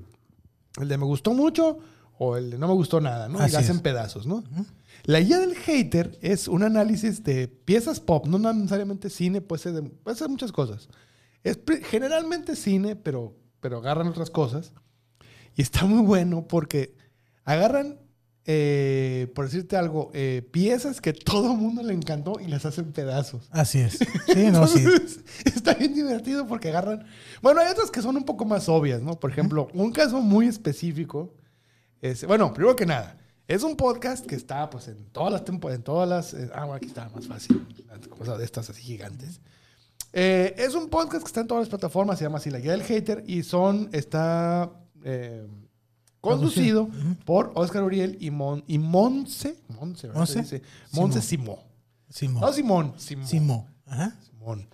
el 0.82 0.88
de 0.88 0.98
me 0.98 1.06
gustó 1.06 1.34
mucho 1.34 1.78
o 2.18 2.38
el 2.38 2.52
de 2.52 2.58
no 2.58 2.68
me 2.68 2.74
gustó 2.74 3.02
nada, 3.02 3.28
¿no? 3.28 3.40
y 3.40 3.42
Así 3.44 3.54
la 3.54 3.60
hacen 3.60 3.76
es. 3.78 3.82
pedazos, 3.82 4.26
¿no? 4.28 4.44
La 5.06 5.20
guía 5.20 5.40
del 5.40 5.56
hater 5.56 6.18
es 6.22 6.48
un 6.48 6.64
análisis 6.64 7.24
de 7.24 7.48
piezas 7.48 8.00
pop, 8.00 8.28
no 8.28 8.38
necesariamente 8.54 9.10
cine, 9.10 9.42
puede 9.42 9.62
ser, 9.62 9.74
de- 9.74 9.82
puede 9.90 10.16
ser 10.18 10.30
muchas 10.30 10.52
cosas. 10.52 10.88
Es 11.44 11.60
generalmente 11.86 12.56
cine, 12.56 12.96
pero, 12.96 13.36
pero 13.60 13.78
agarran 13.80 14.08
otras 14.08 14.30
cosas. 14.30 14.72
Y 15.56 15.62
está 15.62 15.86
muy 15.86 16.04
bueno 16.06 16.48
porque 16.48 16.96
agarran, 17.44 18.00
eh, 18.46 19.32
por 19.34 19.46
decirte 19.46 19.78
algo, 19.78 20.12
eh, 20.14 20.48
piezas 20.52 21.00
que 21.00 21.14
todo 21.14 21.56
mundo 21.56 21.82
le 21.82 21.94
encantó 21.94 22.40
y 22.42 22.48
las 22.48 22.66
hacen 22.66 22.92
pedazos. 22.92 23.48
Así 23.52 23.80
es. 23.80 24.00
Sí, 24.34 24.46
no, 24.52 24.68
sí. 24.68 24.80
Entonces, 24.80 25.20
está 25.46 25.74
bien 25.76 25.94
divertido 25.94 26.46
porque 26.46 26.70
agarran. 26.70 27.06
Bueno, 27.42 27.62
hay 27.62 27.72
otras 27.72 27.90
que 27.90 28.02
son 28.02 28.18
un 28.18 28.26
poco 28.26 28.44
más 28.44 28.68
obvias, 28.68 29.02
¿no? 29.02 29.20
Por 29.20 29.32
ejemplo, 29.32 29.70
un 29.74 29.92
caso 29.92 30.20
muy 30.20 30.48
específico. 30.48 31.34
Es, 32.02 32.26
bueno, 32.26 32.54
primero 32.54 32.76
que 32.76 32.86
nada, 32.86 33.18
es 33.48 33.64
un 33.64 33.78
podcast 33.78 34.26
que 34.26 34.36
está 34.36 34.70
pues 34.70 34.90
en 34.90 35.06
todas 35.06 35.32
las 35.32 35.46
temporadas, 35.46 35.78
en 35.78 35.84
todas 35.84 36.10
las. 36.10 36.34
eh, 36.34 36.50
ah, 36.54 36.66
bueno, 36.66 36.74
aquí 36.74 36.88
está 36.88 37.08
más 37.10 37.28
fácil. 37.28 37.66
Las 37.88 38.08
cosas 38.10 38.38
de 38.38 38.44
estas 38.44 38.70
así 38.70 38.82
gigantes. 38.82 39.40
Eh, 40.12 40.54
es 40.58 40.76
un 40.76 40.90
podcast 40.90 41.24
que 41.24 41.28
está 41.28 41.40
en 41.40 41.48
todas 41.48 41.62
las 41.62 41.70
plataformas, 41.70 42.20
se 42.20 42.26
llama 42.26 42.40
así 42.40 42.52
La 42.52 42.60
Guía 42.60 42.74
del 42.74 42.84
Hater 42.84 43.24
y 43.26 43.44
son, 43.44 43.90
está 43.94 44.72
conducido 46.24 46.90
por 47.26 47.52
Oscar 47.56 47.84
Uriel 47.84 48.18
y, 48.20 48.32
Mon, 48.32 48.64
y 48.68 48.78
Monse. 48.80 49.58
Monse, 49.80 50.08
¿verdad? 50.08 50.20
Monse. 50.20 50.62
Monse 50.94 51.22
Simó. 51.22 51.60
Simón. 52.10 52.42
No, 52.42 52.54
Simón. 52.54 52.94
Simón. 52.98 53.28
Simón. 53.28 53.66
Ajá. 53.86 54.16
Simón. 54.30 54.68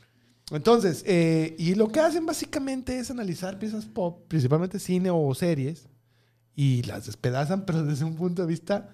Entonces, 0.52 1.04
eh, 1.08 1.56
y 1.58 1.76
lo 1.76 1.90
que 1.90 2.00
hacen 2.00 2.26
básicamente 2.26 3.00
es 3.00 3.10
analizar 3.12 3.60
piezas 3.60 3.86
pop, 3.86 4.24
principalmente 4.28 4.80
cine 4.80 5.10
o 5.12 5.34
series, 5.36 5.88
y 6.56 6.84
las 6.84 7.06
despedazan, 7.06 7.66
pero 7.66 7.84
desde 7.84 8.06
un 8.06 8.16
punto 8.16 8.42
de 8.44 8.48
vista 8.48 8.90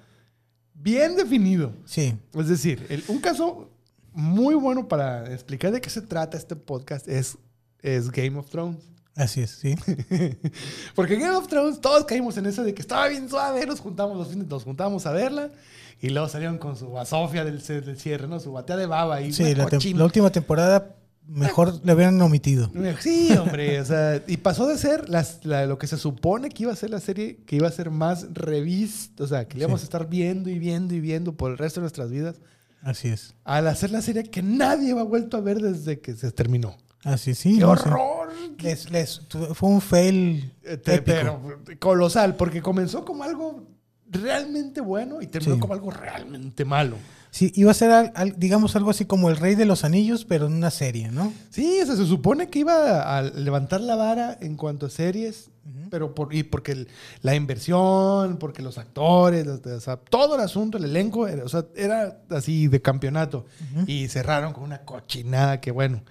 bien 0.73 1.15
definido. 1.15 1.73
Sí. 1.85 2.17
Es 2.33 2.47
decir, 2.47 2.85
el- 2.89 3.03
un 3.07 3.19
caso 3.19 3.69
muy 4.13 4.55
bueno 4.55 4.87
para 4.87 5.33
explicar 5.33 5.71
de 5.71 5.81
qué 5.81 5.89
se 5.89 6.01
trata 6.01 6.37
este 6.37 6.55
podcast 6.55 7.07
es, 7.07 7.37
es 7.81 8.09
Game 8.11 8.37
of 8.37 8.49
Thrones. 8.49 8.77
Así 9.15 9.41
es, 9.41 9.51
sí. 9.51 9.75
Porque 10.95 11.15
Game 11.15 11.35
of 11.35 11.47
Thrones 11.47 11.79
todos 11.79 12.05
caímos 12.05 12.37
en 12.37 12.45
eso 12.47 12.63
de 12.63 12.73
que 12.73 12.81
estaba 12.81 13.07
bien 13.07 13.29
suave, 13.29 13.65
nos 13.65 13.79
juntamos 13.79 14.17
los 14.17 14.27
fines, 14.29 14.47
nos 14.47 14.63
juntábamos 14.63 15.05
a 15.05 15.11
verla, 15.11 15.49
y 16.01 16.09
luego 16.09 16.27
salieron 16.27 16.57
con 16.57 16.75
su 16.75 16.91
basofia 16.91 17.45
del, 17.45 17.61
del 17.65 17.97
cierre, 17.97 18.27
¿no? 18.27 18.39
Su 18.39 18.51
batea 18.51 18.75
de 18.75 18.85
baba 18.85 19.21
y 19.21 19.31
Sí, 19.31 19.55
la, 19.55 20.03
última 20.03 20.29
temporada 20.31 20.95
mejor 21.27 21.79
le 21.83 21.93
hubieran 21.93 22.21
omitido. 22.21 22.69
Sí, 22.99 23.31
hombre, 23.37 23.79
o 23.79 23.85
sea, 23.85 24.21
y 24.27 24.37
pasó 24.37 24.67
de 24.67 24.77
ser 24.77 25.09
las- 25.09 25.43
la- 25.45 25.65
lo 25.65 25.77
que 25.79 25.87
se 25.87 25.97
supone 25.97 26.49
que 26.49 26.63
iba 26.63 26.73
a 26.73 26.75
ser 26.75 26.89
la 26.89 26.99
serie, 26.99 27.37
que 27.45 27.55
iba 27.55 27.67
a 27.67 27.71
ser 27.71 27.89
más 27.89 28.27
revista, 28.33 29.23
o 29.23 29.27
sea, 29.27 29.47
que 29.47 29.57
le 29.57 29.63
íbamos 29.63 29.81
a 29.81 29.85
estar 29.85 30.07
viendo 30.09 30.49
y 30.49 30.59
viendo 30.59 30.93
y 30.93 30.99
viendo 30.99 31.33
por 31.33 31.51
el 31.51 31.57
resto 31.57 31.79
de 31.79 31.83
nuestras 31.83 32.11
vidas, 32.11 32.35
Así 32.83 33.07
es. 33.07 33.33
al 33.45 33.67
hacer 33.67 33.89
la 33.91 34.01
serie 34.01 34.23
que 34.23 34.43
nadie 34.43 34.91
ha 34.91 35.03
vuelto 35.03 35.37
a 35.37 35.41
ver 35.41 35.59
desde 35.59 35.99
que 35.99 36.13
se 36.15 36.31
terminó. 36.31 36.75
Así 37.05 37.33
sí. 37.35 37.55
¡Qué 37.55 37.61
no, 37.61 37.75
sí. 37.77 37.83
horror! 37.87 38.29
Les- 38.91 39.21
fue 39.53 39.69
un 39.69 39.79
fail 39.81 40.51
Eh, 40.63 40.73
épico. 40.73 41.01
pero 41.05 41.39
colosal, 41.79 42.35
porque 42.35 42.61
comenzó 42.61 43.05
como 43.05 43.23
algo 43.23 43.63
realmente 44.09 44.81
bueno 44.81 45.21
y 45.21 45.27
terminó 45.27 45.55
Sí. 45.55 45.59
como 45.61 45.73
algo 45.73 45.91
realmente 45.91 46.65
malo. 46.65 46.97
Sí, 47.31 47.51
iba 47.55 47.71
a 47.71 47.73
ser, 47.73 47.91
al- 47.91 48.11
al- 48.15 48.39
digamos, 48.39 48.77
algo 48.77 48.89
así 48.91 49.03
como 49.03 49.29
el 49.29 49.35
Rey 49.35 49.55
de 49.55 49.65
los 49.65 49.83
Anillos, 49.83 50.23
pero 50.23 50.47
en 50.47 50.53
una 50.53 50.71
serie, 50.71 51.09
¿no? 51.11 51.33
Sí, 51.49 51.79
o 51.81 51.85
sea, 51.85 51.95
se 51.97 52.05
supone 52.05 52.49
que 52.49 52.59
iba 52.59 53.17
a 53.17 53.21
levantar 53.23 53.81
la 53.81 53.95
vara 53.97 54.37
en 54.39 54.55
cuanto 54.55 54.85
a 54.85 54.89
series, 54.89 55.49
pero 55.89 56.15
por, 56.15 56.33
y 56.33 56.43
porque 56.43 56.71
el- 56.71 56.87
la 57.23 57.35
inversión, 57.35 58.37
porque 58.37 58.61
los 58.61 58.77
actores, 58.77 59.45
los- 59.45 59.65
o 59.65 59.79
sea, 59.81 59.97
todo 59.97 60.35
el 60.35 60.41
asunto, 60.41 60.77
el 60.77 60.85
elenco, 60.85 61.27
era, 61.27 61.43
o 61.43 61.49
sea, 61.49 61.65
era 61.75 62.21
así 62.29 62.67
de 62.69 62.81
campeonato. 62.81 63.45
Y 63.85 64.07
cerraron 64.07 64.53
con 64.53 64.63
una 64.63 64.83
cochinada 64.85 65.59
que 65.59 65.71
bueno. 65.71 66.03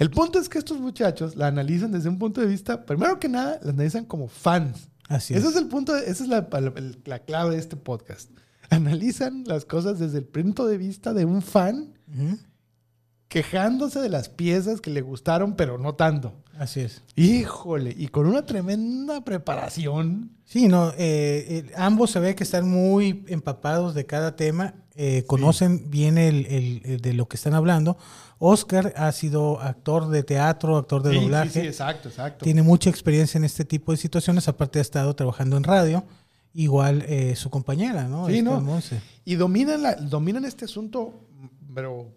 El 0.00 0.10
punto 0.10 0.40
es 0.40 0.48
que 0.48 0.58
estos 0.58 0.80
muchachos 0.80 1.36
la 1.36 1.46
analizan 1.46 1.92
desde 1.92 2.08
un 2.08 2.18
punto 2.18 2.40
de 2.40 2.46
vista, 2.48 2.84
primero 2.86 3.20
que 3.20 3.28
nada, 3.28 3.60
la 3.62 3.70
analizan 3.70 4.04
como 4.06 4.26
fans. 4.28 4.88
Así 5.08 5.34
Ese 5.34 5.46
es. 5.46 5.52
es 5.54 5.60
el 5.60 5.68
punto, 5.68 5.92
de- 5.92 6.10
esa 6.10 6.24
es 6.24 6.28
la, 6.28 6.48
la- 6.50 6.72
la 7.04 7.18
clave 7.20 7.54
de 7.54 7.60
este 7.60 7.76
podcast. 7.76 8.30
Analizan 8.70 9.44
las 9.46 9.64
cosas 9.64 9.98
desde 9.98 10.18
el 10.18 10.24
punto 10.24 10.66
de 10.66 10.78
vista 10.78 11.12
de 11.12 11.24
un 11.24 11.42
fan 11.42 11.92
quejándose 13.28 14.00
de 14.00 14.08
las 14.08 14.28
piezas 14.28 14.80
que 14.80 14.90
le 14.90 15.02
gustaron, 15.02 15.54
pero 15.54 15.78
no 15.78 15.94
tanto. 15.94 16.32
Así 16.58 16.80
es. 16.80 17.02
Híjole, 17.16 17.94
y 17.96 18.08
con 18.08 18.26
una 18.26 18.44
tremenda 18.44 19.22
preparación. 19.24 20.32
Sí, 20.44 20.66
no, 20.66 20.90
eh, 20.90 20.94
eh, 20.98 21.72
ambos 21.76 22.10
se 22.10 22.20
ve 22.20 22.34
que 22.34 22.44
están 22.44 22.68
muy 22.68 23.24
empapados 23.28 23.94
de 23.94 24.04
cada 24.06 24.34
tema, 24.36 24.74
eh, 24.96 25.24
conocen 25.26 25.90
bien 25.90 26.18
el, 26.18 26.46
el- 26.46 26.82
el 26.84 27.00
de 27.00 27.12
lo 27.14 27.28
que 27.28 27.36
están 27.36 27.54
hablando. 27.54 27.96
Oscar 28.42 28.94
ha 28.96 29.12
sido 29.12 29.60
actor 29.60 30.08
de 30.08 30.22
teatro, 30.22 30.78
actor 30.78 31.02
de 31.02 31.10
Sí, 31.10 31.16
sí, 31.18 31.22
doblaje, 31.22 31.50
sí, 31.60 31.66
exacto, 31.66 32.08
exacto. 32.08 32.42
tiene 32.44 32.62
mucha 32.62 32.88
experiencia 32.88 33.36
en 33.38 33.44
este 33.44 33.64
tipo 33.66 33.92
de 33.92 33.98
situaciones, 33.98 34.48
aparte 34.48 34.78
ha 34.78 34.82
estado 34.82 35.14
trabajando 35.14 35.58
en 35.58 35.62
radio, 35.64 36.04
igual 36.54 37.04
eh, 37.06 37.36
su 37.36 37.50
compañera, 37.50 38.08
¿no? 38.08 38.26
Sí, 38.28 38.38
Esta 38.38 38.50
¿no? 38.50 38.60
Monse. 38.62 39.00
Y 39.26 39.34
dominan, 39.34 39.82
la, 39.82 39.94
dominan 39.94 40.46
este 40.46 40.64
asunto, 40.64 41.12
pero, 41.74 42.14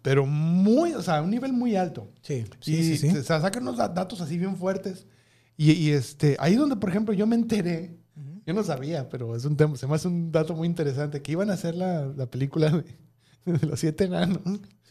pero 0.00 0.24
muy, 0.26 0.92
o 0.94 1.02
sea, 1.02 1.18
a 1.18 1.22
un 1.22 1.30
nivel 1.30 1.52
muy 1.52 1.74
alto. 1.74 2.08
Sí, 2.22 2.44
y 2.44 2.64
sí, 2.64 2.82
sí, 2.84 2.96
sí. 2.96 3.10
se- 3.10 3.16
se 3.16 3.22
sacan 3.24 3.62
unos 3.64 3.76
da- 3.78 3.88
datos 3.88 4.20
así 4.20 4.38
bien 4.38 4.56
fuertes. 4.56 5.06
Y, 5.56 5.72
y, 5.72 5.90
este, 5.90 6.36
ahí 6.38 6.54
donde, 6.54 6.76
por 6.76 6.88
ejemplo, 6.90 7.12
yo 7.12 7.26
me 7.26 7.34
enteré, 7.34 7.96
yo 8.46 8.54
no 8.54 8.62
sabía, 8.62 9.08
pero 9.08 9.34
es 9.34 9.44
un 9.44 9.56
tema, 9.56 9.76
se 9.76 9.88
me 9.88 9.96
hace 9.96 10.06
un 10.06 10.30
dato 10.30 10.54
muy 10.54 10.68
interesante, 10.68 11.20
que 11.20 11.32
iban 11.32 11.50
a 11.50 11.54
hacer 11.54 11.74
la, 11.74 12.06
la 12.16 12.26
película 12.26 12.70
de, 12.70 12.84
de 13.46 13.66
los 13.66 13.80
siete 13.80 14.04
enanos. 14.04 14.40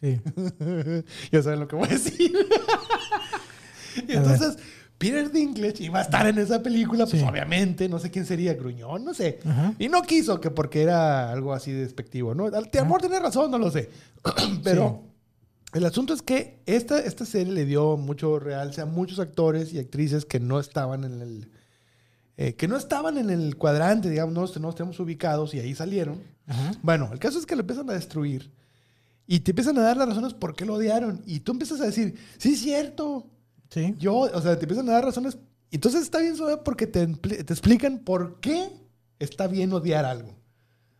Sí. 0.02 0.20
ya 1.32 1.44
saben 1.44 1.60
lo 1.60 1.68
que 1.68 1.76
voy 1.76 1.88
a 1.88 1.92
decir. 1.92 2.32
y 3.96 4.00
A 4.00 4.06
ver. 4.06 4.18
entonces, 4.18 4.58
Peter 4.98 5.32
Dinklage 5.32 5.84
iba 5.84 6.00
a 6.00 6.02
estar 6.04 6.26
en 6.28 6.38
esa 6.38 6.62
película, 6.64 7.06
pues 7.06 7.22
Sí. 7.22 7.28
obviamente, 7.30 7.88
no 7.90 8.00
sé 8.00 8.12
quién 8.12 8.26
sería, 8.26 8.54
Gruñón, 8.54 9.04
no 9.04 9.14
sé. 9.14 9.40
Ajá. 9.46 9.74
Y 9.80 9.90
no 9.90 10.02
quiso, 10.04 10.40
que 10.40 10.52
porque 10.52 10.82
era 10.82 11.32
algo 11.32 11.54
así 11.54 11.72
despectivo, 11.72 12.34
¿no? 12.34 12.46
Al- 12.46 12.56
A 12.56 12.60
lo 12.62 12.86
mejor 12.86 13.02
tiene 13.02 13.20
razón, 13.20 13.52
no 13.52 13.58
lo 13.58 13.72
sé. 13.72 13.90
Pero 14.64 15.04
El 15.74 15.86
asunto 15.86 16.14
es 16.14 16.22
que 16.22 16.62
esta, 16.66 17.00
esta 17.00 17.26
serie 17.26 17.52
le 17.54 17.66
dio 17.66 17.98
mucho 17.98 18.40
realce 18.40 18.80
a 18.82 18.86
muchos 18.86 19.20
actores 19.20 19.74
y 19.74 19.80
actrices 19.80 20.24
que 20.26 20.40
no 20.40 20.60
estaban 20.60 21.04
en 21.04 21.22
el. 21.22 21.52
Eh, 22.38 22.56
que 22.56 22.68
no 22.68 22.76
estaban 22.76 23.18
en 23.18 23.30
el 23.30 23.58
cuadrante, 23.58 24.10
digamos, 24.10 24.34
no, 24.34 24.42
no 24.62 24.68
los 24.68 24.76
tenemos 24.76 25.00
ubicados 25.00 25.54
y 25.54 25.60
ahí 25.60 25.74
salieron. 25.74 26.22
Ajá. 26.48 26.74
Bueno, 26.82 27.10
el 27.12 27.20
caso 27.20 27.40
es 27.40 27.46
que 27.46 27.56
lo 27.56 27.62
empiezan 27.62 27.90
a 27.90 27.94
destruir 27.94 28.52
y 29.28 29.40
te 29.40 29.52
empiezan 29.52 29.78
a 29.78 29.82
dar 29.82 29.98
las 29.98 30.08
razones 30.10 30.34
por 30.34 30.56
qué 30.56 30.66
lo 30.66 30.76
odiaron. 30.76 31.22
Y 31.26 31.40
tú 31.40 31.54
empiezas 31.54 31.82
a 31.82 31.86
decir, 31.86 32.16
sí, 32.38 32.54
es 32.54 32.60
cierto. 32.60 33.28
Sí. 33.70 33.96
Yo, 33.98 34.16
o 34.16 34.42
sea, 34.42 34.58
te 34.58 34.66
empiezan 34.66 34.88
a 34.90 34.94
dar 34.94 35.06
razones. 35.06 35.38
Entonces 35.72 36.04
está 36.04 36.20
bien 36.20 36.36
suave 36.36 36.58
porque 36.58 36.88
te, 36.88 37.08
te 37.08 37.54
explican 37.54 38.00
por 38.00 38.40
qué 38.40 38.70
está 39.20 39.48
bien 39.48 39.74
odiar 39.74 40.06
algo. 40.06 40.36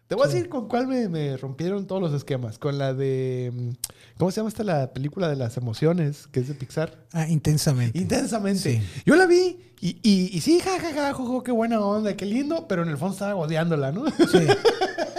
Te 0.08 0.14
voy 0.14 0.26
a 0.26 0.28
decir 0.28 0.50
con 0.50 0.68
cuál 0.68 0.88
me, 0.88 1.10
me 1.10 1.36
rompieron 1.36 1.88
todos 1.88 2.00
los 2.02 2.14
esquemas. 2.14 2.60
Con 2.60 2.78
la 2.78 2.94
de. 2.94 3.52
mm, 3.54 3.70
¿Cómo 4.18 4.30
se 4.30 4.38
llama 4.38 4.50
esta 4.50 4.64
la 4.64 4.94
película 4.94 5.28
de 5.28 5.36
las 5.36 5.58
emociones? 5.58 6.28
Que 6.28 6.42
es 6.42 6.48
de 6.48 6.54
Pixar. 6.54 7.06
Ah, 7.12 7.28
intensamente. 7.28 7.98
Intensamente. 7.98 8.60
Sí. 8.60 9.02
Yo 9.06 9.16
la 9.16 9.26
vi 9.26 9.58
y, 9.82 9.98
y, 10.04 10.30
y 10.32 10.42
sí, 10.42 10.60
jajaja, 10.60 11.14
jojo, 11.14 11.42
qué 11.44 11.52
buena 11.52 11.80
onda, 11.80 12.16
qué 12.16 12.26
lindo, 12.26 12.68
pero 12.68 12.84
en 12.84 12.90
el 12.90 12.98
fondo 12.98 13.14
estaba 13.14 13.36
odiándola, 13.36 13.92
¿no? 13.92 14.06
Sí. 14.08 14.40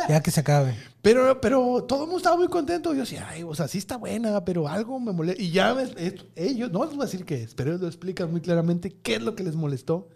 Ya 0.09 0.20
que 0.20 0.31
se 0.31 0.38
acabe. 0.38 0.77
Pero, 1.07 1.40
pero 1.40 1.85
todo 1.85 2.01
el 2.01 2.07
mundo 2.07 2.16
estaba 2.16 2.37
muy 2.37 2.49
contento. 2.49 2.92
Yo 2.92 3.01
decía, 3.03 3.29
ay, 3.29 3.45
o 3.45 3.55
sea, 3.55 3.69
sí 3.69 3.79
está 3.79 3.97
buena, 3.97 4.45
pero 4.45 4.66
algo 4.66 4.99
me 4.99 5.12
molesta. 5.12 5.40
Y 5.40 5.53
ya 5.53 5.81
esto- 5.81 6.25
ellos, 6.35 6.73
no 6.73 6.85
les 6.85 6.95
voy 6.97 7.03
a 7.03 7.07
decir 7.07 7.25
qué 7.25 7.45
es, 7.45 7.55
pero 7.55 7.71
ellos 7.71 7.81
lo 7.83 7.87
explican 7.87 8.31
muy 8.33 8.40
claramente 8.40 8.90
qué 9.03 9.14
es 9.14 9.23
lo 9.23 9.37
que 9.37 9.45
les 9.45 9.55
molestó. 9.55 10.09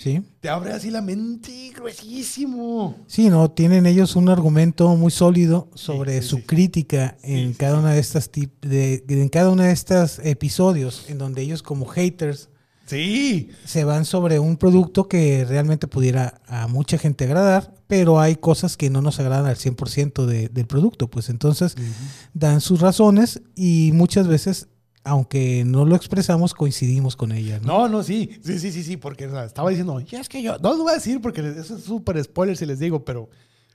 Sí. 0.00 0.22
Te 0.40 0.48
abre 0.48 0.72
así 0.72 0.90
la 0.90 1.00
mente 1.00 1.72
gruesísimo. 1.74 2.94
Sí, 3.06 3.28
no, 3.30 3.50
tienen 3.50 3.86
ellos 3.86 4.16
un 4.16 4.28
argumento 4.28 4.94
muy 4.96 5.10
sólido 5.10 5.68
sobre 5.74 6.22
sí, 6.22 6.28
su 6.28 6.36
sí. 6.36 6.42
crítica 6.42 7.16
en 7.22 7.54
cada 7.54 7.78
una 7.78 7.92
de 7.92 8.00
estas 8.00 8.30
tip- 8.30 8.60
de, 8.60 9.04
en 9.08 9.28
cada 9.28 9.50
una 9.50 9.64
de 9.64 9.72
estos 9.72 10.18
episodios 10.20 11.06
en 11.08 11.18
donde 11.18 11.42
ellos 11.42 11.62
como 11.62 11.86
haters 11.86 12.48
Sí. 12.86 13.50
se 13.64 13.84
van 13.84 14.04
sobre 14.04 14.38
un 14.38 14.56
producto 14.56 15.08
que 15.08 15.44
realmente 15.44 15.86
pudiera 15.86 16.40
a 16.46 16.66
mucha 16.68 16.98
gente 16.98 17.24
agradar, 17.24 17.74
pero 17.86 18.20
hay 18.20 18.36
cosas 18.36 18.76
que 18.76 18.90
no 18.90 19.00
nos 19.02 19.18
agradan 19.20 19.46
al 19.46 19.56
100% 19.56 20.26
de- 20.26 20.48
del 20.48 20.66
producto, 20.66 21.08
pues 21.08 21.28
entonces 21.28 21.76
dan 22.34 22.60
sus 22.60 22.80
razones 22.80 23.40
y 23.54 23.90
muchas 23.94 24.28
veces, 24.28 24.68
aunque 25.02 25.64
no 25.66 25.84
lo 25.84 25.96
expresamos, 25.96 26.54
coincidimos 26.54 27.16
con 27.16 27.32
ellas. 27.32 27.62
¿no? 27.62 27.80
No, 27.80 27.88
no, 27.88 28.02
sí. 28.02 28.30
Sí, 28.44 28.58
sí, 28.58 28.70
sí, 28.72 28.82
sí, 28.82 28.96
porque 28.96 29.26
o 29.26 29.30
sea, 29.30 29.44
estaba 29.44 29.70
diciendo, 29.70 29.98
ya 30.00 30.20
es 30.20 30.28
que 30.28 30.42
yo, 30.42 30.58
no 30.58 30.74
lo 30.74 30.82
voy 30.82 30.92
a 30.92 30.96
decir 30.96 31.20
porque 31.20 31.40
eso 31.58 31.76
es 31.76 31.84
súper 31.84 32.22
spoiler 32.22 32.56
si 32.56 32.66
les 32.66 32.78
digo, 32.78 33.04
pero 33.04 33.28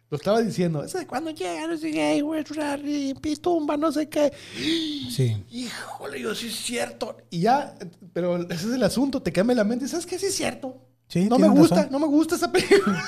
lo 0.09 0.17
estaba 0.17 0.41
diciendo. 0.41 0.83
Es 0.83 0.93
de 0.93 1.05
cuando 1.05 1.31
llega, 1.31 1.67
no 1.67 1.77
sé 1.77 1.91
qué, 1.91 2.21
güey, 2.21 2.43
Rari, 2.43 3.13
pitumba, 3.21 3.77
no 3.77 3.91
sé 3.91 4.09
qué. 4.09 4.31
Sí. 4.55 5.43
Híjole, 5.51 6.19
yo 6.21 6.33
sí 6.35 6.47
es 6.47 6.55
cierto. 6.55 7.17
Y 7.29 7.41
ya, 7.41 7.75
pero 8.13 8.37
ese 8.49 8.67
es 8.69 8.73
el 8.73 8.83
asunto, 8.83 9.21
te 9.21 9.31
cambia 9.31 9.55
la 9.55 9.63
mente. 9.63 9.87
¿Sabes 9.87 10.05
qué? 10.05 10.17
Sí 10.17 10.27
es 10.27 10.35
cierto. 10.35 10.75
Sí, 11.07 11.25
no 11.29 11.39
me 11.39 11.47
gusta, 11.49 11.75
razón. 11.75 11.91
no 11.91 11.99
me 11.99 12.07
gusta 12.07 12.35
esa 12.35 12.51
película. 12.51 13.03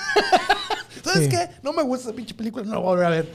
¿Sabes 1.04 1.24
Sí. 1.24 1.30
qué? 1.30 1.50
No 1.64 1.74
me 1.74 1.84
gusta 1.84 2.08
esa 2.10 2.16
pinche 2.16 2.34
película, 2.34 2.64
no 2.66 2.72
la 2.74 2.78
voy 2.80 2.88
a 2.88 2.92
volver 2.92 3.06
a 3.06 3.10
ver. 3.10 3.30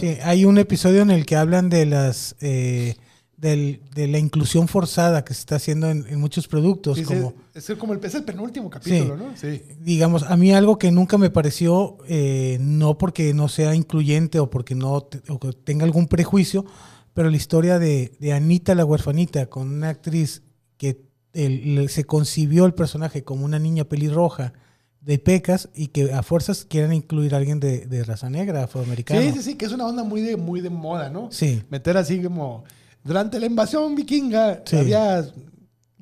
Sí, 0.00 0.16
hay 0.22 0.44
un 0.44 0.58
episodio 0.58 1.02
en 1.02 1.10
el 1.10 1.24
que 1.26 1.36
hablan 1.36 1.68
de 1.70 1.86
las 1.86 2.34
eh, 2.40 2.96
del- 3.40 3.80
de 3.94 4.06
la 4.06 4.18
inclusión 4.18 4.68
forzada 4.68 5.24
que 5.24 5.32
se 5.32 5.40
está 5.40 5.56
haciendo 5.56 5.88
en, 5.88 6.04
en 6.08 6.20
muchos 6.20 6.46
productos, 6.46 6.98
Sí, 6.98 7.04
como 7.04 7.32
es, 7.54 7.72
como 7.78 7.94
el, 7.94 8.04
es 8.04 8.14
el 8.14 8.24
penúltimo 8.24 8.68
capítulo, 8.68 9.16
Sí. 9.16 9.22
¿no? 9.24 9.36
Sí. 9.36 9.62
digamos, 9.80 10.24
a 10.24 10.36
mí 10.36 10.52
algo 10.52 10.76
que 10.78 10.90
nunca 10.90 11.16
me 11.16 11.30
pareció, 11.30 11.96
eh, 12.06 12.58
no 12.60 12.98
porque 12.98 13.32
no 13.32 13.48
sea 13.48 13.74
incluyente 13.74 14.38
o 14.40 14.50
porque 14.50 14.74
no 14.74 15.00
te- 15.00 15.22
o 15.32 15.38
que 15.40 15.52
tenga 15.52 15.84
algún 15.84 16.06
prejuicio, 16.06 16.66
pero 17.14 17.30
la 17.30 17.36
historia 17.36 17.78
de, 17.78 18.12
de 18.20 18.32
Anita 18.34 18.74
la 18.74 18.84
huerfanita 18.84 19.46
con 19.46 19.68
una 19.68 19.88
actriz 19.88 20.42
que 20.76 21.00
el- 21.32 21.88
se 21.88 22.04
concibió 22.04 22.66
el 22.66 22.74
personaje 22.74 23.24
como 23.24 23.44
una 23.46 23.58
niña 23.58 23.84
pelirroja 23.84 24.52
de 25.00 25.18
pecas 25.18 25.70
y 25.74 25.86
que 25.88 26.12
a 26.12 26.22
fuerzas 26.22 26.66
quieran 26.66 26.92
incluir 26.92 27.34
a 27.34 27.38
alguien 27.38 27.58
de, 27.58 27.86
de 27.86 28.04
raza 28.04 28.28
negra, 28.28 28.64
afroamericana. 28.64 29.22
Sí, 29.22 29.32
sí, 29.32 29.42
sí, 29.42 29.54
que 29.54 29.64
es 29.64 29.72
una 29.72 29.86
onda 29.86 30.04
muy 30.04 30.20
de, 30.20 30.36
muy 30.36 30.60
de 30.60 30.68
moda, 30.68 31.08
¿no? 31.08 31.28
Sí. 31.32 31.62
Meter 31.70 31.96
así 31.96 32.22
como. 32.22 32.64
Durante 33.04 33.38
la 33.40 33.46
invasión 33.46 33.94
vikinga 33.94 34.62
Sí. 34.66 34.76
había. 34.76 35.24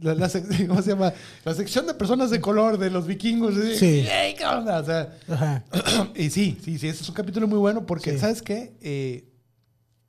La, 0.00 0.14
¿Cómo 0.68 0.80
se 0.82 0.90
llama? 0.90 1.12
La 1.44 1.54
sección 1.54 1.86
de 1.86 1.94
personas 1.94 2.30
de 2.30 2.40
color 2.40 2.78
de 2.78 2.88
los 2.90 3.06
vikingos. 3.06 3.56
así, 3.56 3.76
Sí. 3.76 4.06
"Ey, 4.08 4.34
¿Qué 4.36 4.44
onda? 4.46 4.78
O 4.80 4.84
sea, 4.84 5.12
y 6.14 6.30
sí, 6.30 6.56
sí, 6.62 6.78
sí, 6.78 6.88
ese 6.88 7.02
es 7.02 7.08
un 7.08 7.14
capítulo 7.16 7.48
muy 7.48 7.58
bueno 7.58 7.84
porque, 7.84 8.12
Sí. 8.12 8.18
¿sabes 8.18 8.42
qué? 8.42 8.74
Eh, 8.80 9.24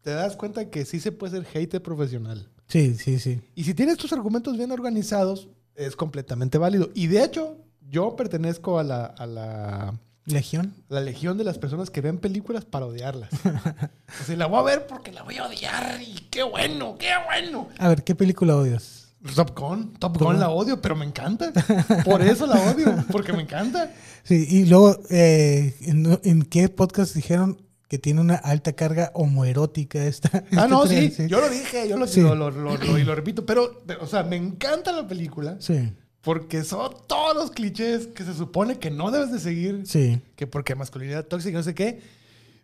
te 0.02 0.12
das 0.12 0.36
cuenta 0.36 0.70
que 0.70 0.86
sí 0.86 1.00
se 1.00 1.12
puede 1.12 1.38
ser 1.38 1.46
hater 1.46 1.82
profesional. 1.82 2.48
Sí, 2.68 2.94
sí, 2.96 3.18
sí. 3.20 3.42
Y 3.56 3.64
si 3.64 3.74
tienes 3.74 3.98
tus 3.98 4.14
argumentos 4.14 4.56
bien 4.58 4.72
organizados, 4.72 5.50
es 5.76 5.96
completamente 5.96 6.58
válido. 6.60 6.92
Y 6.94 7.08
de 7.08 7.24
hecho, 7.24 7.58
yo 7.90 8.16
pertenezco 8.16 8.78
a 8.78 8.84
la, 8.84 9.06
a 9.06 9.26
la, 9.26 10.00
Legión. 10.26 10.74
la 10.90 11.02
legión 11.02 11.38
de 11.38 11.44
las 11.44 11.58
personas 11.58 11.90
que 11.90 12.02
ven 12.02 12.20
películas 12.20 12.64
para 12.66 12.86
odiarlas. 12.86 13.30
o 14.22 14.24
sea, 14.26 14.36
la 14.36 14.46
voy 14.46 14.60
a 14.60 14.64
ver 14.64 14.86
porque 14.88 15.12
la 15.12 15.24
voy 15.24 15.38
a 15.38 15.48
odiar 15.48 16.00
y 16.02 16.14
qué 16.30 16.44
bueno, 16.44 16.98
qué 17.00 17.10
bueno. 17.26 17.68
A 17.80 17.88
ver, 17.90 18.04
¿qué 18.04 18.14
película 18.16 18.56
odias? 18.56 19.08
Top 19.36 19.58
Gun, 19.60 19.94
Top 19.96 20.18
Gun 20.18 20.40
la 20.40 20.50
odio, 20.50 20.82
pero 20.82 20.96
me 20.96 21.04
encanta. 21.06 21.52
Por 22.06 22.22
eso 22.22 22.46
la 22.48 22.56
odio, 22.72 23.04
porque 23.12 23.34
me 23.34 23.42
encanta. 23.42 23.92
Sí, 24.24 24.46
y 24.50 24.66
luego, 24.66 24.98
eh, 25.10 25.76
¿en, 25.82 26.20
en 26.24 26.44
qué 26.44 26.70
podcast 26.70 27.14
dijeron 27.16 27.62
que 27.90 27.98
tiene 27.98 28.22
una 28.22 28.36
alta 28.36 28.74
carga 28.74 29.12
homoerótica 29.16 30.06
esta? 30.06 30.30
Ah, 30.34 30.44
este 30.52 30.68
no, 30.70 30.84
tren? 30.86 31.12
sí, 31.12 31.28
yo 31.28 31.42
lo 31.42 31.50
dije, 31.50 31.90
yo 31.90 31.98
lo, 31.98 32.08
Sí. 32.08 32.22
lo- 32.22 32.36
lo- 32.36 32.98
y 32.98 33.04
lo 33.04 33.14
repito, 33.16 33.46
pero, 33.46 33.82
pero, 33.86 34.04
o 34.04 34.08
sea, 34.08 34.24
me 34.24 34.36
encanta 34.38 34.92
la 34.94 35.06
película 35.08 35.58
Sí, 35.60 35.92
porque 36.22 36.64
son 36.64 36.92
todos 37.08 37.36
los 37.36 37.52
clichés 37.52 38.08
que 38.08 38.24
se 38.24 38.34
supone 38.34 38.78
que 38.78 38.92
no 38.92 39.12
debes 39.12 39.32
de 39.32 39.40
seguir. 39.40 39.84
sí. 39.86 40.22
que 40.36 40.48
porque 40.48 40.76
masculinidad 40.76 41.26
tóxica, 41.26 41.58
no 41.58 41.64
sé 41.64 41.74
qué. 41.74 42.02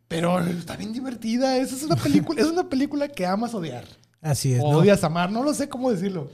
Pero 0.08 0.40
está 0.40 0.76
bien 0.76 0.94
divertida. 0.94 1.58
Esa 1.58 1.76
es 1.76 1.84
una 1.84 1.96
película, 1.96 2.42
es 2.42 2.48
una 2.48 2.70
película 2.70 3.08
que 3.08 3.26
amas 3.26 3.54
odiar. 3.54 3.86
Así 4.22 4.54
es. 4.54 4.62
O 4.64 4.72
¿no? 4.72 4.78
odias 4.80 5.04
amar, 5.04 5.32
no 5.32 5.44
lo 5.44 5.54
sé 5.54 5.70
cómo 5.70 5.92
decirlo. 5.92 6.30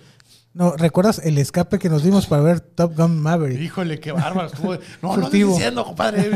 No, 0.54 0.76
¿recuerdas 0.76 1.20
el 1.24 1.38
escape 1.38 1.80
que 1.80 1.88
nos 1.88 2.04
dimos 2.04 2.28
para 2.28 2.42
ver 2.42 2.60
Top 2.60 2.94
Gun 2.98 3.22
Maverick? 3.22 3.58
Híjole, 3.62 4.02
qué 4.02 4.12
bárbaro. 4.12 4.48
Estuvo... 4.48 4.74
No, 5.02 5.16
no 5.16 5.24
estoy 5.26 5.44
diciendo, 5.44 5.86
compadre. 5.86 6.30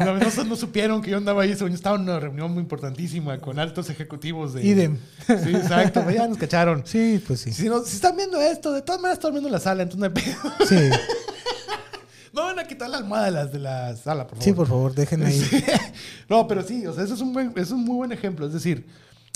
No, 0.00 0.18
no- 0.18 0.44
no 0.44 0.56
supieron 0.56 1.00
que 1.00 1.12
yo 1.12 1.16
andaba 1.18 1.42
ahí. 1.42 1.52
Estaba 1.52 1.94
en 1.94 2.02
una 2.02 2.18
reunión 2.18 2.52
muy 2.52 2.60
importantísima 2.62 3.38
con 3.38 3.60
altos 3.60 3.88
ejecutivos 3.88 4.52
de. 4.54 4.64
Idem. 4.66 4.98
Sí, 5.26 5.54
exacto. 5.54 6.10
Ya 6.10 6.26
nos 6.26 6.38
cacharon. 6.38 6.82
Sí, 6.84 7.22
pues 7.24 7.38
sí. 7.40 7.52
Si, 7.52 7.68
no- 7.68 7.84
si 7.84 7.94
están 7.94 8.16
viendo 8.16 8.40
esto, 8.40 8.72
de 8.72 8.82
todas 8.82 9.00
maneras 9.00 9.18
están 9.18 9.30
viendo 9.30 9.48
la 9.48 9.60
sala, 9.60 9.84
entonces 9.84 10.00
no 10.00 10.06
hay 10.06 10.24
pedo. 10.24 10.66
Sí, 10.68 10.90
No 12.32 12.44
van 12.44 12.58
a 12.58 12.64
quitar 12.64 12.88
la 12.88 12.96
almohada 12.96 13.26
de, 13.26 13.30
las, 13.30 13.52
de 13.52 13.58
la 13.58 13.94
sala, 13.94 14.22
por 14.26 14.38
favor. 14.38 14.44
sí, 14.44 14.52
por 14.54 14.66
favor, 14.66 14.94
dejen 14.94 15.22
ahí. 15.22 15.64
no, 16.30 16.48
pero 16.48 16.62
sí, 16.62 16.86
o 16.86 16.94
sea, 16.94 17.04
eso 17.04 17.12
es 17.14 17.20
un, 17.20 17.32
buen, 17.34 17.52
es 17.56 17.70
un 17.70 17.84
muy 17.84 17.96
buen 17.96 18.10
ejemplo. 18.12 18.46
Es 18.46 18.54
decir, 18.54 18.86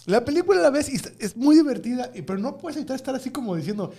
la 0.07 0.25
película 0.25 0.61
a 0.61 0.62
la 0.62 0.71
vez 0.71 0.88
y 0.88 1.01
es 1.19 1.37
muy 1.37 1.57
divertida, 1.57 2.11
pero 2.27 2.38
no 2.38 2.57
puedes 2.59 2.77
evitar 2.77 2.97
estar 2.97 3.14
así 3.14 3.31
como 3.31 3.55
diciendo, 3.57 3.92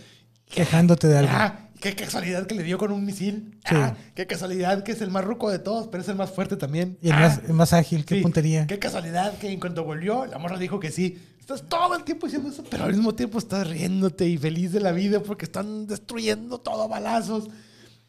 Quejándote 0.50 1.08
de 1.08 1.17
algo. 1.17 1.32
ah, 1.34 1.60
qué 1.82 1.93
casualidad 1.93 2.48
que 2.48 2.56
le 2.56 2.63
dio 2.63 2.78
con 2.78 2.91
un 2.93 3.04
misil. 3.06 3.58
Sí. 3.67 3.76
Ah, 3.76 3.96
qué 4.15 4.26
casualidad 4.26 4.82
que 4.84 4.93
es 4.93 5.02
el 5.02 5.12
más 5.12 5.26
ruco 5.26 5.50
de 5.52 5.60
todos, 5.60 5.88
pero 5.89 6.02
es 6.02 6.08
el 6.10 6.15
más 6.15 6.32
fuerte 6.32 6.56
también. 6.56 6.98
Y 7.02 7.08
el 7.08 7.13
Ah, 7.13 7.20
más, 7.20 7.41
el 7.46 7.54
más 7.54 7.74
ágil, 7.74 8.06
qué 8.06 8.15
sí, 8.15 8.22
puntería. 8.22 8.65
Qué 8.65 8.80
casualidad 8.80 9.38
que 9.38 9.52
en 9.52 9.60
cuanto 9.60 9.84
volvió, 9.84 10.26
la 10.26 10.38
morra 10.38 10.58
dijo 10.58 10.80
que 10.80 10.89
sí. 10.91 11.17
Estás 11.39 11.67
todo 11.67 11.96
el 11.96 12.04
tiempo 12.04 12.28
diciendo 12.28 12.50
eso, 12.50 12.63
pero 12.70 12.86
al 12.86 12.93
mismo 12.93 13.13
tiempo 13.13 13.38
estás 13.39 13.67
riéndote 13.70 14.26
y 14.28 14.38
feliz 14.38 14.72
de 14.72 14.80
la 14.80 14.91
vida 14.93 15.22
porque 15.22 15.46
están 15.46 15.86
destruyendo 15.88 16.60
todo 16.60 16.84
a 16.84 16.88
balazos. 16.88 17.50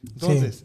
Entonces, 0.06 0.64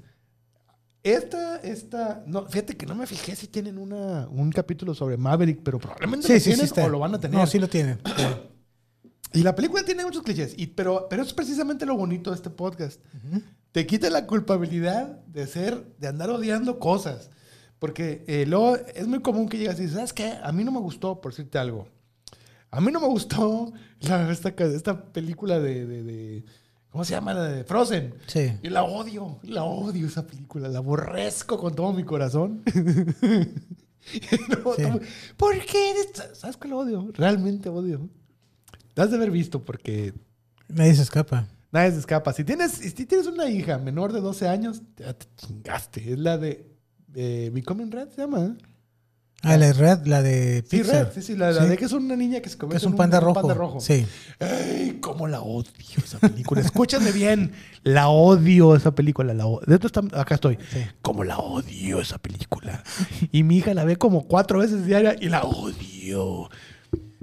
esta, 1.04 1.58
esta, 1.58 2.24
no, 2.26 2.46
fíjate 2.46 2.78
que 2.78 2.86
no 2.86 2.96
me 2.96 3.06
fijé 3.06 3.36
si 3.36 3.48
tienen 3.48 3.78
una, 3.78 4.28
un 4.30 4.52
capítulo 4.52 4.94
sobre 4.94 5.18
Maverick, 5.18 5.60
pero 5.64 5.78
probablemente 5.80 6.28
Sí, 6.28 6.34
lo 6.34 6.40
sí, 6.40 6.44
sí. 6.44 6.50
tienen 6.52 6.66
está. 6.66 6.86
o 6.86 6.90
lo 6.90 7.00
van 7.00 7.14
a 7.16 7.20
tener. 7.20 7.38
No, 7.38 7.46
sí 7.46 7.60
lo 7.60 7.68
tienen. 7.68 8.00
Y 9.34 9.42
la 9.42 9.56
película 9.56 9.84
tiene 9.84 10.06
muchos 10.06 10.22
clichés, 10.24 10.54
y, 10.58 10.68
pero, 10.68 11.08
pero 11.10 11.24
eso 11.24 11.30
es 11.30 11.34
precisamente 11.34 11.86
lo 11.86 11.98
bonito 11.98 12.30
de 12.30 12.36
este 12.36 12.50
podcast. 12.50 13.02
Te 13.72 13.88
quita 13.88 14.10
la 14.12 14.28
culpabilidad 14.28 15.08
de 15.26 15.48
ser, 15.48 15.96
de 15.98 16.08
andar 16.08 16.30
odiando 16.30 16.78
cosas. 16.80 17.32
Porque 17.80 18.24
eh, 18.28 18.46
luego 18.48 18.78
es 18.96 19.08
muy 19.08 19.22
común 19.22 19.50
que 19.50 19.58
llegas 19.58 19.78
y 19.80 19.82
dices, 19.82 19.96
¿sabes 19.96 20.14
qué? 20.14 20.36
A 20.42 20.52
mí 20.54 20.64
no 20.64 20.72
me 20.72 20.80
gustó, 20.80 21.20
por 21.20 21.32
decirte 21.34 21.58
algo. 21.58 21.88
A 22.72 22.80
mí 22.80 22.92
no 22.92 23.02
me 23.02 23.08
gustó 23.08 23.74
la- 24.00 24.32
esta, 24.32 24.50
esta 24.50 25.04
película 25.12 25.60
de, 25.60 25.86
de- 25.86 26.04
de- 26.04 26.46
¿Cómo 26.94 27.04
se 27.04 27.12
llama? 27.16 27.34
La 27.34 27.44
de 27.46 27.64
Frozen. 27.64 28.14
Sí. 28.28 28.54
Y 28.62 28.70
la 28.70 28.84
odio, 28.84 29.40
la 29.42 29.64
odio 29.64 30.06
esa 30.06 30.26
película, 30.28 30.70
la 30.70 30.78
aborrezco 30.78 31.58
con 31.58 31.76
todo 31.76 31.92
mi 31.92 32.04
corazón. 32.06 32.62
No, 34.64 34.74
Sí. 34.76 34.82
no, 34.82 35.00
¿Por 35.38 35.58
qué? 35.66 35.94
¿Sabes 36.34 36.58
cuál 36.58 36.74
odio? 36.74 37.10
Realmente 37.14 37.70
odio. 37.70 38.10
La 38.96 39.06
has 39.06 39.12
de 39.12 39.16
haber 39.16 39.32
visto 39.32 39.64
porque 39.64 40.14
Nadie 40.68 40.94
se 40.94 41.04
escapa. 41.04 41.48
nadie 41.72 41.92
se 41.94 42.00
escapa. 42.00 42.34
Si 42.34 42.44
tienes, 42.44 42.74
si 42.74 42.92
tienes 43.06 43.28
una 43.28 43.50
hija 43.50 43.78
menor 43.78 44.12
de 44.12 44.20
12 44.20 44.50
años, 44.50 44.82
ya 44.98 45.14
te 45.14 45.26
chingaste. 45.38 46.12
Es 46.14 46.20
la 46.20 46.38
de 46.38 46.70
eh, 47.16 47.50
Becoming 47.54 47.92
Red, 47.94 48.10
se 48.10 48.18
llama. 48.22 48.42
¿eh? 48.46 48.54
Ah, 49.46 49.58
la 49.58 49.66
de 49.68 49.74
Red, 49.74 50.06
la 50.06 50.22
de 50.22 50.64
Sí, 50.70 50.78
Pixar. 50.78 51.06
Red, 51.08 51.14
sí, 51.14 51.22
sí, 51.22 51.36
la, 51.36 51.52
la 51.52 51.64
Sí. 51.64 51.68
de 51.70 51.78
que 51.78 51.86
es 51.86 51.92
una 51.92 52.16
niña 52.16 52.40
que 52.40 52.50
se 52.50 52.58
convierte 52.58 52.78
es 52.78 52.86
un 52.88 52.94
en 52.94 52.98
panda 52.98 53.20
rojo. 53.20 53.34
panda 53.34 53.54
rojo. 53.54 53.80
Sí. 53.82 54.06
¡Ay, 54.40 55.00
cómo 55.02 55.28
la 55.28 55.42
odio 55.42 55.70
esa 55.98 56.18
película! 56.20 56.62
Escúchame 56.62 57.12
bien, 57.12 57.52
la 57.84 58.08
odio 58.08 58.76
esa 58.76 58.96
película. 58.96 59.34
La 59.34 59.44
de 59.68 59.76
esto 59.76 59.88
está- 59.88 60.02
acá 60.20 60.36
estoy. 60.36 60.58
Sí. 60.72 60.80
Como 61.02 61.24
la 61.26 61.38
odio 61.40 62.00
esa 62.00 62.18
película. 62.20 62.84
Y 63.34 63.44
mi 63.44 63.58
hija 63.58 63.74
la 63.74 63.84
ve 63.84 63.98
como 63.98 64.28
cuatro 64.28 64.60
veces 64.60 64.86
diaria 64.86 65.16
y 65.20 65.28
la 65.28 65.42
odio. 65.44 66.50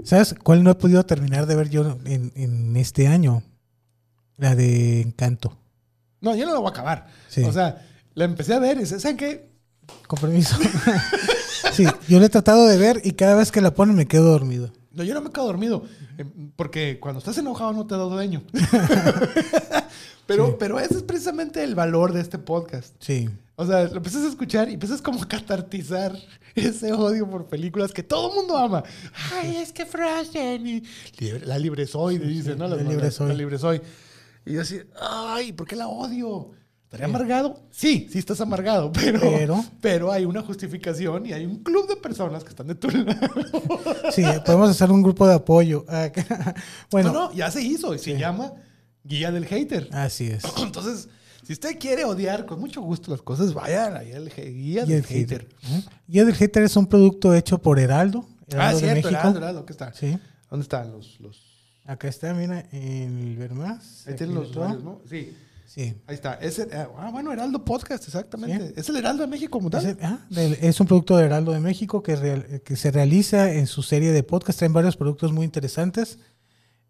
¿Sabes 0.05 0.35
cuál 0.43 0.62
no 0.62 0.71
he 0.71 0.75
podido 0.75 1.05
terminar 1.07 1.47
de 1.47 1.57
ver 1.57 1.71
yo 1.71 1.99
en, 2.05 2.33
en 2.35 2.77
este 2.77 3.07
año? 3.09 3.43
La 4.37 4.55
de 4.55 5.01
Encanto. 5.01 5.57
No, 6.21 6.35
yo 6.37 6.45
no 6.47 6.53
la 6.53 6.59
voy 6.59 6.68
a 6.68 6.71
acabar. 6.71 7.07
Sí. 7.29 7.43
O 7.45 7.53
sea, 7.53 7.87
la 8.14 8.25
empecé 8.27 8.53
a 8.55 8.59
ver 8.59 8.79
y 8.81 8.85
¿saben 8.87 9.16
qué? 9.16 9.49
Con 10.07 10.18
permiso. 10.21 10.57
sí, 11.73 11.85
yo 12.09 12.19
la 12.21 12.27
he 12.27 12.29
tratado 12.31 12.67
de 12.67 12.77
ver 12.79 13.01
y 13.05 13.13
cada 13.13 13.35
vez 13.35 13.51
que 13.53 13.61
la 13.61 13.73
ponen 13.75 13.97
me 13.97 14.07
quedo 14.07 14.25
dormido. 14.31 14.73
No, 14.93 15.05
yo 15.05 15.15
no 15.15 15.21
me 15.21 15.31
quedo 15.31 15.47
dormido. 15.47 15.85
eh, 16.19 16.25
Porque 16.57 16.99
cuando 17.01 17.19
estás 17.21 17.39
enojado 17.39 17.73
no 17.73 17.87
te 17.87 17.95
da 17.95 18.01
dueño. 18.03 18.43
pero, 20.27 20.49
Sí. 20.49 20.57
pero 20.59 20.79
ese 20.81 20.95
es 20.97 21.03
precisamente 21.03 21.63
el 21.63 21.75
valor 21.75 22.13
de 22.13 22.21
este 22.21 22.39
podcast. 22.39 22.95
Sí. 23.01 23.29
O 23.57 23.67
sea, 23.67 23.85
lo 23.85 23.97
empiezas 23.97 24.23
a 24.25 24.29
escuchar 24.29 24.69
y 24.71 24.75
empiezas 24.75 25.03
como 25.03 25.23
a 25.23 25.29
catartizar 25.29 26.17
ese 26.55 26.93
odio 26.93 27.29
por 27.29 27.47
películas 27.47 27.93
que 27.93 28.03
todo 28.03 28.31
el 28.31 28.37
mundo 28.37 28.57
ama. 28.57 28.83
Ay, 29.35 29.57
es 29.57 29.73
que 29.73 29.85
Frozen 29.87 30.67
y 30.67 30.83
la 31.45 31.59
libre 31.59 31.87
soy, 31.87 32.19
dice, 32.19 32.57
¿no? 32.57 32.67
la 32.69 32.77
libre 32.77 33.11
soy. 33.11 33.29
La 33.29 33.35
libre 33.35 33.59
soy. 33.59 33.81
Y 34.47 34.55
yo 34.55 34.63
así, 34.63 34.81
ay, 35.01 35.53
¿por 35.53 35.67
qué 35.67 35.77
la 35.77 35.89
odio? 35.89 36.53
¿Estaré 36.91 37.05
amargado? 37.05 37.61
Sí, 37.70 38.09
sí 38.11 38.18
estás 38.18 38.41
amargado, 38.41 38.91
pero, 38.95 39.20
Pero- 39.20 39.64
pero 39.80 40.11
hay 40.11 40.24
una 40.24 40.43
justificación 40.43 41.24
y 41.24 41.32
hay 41.32 41.47
un 41.47 41.62
club 41.62 41.86
de 41.88 41.95
personas 41.95 42.43
que 42.43 42.51
están 42.51 42.66
de 42.66 42.74
tu 42.74 42.88
lado. 42.91 43.30
Sí, 44.11 44.24
podemos 44.45 44.70
hacer 44.70 44.91
un 44.91 45.01
grupo 45.01 45.26
de 45.28 45.34
apoyo. 45.34 45.84
Ah, 45.88 46.11
bueno, 46.91 47.12
no, 47.12 47.28
no, 47.28 47.32
ya 47.34 47.49
se 47.51 47.62
hizo 47.62 47.95
y 47.95 47.99
se 48.01 48.18
llama 48.18 48.53
Guía 49.05 49.30
del 49.30 49.47
Hater. 49.47 49.88
así 49.93 50.26
es. 50.26 50.43
Entonces, 50.61 51.09
si 51.47 51.53
usted 51.53 51.78
quiere 51.78 52.05
odiar 52.05 52.45
con 52.45 52.59
mucho 52.59 52.80
gusto 52.82 53.12
las 53.12 53.22
cosas, 53.22 53.55
vaya 53.55 53.86
a 53.86 53.91
la 53.91 54.03
Guía 54.03 54.14
del, 54.20 54.30
Guía 54.34 54.82
Y 54.82 54.86
del 54.88 54.97
el 54.99 55.05
Hater. 55.05 55.49
Hater 56.34 56.62
es 56.64 56.76
un 56.76 56.86
producto 56.88 57.32
hecho 57.34 57.59
por 57.59 57.78
Heraldo. 57.78 58.26
Ah, 58.53 58.72
Heraldo 58.72 58.80
de 58.80 58.84
cierto, 58.84 58.95
México. 58.97 59.11
Heraldo, 59.20 59.38
Heraldo, 59.38 59.66
¿qué 59.66 59.72
está? 59.72 59.93
Sí. 59.93 60.18
¿Dónde 60.51 60.62
están 60.64 60.91
los...? 60.91 61.20
los... 61.20 61.49
Acá 61.86 62.09
está, 62.09 62.34
mira, 62.34 62.66
en 62.72 63.18
el 63.18 63.36
Vermás. 63.36 64.05
Ahí 64.09 64.14
tienen 64.16 64.34
los 64.34 64.51
usuarios, 64.51 64.82
¿no? 64.82 65.01
Sí, 65.09 65.36
Sí. 65.73 65.95
ahí 66.09 66.16
está. 66.16 66.35
Es 66.35 66.59
el- 66.59 66.68
ah, 66.73 67.11
bueno, 67.12 67.33
Heraldo 67.33 67.64
Podcast, 67.64 68.03
exactamente. 68.05 68.73
Es 68.77 68.89
el 68.89 68.97
Heraldo 68.97 69.23
de 69.23 69.29
México 69.29 69.53
como 69.53 69.71
tal. 69.71 69.87
Es, 69.87 69.97
ah, 70.03 70.27
del- 70.29 70.55
es 70.61 70.81
un 70.81 70.89
producto 70.89 71.16
de 71.16 71.27
Heraldo 71.27 71.53
de 71.53 71.61
México 71.61 72.03
que, 72.03 72.16
real- 72.16 72.61
que 72.64 72.75
se 72.75 72.91
realiza 72.91 73.53
en 73.53 73.68
su 73.68 73.83
serie 73.85 74.11
de 74.11 74.25
podcast. 74.25 74.59
Traen 74.59 74.73
varios 74.73 74.97
productos 74.97 75.33
muy 75.33 75.45
interesantes. 75.45 76.18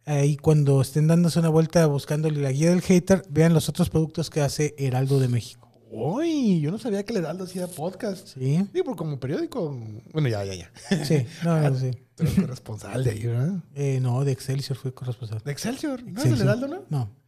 Ahí 0.07 0.39
cuando 0.39 0.81
estén 0.81 1.09
dándose 1.09 1.39
una 1.41 1.51
vuelta 1.51 1.85
buscando 1.87 2.31
la 2.31 2.53
guía 2.53 2.71
del 2.71 2.81
hater, 2.81 3.23
vean 3.29 3.53
los 3.53 3.69
otros 3.69 3.91
productos 3.91 4.31
que 4.31 4.41
hace 4.41 4.75
Heraldo 4.79 5.21
de 5.21 5.29
México. 5.29 5.71
Uy, 5.91 6.61
yo 6.63 6.71
no 6.71 6.79
sabía 6.79 7.05
que 7.05 7.13
el 7.13 7.19
Heraldo 7.19 7.45
hacía 7.45 7.67
podcast. 7.67 8.29
Sí, 8.29 8.67
Sí, 8.73 8.83
por 8.83 8.97
como 8.97 9.21
periódico. 9.21 9.79
Bueno, 10.13 10.29
ya, 10.29 10.43
ya, 10.45 10.55
ya. 10.55 11.05
sí, 11.05 11.27
no, 11.45 11.61
no, 11.61 11.75
sí. 11.79 11.91
Tú 12.15 12.23
eres 12.23 12.35
corresponsal 12.35 13.05
de 13.05 13.11
ahí, 13.11 13.27
¿verdad? 13.27 13.57
Eh, 13.75 13.99
no, 14.01 14.25
de 14.25 14.33
Excelsior 14.33 14.79
fue 14.79 14.95
corresponsal. 14.95 15.43
De 15.45 15.53
Excelsior. 15.53 16.03
¿No 16.03 16.19
es 16.21 16.25
Excelsior. 16.27 16.47
Heraldo, 16.49 16.69
no? 16.69 16.83
No. 16.89 17.20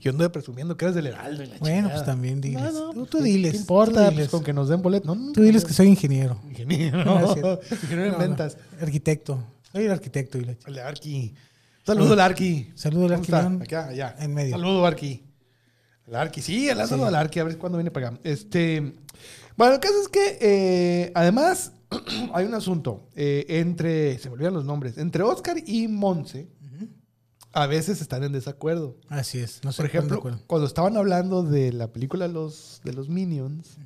Yo 0.00 0.10
ando 0.12 0.30
presumiendo 0.32 0.76
que 0.76 0.84
eres 0.86 0.94
del 0.94 1.06
Heraldo. 1.08 1.42
y 1.42 1.46
la 1.46 1.58
Bueno, 1.58 1.76
chingada. 1.76 1.94
pues 1.94 2.04
también 2.06 2.40
diles. 2.40 2.62
No, 2.62 2.70
no, 2.72 2.90
Tú- 2.92 3.00
pues, 3.00 3.10
tú 3.10 3.18
¿qué- 3.18 3.24
diles, 3.24 3.52
¿Qué 3.52 3.58
importa? 3.58 3.92
Pues 4.04 4.10
diles. 4.10 4.28
con 4.30 4.42
que 4.44 4.52
nos 4.52 4.68
den 4.68 4.80
boleto. 4.82 5.06
No, 5.06 5.14
no, 5.14 5.32
Tú 5.32 5.42
diles 5.42 5.64
que 5.64 5.72
soy 5.72 5.88
ingeniero. 5.88 6.40
Ingeniero. 6.48 7.04
No. 7.04 7.58
Ingeniero 7.82 8.12
en 8.14 8.18
ventas. 8.18 8.56
Arquitecto. 8.80 9.44
Soy 9.70 9.84
el 9.84 9.90
arquitecto. 9.92 10.38
Y 10.38 10.44
la 10.44 10.54
El 10.66 10.78
Arqui. 10.78 11.34
Saludo 11.84 12.12
al 12.14 12.20
Arqui. 12.20 12.70
Saludo 12.74 13.06
al. 13.06 13.12
Arqui, 13.14 13.32
Acá, 13.62 13.88
allá. 13.88 14.16
en 14.20 14.34
medio. 14.34 14.52
Saludo, 14.52 14.86
Arqui. 14.86 15.24
El 16.06 16.14
Arqui, 16.16 16.40
sí, 16.42 16.68
el 16.68 16.76
saludo 16.86 17.06
al 17.06 17.14
Arqui, 17.14 17.38
a 17.40 17.44
ver 17.44 17.58
cuándo 17.58 17.78
viene 17.78 17.90
para 17.90 18.08
acá. 18.08 18.18
Este. 18.24 18.94
Bueno, 19.56 19.74
el 19.74 19.80
caso 19.80 19.94
es 20.02 20.08
que, 20.08 20.38
eh, 20.40 21.12
además, 21.14 21.72
hay 22.34 22.44
un 22.46 22.54
asunto 22.54 23.08
eh, 23.14 23.44
entre. 23.48 24.18
Se 24.18 24.28
me 24.28 24.34
olvidan 24.34 24.54
los 24.54 24.64
nombres. 24.64 24.96
Entre 24.98 25.22
Oscar 25.22 25.56
y 25.64 25.88
Monse, 25.88 26.48
a 27.52 27.66
veces 27.66 28.00
están 28.00 28.24
en 28.24 28.32
desacuerdo. 28.32 28.96
Así 29.08 29.38
es. 29.38 29.60
No 29.62 29.72
sé 29.72 29.78
Por 29.78 29.86
ejemplo, 29.86 30.22
cuando 30.46 30.66
estaban 30.66 30.96
hablando 30.96 31.42
de 31.42 31.72
la 31.72 31.92
película 31.92 32.28
Los, 32.28 32.80
de 32.84 32.92
los 32.92 33.08
Minions. 33.08 33.78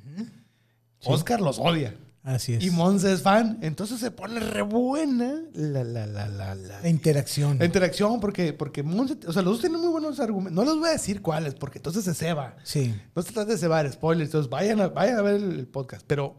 Oscar 1.03 1.41
los 1.41 1.59
odia. 1.59 1.95
Así 2.23 2.53
es. 2.53 2.63
Y 2.63 2.71
Monse 2.71 3.13
es 3.13 3.21
fan. 3.21 3.57
Entonces 3.61 3.99
se 3.99 4.11
pone 4.11 4.39
re 4.41 4.61
buena 4.61 5.43
la, 5.53 5.83
la, 5.83 6.05
la, 6.05 6.27
la, 6.27 6.55
la, 6.55 6.89
interacción. 6.89 7.57
la 7.57 7.65
interacción 7.65 8.19
porque, 8.19 8.51
porque 8.51 8.83
Monse, 8.83 9.17
o 9.25 9.31
sea, 9.31 9.41
los 9.41 9.53
dos 9.53 9.61
tienen 9.61 9.79
muy 9.79 9.89
buenos 9.89 10.19
argumentos. 10.19 10.53
No 10.53 10.69
les 10.69 10.77
voy 10.77 10.89
a 10.89 10.91
decir 10.91 11.21
cuáles, 11.21 11.53
porque 11.53 11.79
entonces 11.79 12.03
se 12.03 12.13
ceba. 12.13 12.57
Sí. 12.63 12.93
No 13.15 13.21
se 13.21 13.31
trata 13.31 13.51
de 13.51 13.57
cebar, 13.57 13.89
spoilers. 13.89 14.27
Entonces 14.27 14.49
vayan 14.49 14.81
a, 14.81 14.87
vayan 14.89 15.19
a 15.19 15.21
ver 15.21 15.35
el, 15.35 15.51
el 15.59 15.67
podcast. 15.67 16.03
Pero 16.05 16.35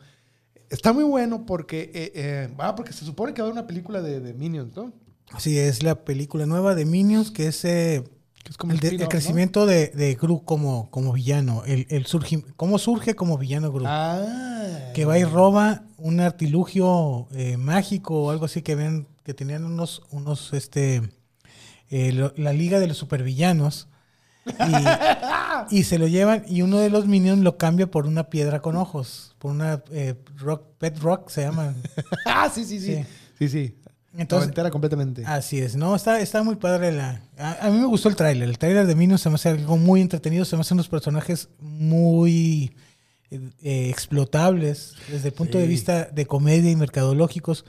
está 0.68 0.92
muy 0.92 1.04
bueno 1.04 1.46
porque, 1.46 1.90
eh, 1.94 2.12
eh, 2.14 2.54
ah, 2.58 2.74
porque 2.74 2.92
se 2.92 3.06
supone 3.06 3.32
que 3.32 3.40
va 3.40 3.48
a 3.48 3.50
haber 3.50 3.58
una 3.58 3.66
película 3.66 4.02
de, 4.02 4.20
de 4.20 4.34
Minions, 4.34 4.76
¿no? 4.76 4.92
Sí, 5.36 5.58
es 5.58 5.82
la 5.82 6.04
película 6.04 6.46
nueva 6.46 6.74
de 6.74 6.84
Minions, 6.86 7.30
que 7.30 7.48
es 7.48 7.64
eh, 7.64 8.02
Que 8.42 8.50
es 8.50 8.56
como 8.56 8.72
el, 8.72 8.76
un 8.76 8.80
de- 8.80 8.88
el 8.88 8.94
spin-off, 8.94 9.04
¿no? 9.04 9.08
crecimiento 9.10 9.66
de, 9.66 9.88
de 9.88 10.14
Gru 10.14 10.42
como, 10.44 10.90
como 10.90 11.12
villano. 11.12 11.64
El, 11.66 11.86
el 11.90 12.06
surgi- 12.06 12.44
cómo 12.56 12.78
surge 12.78 13.14
como 13.14 13.36
villano 13.38 13.70
Gru. 13.70 13.84
Ah. 13.86 14.90
que 14.94 15.04
va 15.04 15.18
y 15.18 15.24
roba 15.24 15.84
un 15.98 16.20
artilugio 16.20 17.28
eh, 17.32 17.56
mágico 17.56 18.22
o 18.24 18.30
algo 18.30 18.46
así 18.46 18.62
que 18.62 18.74
ven 18.74 19.06
que 19.24 19.34
tenían 19.34 19.64
unos, 19.64 20.02
unos 20.10 20.52
este, 20.54 21.02
eh, 21.90 22.12
lo- 22.12 22.32
la 22.36 22.52
liga 22.52 22.80
de 22.80 22.86
los 22.88 22.96
supervillanos. 22.96 23.88
Y, 24.46 24.50
y 25.80 25.84
se 25.84 25.98
lo 25.98 26.06
llevan 26.06 26.42
y 26.48 26.62
uno 26.62 26.78
de 26.78 26.88
los 26.88 27.06
minions 27.06 27.42
lo 27.42 27.58
cambia 27.58 27.90
por 27.90 28.06
una 28.06 28.30
piedra 28.30 28.60
con 28.62 28.76
ojos, 28.76 29.34
por 29.38 29.50
una 29.50 29.82
eh, 29.92 30.14
rock, 30.38 30.62
pet 30.78 30.98
rock 31.00 31.28
se 31.28 31.42
llama. 31.42 31.74
ah, 32.24 32.48
sí, 32.52 32.64
sí, 32.64 32.80
sí. 32.80 32.94
Sí. 32.96 33.04
Sí, 33.38 33.48
sí. 33.48 33.74
Entonces, 34.18 34.48
Noventera 34.48 34.70
completamente. 34.70 35.24
Así 35.24 35.58
es, 35.58 35.76
no, 35.76 35.94
está, 35.94 36.20
está 36.20 36.42
muy 36.42 36.56
padre 36.56 36.92
la... 36.92 37.22
A, 37.38 37.66
a 37.66 37.70
mí 37.70 37.78
me 37.78 37.86
gustó 37.86 38.08
el 38.08 38.16
tráiler, 38.16 38.48
el 38.48 38.58
tráiler 38.58 38.86
de 38.86 38.94
Minions 38.94 39.20
se 39.20 39.28
me 39.28 39.36
hace 39.36 39.50
algo 39.50 39.76
muy 39.76 40.00
entretenido, 40.00 40.44
se 40.44 40.56
me 40.56 40.62
hacen 40.62 40.76
unos 40.76 40.88
personajes 40.88 41.48
muy 41.60 42.72
eh, 43.30 43.40
eh, 43.62 43.88
explotables 43.90 44.94
desde 45.08 45.28
el 45.28 45.34
punto 45.34 45.58
de 45.58 45.66
vista 45.66 46.04
de 46.06 46.26
comedia 46.26 46.70
y 46.70 46.76
mercadológicos 46.76 47.64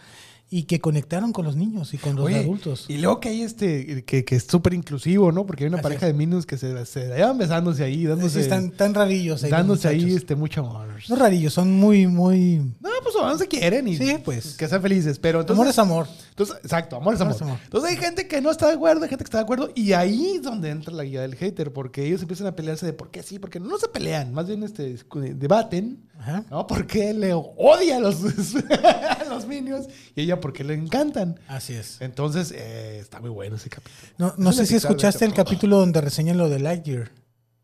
y 0.52 0.64
que 0.64 0.80
conectaron 0.80 1.32
con 1.32 1.46
los 1.46 1.56
niños 1.56 1.94
y 1.94 1.98
con 1.98 2.16
los 2.16 2.26
Oye, 2.26 2.40
adultos. 2.40 2.86
Y 2.88 2.98
luego 2.98 3.20
que 3.20 3.30
hay 3.30 3.44
este, 3.44 4.04
que, 4.04 4.26
que 4.26 4.36
es 4.36 4.44
súper 4.46 4.74
inclusivo, 4.74 5.32
¿no? 5.32 5.46
Porque 5.46 5.64
hay 5.64 5.68
una 5.68 5.78
Así 5.78 5.84
pareja 5.84 6.08
es. 6.08 6.14
de 6.14 6.18
Minions 6.18 6.46
que 6.46 6.58
se, 6.58 6.86
se 6.86 7.08
llevan 7.08 7.38
besándose 7.38 7.84
ahí, 7.84 8.06
dándose, 8.06 8.36
Sí, 8.36 8.40
están 8.42 8.72
tan 8.72 8.94
rarillos 8.94 9.44
ahí. 9.44 9.52
dándose 9.52 9.88
ahí 9.88 10.16
este, 10.16 10.36
mucho 10.36 10.62
amor. 10.62 10.88
No 11.08 11.16
rarillos, 11.16 11.54
son 11.54 11.72
muy, 11.80 12.08
muy... 12.08 12.58
No, 12.80 12.90
pues 13.04 13.16
no 13.16 13.38
se 13.38 13.48
quieren 13.48 13.88
y 13.88 13.96
Sí, 13.98 14.18
pues. 14.26 14.56
que 14.56 14.68
sean 14.68 14.82
felices. 14.82 15.20
Pero 15.20 15.42
entonces, 15.42 15.60
amor 15.60 15.68
es 15.70 15.80
amor. 15.80 16.08
Entonces, 16.32 16.56
exacto, 16.64 16.96
amor 16.96 17.14
es 17.14 17.22
amor. 17.22 17.34
Amor 17.34 17.36
es 17.36 17.42
amor. 17.42 17.60
Entonces 17.64 17.90
hay 17.92 17.98
gente 17.98 18.28
que 18.28 18.42
no 18.42 18.50
está 18.50 18.68
de 18.68 18.74
acuerdo, 18.74 19.04
hay 19.04 19.10
gente 19.10 19.24
que 19.24 19.28
está 19.28 19.38
de 19.38 19.44
acuerdo, 19.44 19.70
y 19.76 19.94
ahí 19.94 20.34
es 20.38 20.42
donde 20.42 20.70
entra 20.70 20.94
la 20.94 21.04
guía 21.04 21.22
del 21.22 21.36
hater, 21.36 21.72
porque 21.72 22.06
ellos 22.06 22.22
empiezan 22.22 22.48
a 22.48 22.56
pelearse 22.56 22.86
de 22.86 22.94
por 22.94 23.12
qué 23.12 23.22
sí, 23.24 23.38
porque 23.40 23.60
no 23.60 23.78
se 23.78 23.88
pelean, 23.88 24.34
más 24.34 24.48
bien 24.48 24.64
este, 24.64 24.96
debaten, 25.36 26.00
Ajá. 26.18 26.44
¿no? 26.50 26.66
Porque 26.68 27.12
él 27.12 27.20
le 27.22 27.34
odia 27.34 27.98
a 27.98 28.00
los, 28.00 28.16
los 29.30 29.48
minions 29.48 29.88
y 30.16 30.22
ella 30.22 30.40
porque 30.40 30.64
le 30.64 30.74
encantan. 30.74 31.40
Así 31.48 31.74
es. 31.74 32.02
Entonces, 32.02 32.52
eh, 32.52 33.00
está 33.00 33.20
muy 33.20 33.30
bueno 33.30 33.56
ese 33.56 33.70
capítulo. 33.70 33.98
No, 34.18 34.34
no 34.38 34.52
sé 34.52 34.66
si 34.66 34.76
escuchaste 34.76 35.26
el 35.26 35.34
capítulo 35.34 35.78
donde 35.78 36.02
reseñan 36.02 36.38
lo 36.38 36.50
de 36.50 36.60
Lightyear. 36.60 37.12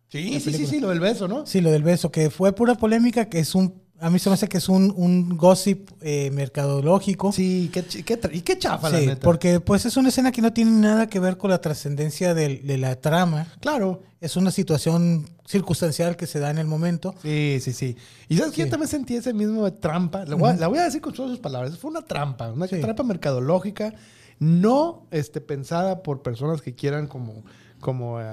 Sí, 0.10 0.40
sí, 0.40 0.54
sí, 0.54 0.66
sí, 0.66 0.80
lo 0.80 0.90
del 0.90 1.00
beso, 1.00 1.28
¿no? 1.28 1.46
Sí, 1.46 1.62
lo 1.62 1.72
del 1.72 1.84
beso, 1.84 2.12
que 2.12 2.30
fue 2.30 2.54
pura 2.54 2.76
polémica, 2.76 3.28
que 3.28 3.40
es 3.40 3.54
un, 3.56 3.82
a 4.00 4.10
mí 4.10 4.20
se 4.20 4.30
me 4.30 4.34
hace 4.34 4.48
que 4.50 4.58
es 4.58 4.68
un, 4.70 4.94
un 4.96 5.38
gossip 5.38 5.90
eh, 6.02 6.30
mercadológico. 6.32 7.32
Sí, 7.32 7.70
qué, 7.72 7.84
qué 7.84 8.20
y 8.34 8.42
qué 8.42 8.58
chafa, 8.58 8.90
la 8.90 9.00
Sí, 9.00 9.06
neta. 9.08 9.22
porque 9.22 9.60
pues 9.60 9.86
es 9.86 9.96
una 9.98 10.10
escena 10.10 10.32
que 10.32 10.42
no 10.42 10.52
tiene 10.54 10.72
nada 10.72 11.08
que 11.08 11.20
ver 11.20 11.38
con 11.38 11.50
la 11.50 11.62
trascendencia 11.62 12.34
de, 12.34 12.62
la 12.78 12.96
trama. 13.00 13.48
Claro. 13.62 14.02
Es 14.22 14.36
una 14.36 14.52
situación 14.52 15.30
circunstancial 15.46 16.16
que 16.18 16.26
se 16.28 16.40
da 16.40 16.50
en 16.50 16.58
el 16.58 16.66
momento. 16.68 17.14
Sí, 17.22 17.60
sí, 17.62 17.74
sí. 17.74 17.96
Y 18.28 18.38
sabes 18.38 18.54
que 18.54 18.64
yo 18.64 18.70
también 18.70 18.90
sentí 18.90 19.16
ese 19.16 19.34
mismo 19.34 19.72
trampa. 19.74 20.26
La 20.26 20.36
voy, 20.36 20.50
a, 20.50 20.54
la 20.56 20.68
voy 20.68 20.80
a 20.80 20.84
decir 20.86 21.00
con 21.02 21.14
todas 21.14 21.30
sus 21.32 21.40
palabras. 21.40 21.78
Fue 21.78 21.92
una 21.92 22.02
trampa, 22.02 22.52
una 22.52 22.68
Sí. 22.68 22.82
trampa 22.82 23.04
mercadológica, 23.04 23.94
no 24.40 25.06
este, 25.12 25.42
pensada 25.42 26.02
por 26.04 26.22
personas 26.22 26.62
que 26.62 26.74
quieran 26.76 27.08
como, 27.08 27.44
como 27.80 28.20
eh, 28.20 28.26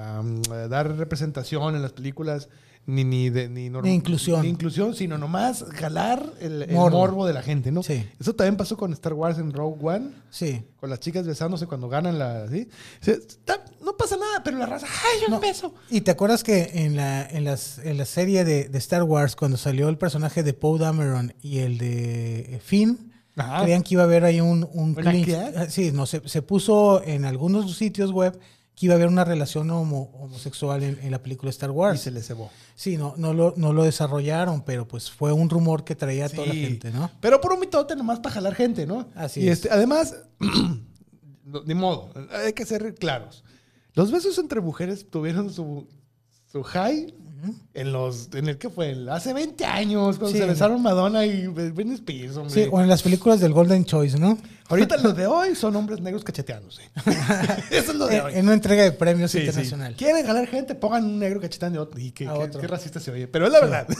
dar 0.69 0.95
representación 0.97 1.75
en 1.75 1.81
las 1.81 1.93
películas, 1.93 2.49
ni, 2.85 3.03
ni, 3.03 3.29
de, 3.29 3.47
ni, 3.49 3.69
norm- 3.69 3.83
Ni 3.83 3.93
inclusión. 3.93 4.41
ni 4.41 4.49
inclusión, 4.49 4.93
sino 4.95 5.17
nomás 5.17 5.63
jalar 5.73 6.25
el, 6.41 6.63
el 6.63 6.71
Morbo. 6.71 6.97
morbo. 6.97 7.25
de 7.25 7.33
la 7.33 7.41
gente, 7.41 7.71
¿no? 7.71 7.81
Sí. 7.83 8.05
Eso 8.19 8.33
también 8.35 8.57
pasó 8.57 8.75
con 8.77 8.91
Star 8.93 9.13
Wars 9.13 9.37
en 9.39 9.51
Rogue 9.53 9.77
One. 9.81 10.09
Sí. 10.29 10.63
Con 10.77 10.89
las 10.89 10.99
chicas 10.99 11.25
besándose 11.25 11.65
cuando 11.67 11.87
ganan 11.87 12.19
la... 12.19 12.45
no 13.83 13.97
pasa 13.97 14.17
nada, 14.17 14.41
pero 14.43 14.57
la 14.57 14.65
raza... 14.65 14.87
¡Ay, 14.87 15.21
un 15.27 15.31
No. 15.33 15.39
beso! 15.39 15.73
¿Y 15.89 16.01
te 16.01 16.11
acuerdas 16.11 16.43
que 16.43 16.71
en 16.73 16.95
la, 16.95 17.25
en 17.25 17.43
las, 17.45 17.79
en 17.79 17.97
la 17.97 18.05
serie 18.05 18.43
de, 18.43 18.65
de 18.69 18.77
Star 18.79 19.03
Wars, 19.03 19.35
cuando 19.35 19.57
salió 19.57 19.89
el 19.89 19.97
personaje 19.97 20.43
de 20.43 20.53
Poe 20.53 20.79
Dameron 20.79 21.33
y 21.41 21.59
el 21.59 21.77
de 21.77 22.59
Finn, 22.63 23.11
Ajá. 23.35 23.63
creían 23.63 23.83
que 23.83 23.95
iba 23.95 24.03
a 24.03 24.05
haber 24.05 24.25
ahí 24.25 24.41
un, 24.41 24.67
un 24.73 24.91
¿Una 24.97 25.11
clinch. 25.11 25.33
Ah, 25.55 25.65
Sí, 25.69 25.91
no, 25.91 26.05
se, 26.05 26.27
se 26.27 26.41
puso 26.41 27.01
en 27.03 27.25
algunos 27.25 27.75
sitios 27.77 28.11
web 28.11 28.37
que 28.75 28.87
iba 28.87 28.93
a 28.93 28.97
haber 28.97 29.07
una 29.07 29.23
relación 29.23 29.69
homo- 29.69 30.09
homosexual 30.15 30.81
en, 30.83 30.97
en 31.01 31.11
la 31.11 31.21
película 31.21 31.49
Star 31.51 31.69
Y 31.69 31.73
Wars. 31.73 32.01
se 32.01 32.11
le 32.11 32.21
cebó. 32.23 32.49
Sí, 32.75 32.97
no, 32.97 33.13
no, 33.17 33.33
lo, 33.33 33.53
no 33.55 33.71
lo 33.71 33.83
desarrollaron, 33.83 34.63
pero 34.63 34.87
pues 34.87 35.11
fue 35.11 35.31
un 35.31 35.49
rumor 35.49 35.83
que 35.83 35.95
traía 35.95 36.25
a 36.25 36.29
toda 36.29 36.47
la 36.47 36.53
gente, 36.55 36.91
¿no? 36.91 37.11
Pero 37.21 37.39
por 37.39 37.53
un 37.53 37.59
mitote 37.59 37.95
nomás 37.95 38.19
para 38.19 38.33
jalar 38.35 38.55
gente, 38.55 38.87
¿no? 38.87 39.07
Así 39.15 39.41
y 39.41 39.47
es. 39.49 39.59
este, 39.59 39.69
además, 39.71 40.15
ni 41.65 41.73
modo, 41.75 42.09
hay 42.31 42.53
que 42.53 42.65
ser 42.65 42.95
claros. 42.95 43.43
Los 43.93 44.11
besos 44.11 44.37
entre 44.39 44.59
mujeres 44.61 45.07
tuvieron 45.09 45.51
su, 45.53 45.87
su 46.51 46.63
high 46.63 47.13
en 47.73 47.91
los, 47.91 48.29
en 48.33 48.47
el 48.49 48.57
que 48.57 48.69
fue, 48.69 48.91
El- 48.91 49.09
hace 49.09 49.33
20 49.33 49.65
años, 49.65 50.17
cuando 50.17 50.35
Sí. 50.37 50.41
se 50.41 50.45
besaron 50.47 50.81
Madonna 50.81 51.25
y 51.25 51.47
Britney 51.47 51.95
Spears, 51.95 52.37
hombre. 52.37 52.53
Sí, 52.53 52.69
o 52.71 52.81
en 52.81 52.87
las 52.89 53.01
películas 53.03 53.39
del 53.39 53.53
Golden 53.53 53.85
Choice, 53.85 54.17
¿no? 54.17 54.37
Ahorita 54.69 54.97
los 54.97 55.15
de 55.15 55.27
hoy 55.27 55.55
son 55.55 55.75
hombres 55.75 55.99
negros 56.01 56.23
cacheteándose. 56.23 56.81
Eso 57.71 57.91
es 57.91 57.95
lo 57.95 58.07
de 58.07 58.15
En, 58.17 58.21
hoy. 58.25 58.33
en 58.35 58.45
una 58.45 58.53
entrega 58.53 58.83
de 58.83 58.91
premios 58.91 59.31
Sí, 59.31 59.39
sí. 59.39 59.43
internacional. 59.45 59.95
Quieren 59.95 60.25
jalar 60.25 60.47
gente, 60.47 60.73
pongan 60.75 61.03
un 61.05 61.19
negro 61.19 61.39
cacheteando. 61.41 61.89
Y 61.97 62.11
qué, 62.11 62.27
A 62.27 62.33
otro. 62.33 62.59
qué 62.61 62.67
racista 62.67 62.99
se 62.99 63.11
oye. 63.11 63.27
Pero 63.27 63.45
es 63.47 63.51
la 63.51 63.59
verdad. 63.59 63.87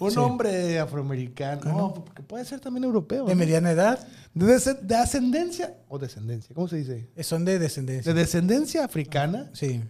un 0.00 0.10
Sí. 0.12 0.18
hombre 0.18 0.78
afroamericano. 0.78 1.60
No, 1.64 1.94
porque 1.94 2.22
puede 2.22 2.44
ser 2.44 2.60
también 2.60 2.84
europeo. 2.84 3.24
De 3.26 3.34
mediana 3.34 3.70
edad, 3.72 3.98
De, 4.34 4.58
de 4.82 4.94
ascendencia 4.94 5.74
o 5.88 5.98
descendencia, 5.98 6.54
¿cómo 6.54 6.68
se 6.68 6.76
dice? 6.76 7.08
eh, 7.16 7.24
son 7.24 7.44
de 7.44 7.52
De 7.54 7.58
descendencia. 7.58 8.14
descendencia 8.14 8.84
africana, 8.84 9.50
Sí, 9.52 9.82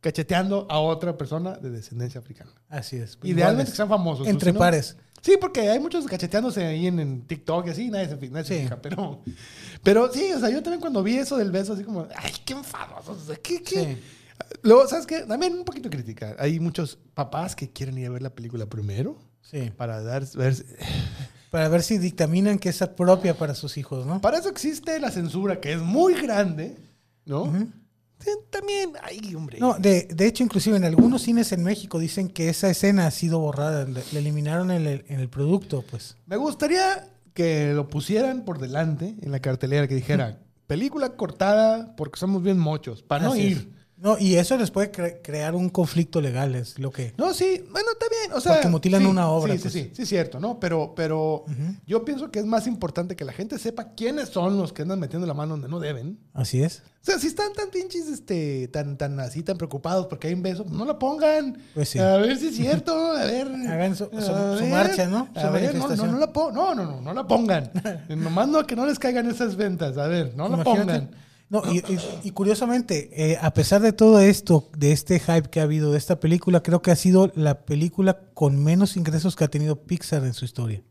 cacheteando 0.00 0.66
a 0.70 0.78
otra 0.80 1.16
persona 1.16 1.52
de 1.56 1.70
descendencia 1.70 2.20
africana. 2.20 2.52
así 2.68 2.96
es. 2.96 3.18
Idealmente 3.22 3.40
Iguales. 3.42 3.70
que 3.70 3.76
sean 3.76 3.88
famosos. 3.88 4.26
Entre 4.28 4.50
si 4.50 4.54
no- 4.54 4.58
pares. 4.58 4.96
Sí, 5.22 5.36
porque 5.40 5.68
hay 5.70 5.80
muchos 5.80 6.06
cacheteándose 6.06 6.64
ahí 6.64 6.86
en, 6.86 7.00
en 7.00 7.22
TikTok 7.26 7.66
y 7.66 7.70
así, 7.70 7.88
nadie 7.90 8.08
se, 8.08 8.30
nadie 8.30 8.44
se 8.44 8.60
fija, 8.62 8.80
pero, 8.80 9.22
pero 9.82 10.12
sí, 10.12 10.30
o 10.32 10.38
sea, 10.38 10.50
yo 10.50 10.62
también 10.62 10.80
cuando 10.80 11.02
vi 11.02 11.16
eso 11.16 11.36
del 11.36 11.50
beso, 11.50 11.72
así 11.72 11.82
como, 11.82 12.06
ay, 12.14 12.32
qué 12.44 12.52
enfadosos, 12.52 13.22
o 13.22 13.26
sea, 13.26 13.36
¿qué, 13.36 13.60
qué? 13.62 13.94
Sí. 13.96 14.02
Luego, 14.62 14.86
¿sabes 14.86 15.04
qué? 15.06 15.22
También 15.22 15.54
un 15.54 15.64
poquito 15.64 15.90
crítica. 15.90 16.36
Hay 16.38 16.60
muchos 16.60 16.98
papás 17.14 17.56
que 17.56 17.70
quieren 17.72 17.98
ir 17.98 18.06
a 18.06 18.10
ver 18.10 18.22
la 18.22 18.30
película 18.30 18.66
primero 18.66 19.18
Sí. 19.40 19.72
para 19.76 20.00
dar, 20.02 20.24
ver, 20.36 20.54
Para 21.50 21.68
ver 21.68 21.82
si 21.82 21.96
dictaminan 21.98 22.58
que 22.58 22.68
es 22.68 22.78
propia 22.96 23.36
para 23.36 23.54
sus 23.54 23.78
hijos, 23.78 24.04
¿no? 24.06 24.20
Para 24.20 24.38
eso 24.38 24.48
existe 24.48 25.00
la 25.00 25.10
censura, 25.10 25.58
que 25.60 25.72
es 25.72 25.80
muy 25.80 26.14
grande, 26.14 26.76
¿no? 27.24 27.46
Sí, 27.52 27.66
También, 28.50 28.92
ay, 29.02 29.34
hombre. 29.34 29.58
No, 29.60 29.74
de, 29.74 30.08
de 30.12 30.26
hecho, 30.26 30.42
inclusive 30.42 30.76
en 30.76 30.84
algunos 30.84 31.22
cines 31.22 31.52
en 31.52 31.62
México 31.62 31.98
dicen 31.98 32.28
que 32.28 32.48
esa 32.48 32.68
escena 32.70 33.06
ha 33.06 33.10
sido 33.10 33.38
borrada, 33.38 33.84
le, 33.84 34.02
le 34.12 34.18
eliminaron 34.18 34.70
en 34.70 34.86
el, 34.86 35.04
en 35.08 35.20
el 35.20 35.28
producto, 35.28 35.84
pues. 35.88 36.16
Me 36.26 36.36
gustaría 36.36 37.08
que 37.34 37.72
lo 37.74 37.88
pusieran 37.88 38.44
por 38.44 38.58
delante 38.58 39.14
en 39.20 39.30
la 39.30 39.40
cartelera, 39.40 39.86
que 39.86 39.94
dijera, 39.94 40.40
película 40.66 41.10
cortada 41.16 41.94
porque 41.94 42.18
somos 42.18 42.42
bien 42.42 42.58
mochos, 42.58 43.02
para 43.02 43.26
no 43.26 43.34
es. 43.34 43.66
No, 43.98 44.18
y 44.18 44.36
eso 44.36 44.58
les 44.58 44.70
puede 44.70 44.92
cre- 44.92 45.20
crear 45.22 45.54
un 45.54 45.70
conflicto 45.70 46.20
legal, 46.20 46.54
es 46.54 46.78
lo 46.78 46.90
que... 46.90 47.14
No, 47.16 47.32
sí, 47.32 47.64
bueno, 47.72 47.88
está 47.92 48.06
bien. 48.10 48.32
O 48.36 48.40
sea, 48.42 48.52
Porque 48.54 48.68
mutilan 48.68 49.00
sí, 49.00 49.06
una 49.08 49.28
obra, 49.30 49.54
Sí, 49.54 49.58
pues. 49.60 49.72
sí, 49.72 49.82
sí, 49.84 49.90
sí, 49.94 50.02
es 50.02 50.08
cierto, 50.10 50.38
¿no? 50.38 50.60
Pero, 50.60 50.92
pero 50.94 51.46
yo 51.86 52.04
pienso 52.04 52.30
que 52.30 52.38
es 52.40 52.44
más 52.44 52.66
importante 52.66 53.16
que 53.16 53.24
la 53.24 53.32
gente 53.32 53.58
sepa 53.58 53.94
quiénes 53.94 54.28
son 54.28 54.58
los 54.58 54.74
que 54.74 54.82
andan 54.82 55.00
metiendo 55.00 55.26
la 55.26 55.32
mano 55.32 55.52
donde 55.54 55.68
no 55.68 55.80
deben. 55.80 56.18
Así 56.34 56.62
es. 56.62 56.82
O 57.00 57.06
sea, 57.06 57.18
si 57.18 57.28
están 57.28 57.52
tan 57.54 57.70
pinches, 57.70 58.08
este, 58.08 58.68
tan, 58.68 58.98
tan 58.98 59.18
así, 59.20 59.42
tan 59.42 59.56
preocupados 59.56 60.08
porque 60.08 60.26
hay 60.28 60.34
un 60.34 60.42
beso, 60.42 60.64
pues 60.64 60.76
no 60.76 60.84
la 60.84 60.98
pongan. 60.98 61.56
Pues 61.72 61.88
sí. 61.88 61.98
A 61.98 62.16
ver 62.18 62.36
si 62.36 62.48
es 62.48 62.56
cierto, 62.56 62.92
a 63.12 63.24
ver. 63.24 63.46
Hagan 63.48 63.96
su- 63.96 64.10
su- 64.10 64.16
a 64.32 64.58
su 64.58 64.64
marcha, 64.66 65.06
¿no? 65.06 65.28
A 65.36 65.48
ver, 65.50 65.74
no, 65.74 65.88
no, 65.88 66.06
no 66.06 66.18
la 66.18 66.32
po- 66.32 66.52
no, 66.52 66.74
no, 66.74 66.84
no, 66.84 67.00
no 67.00 67.14
la 67.14 67.26
pongan. 67.26 67.70
Nomás 68.10 68.48
no, 68.48 68.66
que 68.66 68.76
no 68.76 68.84
les 68.84 68.98
caigan 68.98 69.30
esas 69.30 69.56
ventas. 69.56 69.96
A 69.96 70.06
ver, 70.06 70.34
no 70.36 70.48
la 70.50 70.62
pongan. 70.62 71.10
No, 71.48 71.62
y, 71.72 71.78
y- 71.78 71.98
y 72.24 72.30
curiosamente, 72.32 73.10
eh, 73.12 73.38
a 73.40 73.52
pesar 73.54 73.80
de 73.80 73.92
todo 73.92 74.18
esto, 74.20 74.68
de 74.76 74.90
este 74.92 75.20
hype 75.20 75.48
que 75.48 75.60
ha 75.60 75.62
habido 75.62 75.92
de 75.92 75.98
esta 75.98 76.18
película, 76.18 76.62
creo 76.62 76.82
que 76.82 76.90
ha 76.90 76.96
sido 76.96 77.30
la 77.36 77.60
película 77.64 78.18
con 78.34 78.62
menos 78.62 78.96
ingresos 78.96 79.36
que 79.36 79.44
ha 79.44 79.48
tenido 79.48 79.82
Pixar 79.84 80.24
en 80.24 80.34
su 80.34 80.44
historia. 80.44 80.82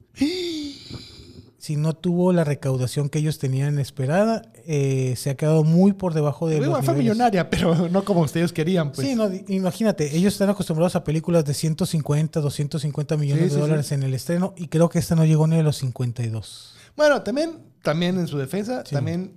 Si 1.58 1.78
no 1.78 1.93
tuvo 1.93 2.32
la 2.32 2.43
recaudación 2.43 3.10
que 3.10 3.18
ellos 3.18 3.39
tenían 3.39 3.80
esperada, 3.80 4.43
eh, 4.68 5.16
se 5.18 5.32
ha 5.32 5.36
quedado 5.36 5.64
muy 5.64 5.93
por 5.93 6.14
debajo 6.14 6.47
de 6.47 6.58
Igual 6.58 6.70
los 6.70 6.86
fue 6.86 6.93
niveles. 6.93 7.14
millonaria, 7.16 7.49
pero 7.49 7.89
no 7.89 8.06
como 8.06 8.22
ustedes 8.22 8.53
querían, 8.53 8.91
pues. 8.91 9.08
Sí, 9.08 9.16
no, 9.16 9.32
imagínate, 9.47 10.16
ellos 10.16 10.34
están 10.34 10.49
acostumbrados 10.51 10.95
a 10.95 11.03
películas 11.03 11.43
de 11.43 11.56
150, 11.56 12.39
250 12.39 13.18
millones 13.18 13.45
Sí, 13.45 13.49
de 13.49 13.56
sí, 13.56 13.60
dólares 13.60 13.91
en 13.91 14.03
el 14.03 14.14
estreno 14.14 14.53
y 14.56 14.68
creo 14.68 14.89
que 14.89 14.99
esta 14.99 15.16
no 15.16 15.26
llegó 15.26 15.47
ni 15.47 15.56
a 15.58 15.64
los 15.64 15.78
52. 15.78 16.76
Bueno, 16.95 17.24
también, 17.24 17.58
también 17.82 18.20
en 18.20 18.28
su 18.28 18.38
defensa, 18.38 18.84
también, 18.84 19.34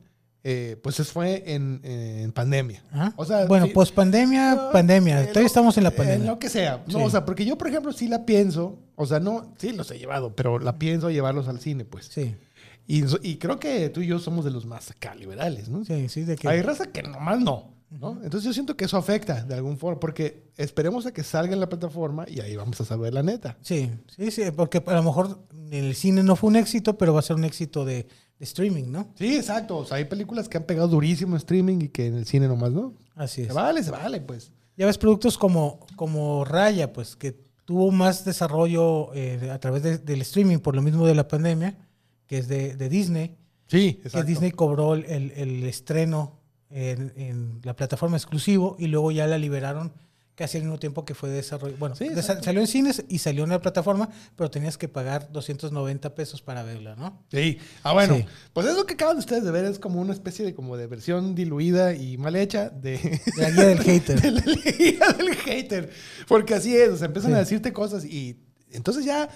eh, 0.50 0.76
pues 0.82 0.96
fue 1.12 1.42
en, 1.52 1.80
en 1.84 2.32
pandemia. 2.32 2.82
O 3.16 3.24
sea, 3.26 3.44
bueno, 3.44 3.66
sí- 3.66 3.72
post 3.72 3.94
pandemia, 3.94 4.54
No, 4.54 4.70
pandemia, 4.72 5.26
todavía 5.28 5.46
estamos 5.46 5.76
en 5.76 5.84
la 5.84 5.90
eh, 5.90 5.92
pandemia. 5.92 6.26
lo 6.26 6.38
que 6.38 6.48
sea. 6.48 6.82
No, 6.86 6.98
Sí. 7.00 7.04
o 7.04 7.10
sea, 7.10 7.24
porque 7.26 7.44
yo, 7.44 7.58
por 7.58 7.68
ejemplo, 7.68 7.92
sí 7.92 8.08
la 8.08 8.24
pienso. 8.24 8.78
O 8.96 9.04
sea, 9.04 9.20
no, 9.20 9.52
sí 9.58 9.72
los 9.72 9.90
he 9.90 9.98
llevado, 9.98 10.34
pero 10.34 10.58
la 10.58 10.78
pienso 10.78 11.10
llevarlos 11.10 11.48
al 11.48 11.60
cine, 11.60 11.84
pues. 11.84 12.06
Sí, 12.06 12.34
Y, 12.86 13.04
y 13.22 13.36
creo 13.36 13.58
que 13.60 13.90
tú 13.90 14.00
y 14.00 14.06
yo 14.06 14.18
somos 14.18 14.44
de 14.46 14.50
los 14.50 14.64
más 14.64 14.90
acá 14.90 15.14
liberales, 15.14 15.68
¿no? 15.68 15.84
sí, 15.84 16.08
sí, 16.08 16.22
de 16.22 16.36
que... 16.36 16.48
Hay 16.48 16.62
raza 16.62 16.86
que 16.86 17.02
nomás 17.02 17.38
no, 17.40 17.74
¿no? 17.90 18.12
Entonces 18.24 18.44
yo 18.44 18.54
siento 18.54 18.74
que 18.78 18.86
eso 18.86 18.96
afecta 18.96 19.44
de 19.44 19.54
algún 19.54 19.76
forma, 19.76 20.00
porque 20.00 20.44
esperemos 20.56 21.04
a 21.04 21.12
que 21.12 21.22
salga 21.22 21.52
en 21.52 21.60
la 21.60 21.68
plataforma 21.68 22.24
y 22.26 22.40
ahí 22.40 22.56
vamos 22.56 22.80
a 22.80 22.86
saber 22.86 23.12
la 23.12 23.22
neta. 23.22 23.58
Sí, 23.60 23.90
sí, 24.16 24.30
sí, 24.30 24.42
porque 24.56 24.82
a 24.86 24.94
lo 24.94 25.02
mejor 25.02 25.40
el 25.70 25.94
cine 25.94 26.22
no 26.22 26.34
fue 26.36 26.48
un 26.48 26.56
éxito, 26.56 26.96
pero 26.96 27.12
va 27.12 27.18
a 27.20 27.22
ser 27.22 27.36
un 27.36 27.44
éxito 27.44 27.84
de, 27.84 28.06
de 28.38 28.44
streaming, 28.44 28.84
¿no? 28.90 29.08
Sí, 29.16 29.36
exacto. 29.36 29.78
O 29.78 29.84
sea, 29.84 29.96
hay 29.96 30.04
películas 30.04 30.48
que 30.48 30.56
han 30.58 30.64
pegado 30.64 30.88
durísimo 30.88 31.32
en 31.34 31.38
streaming 31.38 31.78
y 31.82 31.88
que 31.88 32.06
en 32.06 32.14
el 32.14 32.24
cine 32.26 32.46
nomás 32.48 32.70
no. 32.72 32.94
Así 33.14 33.42
Se 33.42 33.48
es. 33.48 33.54
vale, 33.54 33.82
se 33.82 33.90
vale, 33.90 34.20
pues. 34.20 34.52
Ya 34.76 34.86
ves 34.86 34.96
productos 34.98 35.36
como, 35.36 35.80
como 35.96 36.44
Raya, 36.44 36.92
pues 36.92 37.16
que 37.16 37.32
tuvo 37.64 37.90
más 37.90 38.24
desarrollo 38.24 39.12
eh, 39.14 39.50
a 39.52 39.58
través 39.58 39.82
de- 39.82 39.98
del 39.98 40.20
streaming 40.22 40.58
por 40.58 40.74
lo 40.76 40.82
mismo 40.82 41.06
de 41.06 41.14
la 41.14 41.26
pandemia, 41.28 41.76
que 42.26 42.38
es 42.38 42.48
de, 42.48 42.76
de 42.76 42.88
Disney, 42.88 43.36
Sí, 43.66 44.00
que 44.10 44.22
Disney 44.22 44.52
cobró 44.52 44.94
el, 44.94 45.04
el- 45.04 45.32
el 45.32 45.64
estreno 45.64 46.38
en, 46.70 47.12
en 47.16 47.60
la 47.64 47.74
plataforma 47.76 48.16
exclusivo 48.16 48.76
y 48.78 48.86
luego 48.86 49.10
ya 49.10 49.26
la 49.26 49.36
liberaron 49.36 49.92
casi 50.38 50.56
al 50.58 50.62
mismo 50.62 50.78
tiempo 50.78 51.04
que 51.04 51.14
fue 51.14 51.28
desarrollo. 51.30 51.74
Bueno, 51.80 51.96
Sí, 51.96 52.08
salió 52.44 52.60
en 52.60 52.68
cines 52.68 53.02
y 53.08 53.18
salió 53.18 53.42
en 53.42 53.50
la 53.50 53.60
plataforma, 53.60 54.08
pero 54.36 54.48
tenías 54.48 54.78
que 54.78 54.86
pagar 54.86 55.32
290 55.32 56.14
pesos 56.14 56.40
para 56.42 56.62
verla, 56.62 56.94
¿no? 56.94 57.24
Sí. 57.32 57.58
Ah, 57.82 57.92
bueno. 57.92 58.14
Sí. 58.16 58.24
Pues 58.52 58.68
es 58.68 58.76
lo 58.76 58.86
que 58.86 58.94
acaban 58.94 59.18
ustedes 59.18 59.42
de 59.42 59.50
ver. 59.50 59.64
Es 59.64 59.80
como 59.80 60.00
una 60.00 60.12
especie 60.12 60.44
de 60.44 60.54
como 60.54 60.76
de 60.76 60.86
versión 60.86 61.34
diluida 61.34 61.92
y 61.92 62.16
mal 62.18 62.36
hecha 62.36 62.70
de, 62.70 62.98
De 62.98 63.20
la 63.42 63.50
guía 63.50 63.66
del 63.66 63.80
hater. 63.80 64.20
de 64.22 64.30
la 64.30 64.44
liga 64.46 65.12
del 65.12 65.34
hater. 65.34 65.90
Porque 66.28 66.54
así 66.54 66.76
es. 66.76 66.90
O 66.90 66.96
sea, 66.96 67.06
empiezan 67.06 67.32
Sí. 67.32 67.36
a 67.36 67.40
decirte 67.40 67.72
cosas 67.72 68.04
y 68.04 68.38
entonces 68.70 69.04
ya 69.04 69.28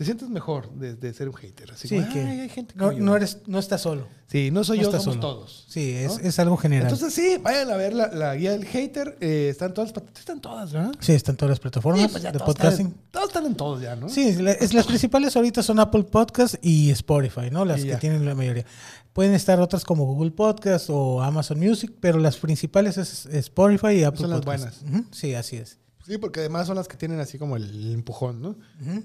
te 0.00 0.06
sientes 0.06 0.30
mejor 0.30 0.72
de, 0.72 0.94
de 0.94 1.12
ser 1.12 1.28
un 1.28 1.34
hater. 1.34 1.72
Así 1.72 1.86
Sí, 1.86 1.96
como, 2.00 2.10
que 2.10 2.20
"Ay, 2.22 2.40
hay 2.40 2.48
gente 2.48 2.72
no, 2.74 2.86
como 2.86 2.98
yo". 2.98 3.04
no 3.04 3.16
eres, 3.16 3.36
no 3.46 3.58
estás 3.58 3.82
solo. 3.82 4.06
Sí, 4.28 4.50
no 4.50 4.64
soy 4.64 4.78
no 4.78 4.84
yo, 4.84 4.90
somos 4.92 5.04
solo. 5.04 5.20
todos. 5.20 5.66
Sí, 5.68 5.90
es, 5.92 6.16
¿no? 6.22 6.26
es 6.26 6.38
algo 6.38 6.56
general. 6.56 6.84
Entonces 6.90 7.12
sí, 7.12 7.36
vayan 7.42 7.70
a 7.70 7.76
ver 7.76 7.92
la, 7.92 8.06
la 8.08 8.34
guía 8.34 8.52
del 8.52 8.64
hater. 8.64 9.18
Eh, 9.20 9.48
están 9.50 9.74
todas, 9.74 9.92
están 10.16 10.40
todas, 10.40 10.72
¿verdad? 10.72 10.92
sí, 11.00 11.12
están 11.12 11.36
todas 11.36 11.50
las 11.50 11.60
plataformas 11.60 12.00
Sí, 12.00 12.08
pues 12.12 12.22
de 12.22 12.32
todos 12.32 12.46
podcasting. 12.46 12.86
Están, 12.86 13.02
todos 13.10 13.26
están 13.28 13.44
en 13.44 13.54
todos 13.56 13.82
ya, 13.82 13.94
¿no? 13.94 14.08
Sí, 14.08 14.32
la- 14.36 14.52
es, 14.52 14.72
las 14.72 14.86
principales 14.86 15.36
ahorita 15.36 15.62
son 15.62 15.78
Apple 15.80 16.04
Podcast 16.04 16.54
y 16.62 16.88
Spotify, 16.92 17.50
¿no? 17.52 17.66
Las 17.66 17.84
que 17.84 17.94
tienen 17.96 18.24
la 18.24 18.34
mayoría. 18.34 18.64
Pueden 19.12 19.34
estar 19.34 19.60
otras 19.60 19.84
como 19.84 20.06
Google 20.06 20.30
Podcast 20.30 20.86
o 20.88 21.20
Amazon 21.22 21.58
Music, 21.60 21.92
pero 22.00 22.18
las 22.18 22.38
principales 22.38 22.96
es 22.96 23.26
Spotify 23.26 23.88
y 23.98 24.04
Apple 24.04 24.22
Son 24.22 24.30
las 24.30 24.40
Podcast. 24.40 24.82
Ujú, 24.88 25.04
Sí, 25.10 25.34
así 25.34 25.56
es. 25.56 25.76
Sí, 26.06 26.16
porque 26.16 26.40
además 26.40 26.66
son 26.66 26.76
las 26.76 26.88
que 26.88 26.96
tienen 26.96 27.20
así 27.20 27.36
como 27.36 27.56
el 27.56 27.92
empujón, 27.92 28.40
¿no? 28.40 28.48
Ujú. 28.80 29.02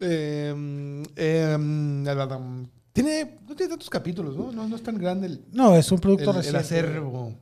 Eh, 0.00 1.02
eh, 1.16 1.56
la- 2.04 2.14
la- 2.14 2.40
tiene, 2.92 3.38
no 3.48 3.54
tiene 3.54 3.70
tantos 3.70 3.90
capítulos, 3.90 4.36
¿no? 4.36 4.50
No, 4.52 4.66
no 4.68 4.76
es 4.76 4.82
tan 4.82 4.96
grande 4.98 5.26
el, 5.28 5.44
No, 5.52 5.74
es 5.74 5.90
un 5.92 5.98
producto 6.00 6.30
el- 6.30 6.36
el 6.38 6.42
reciente. 6.52 6.58
acervo. 6.58 7.34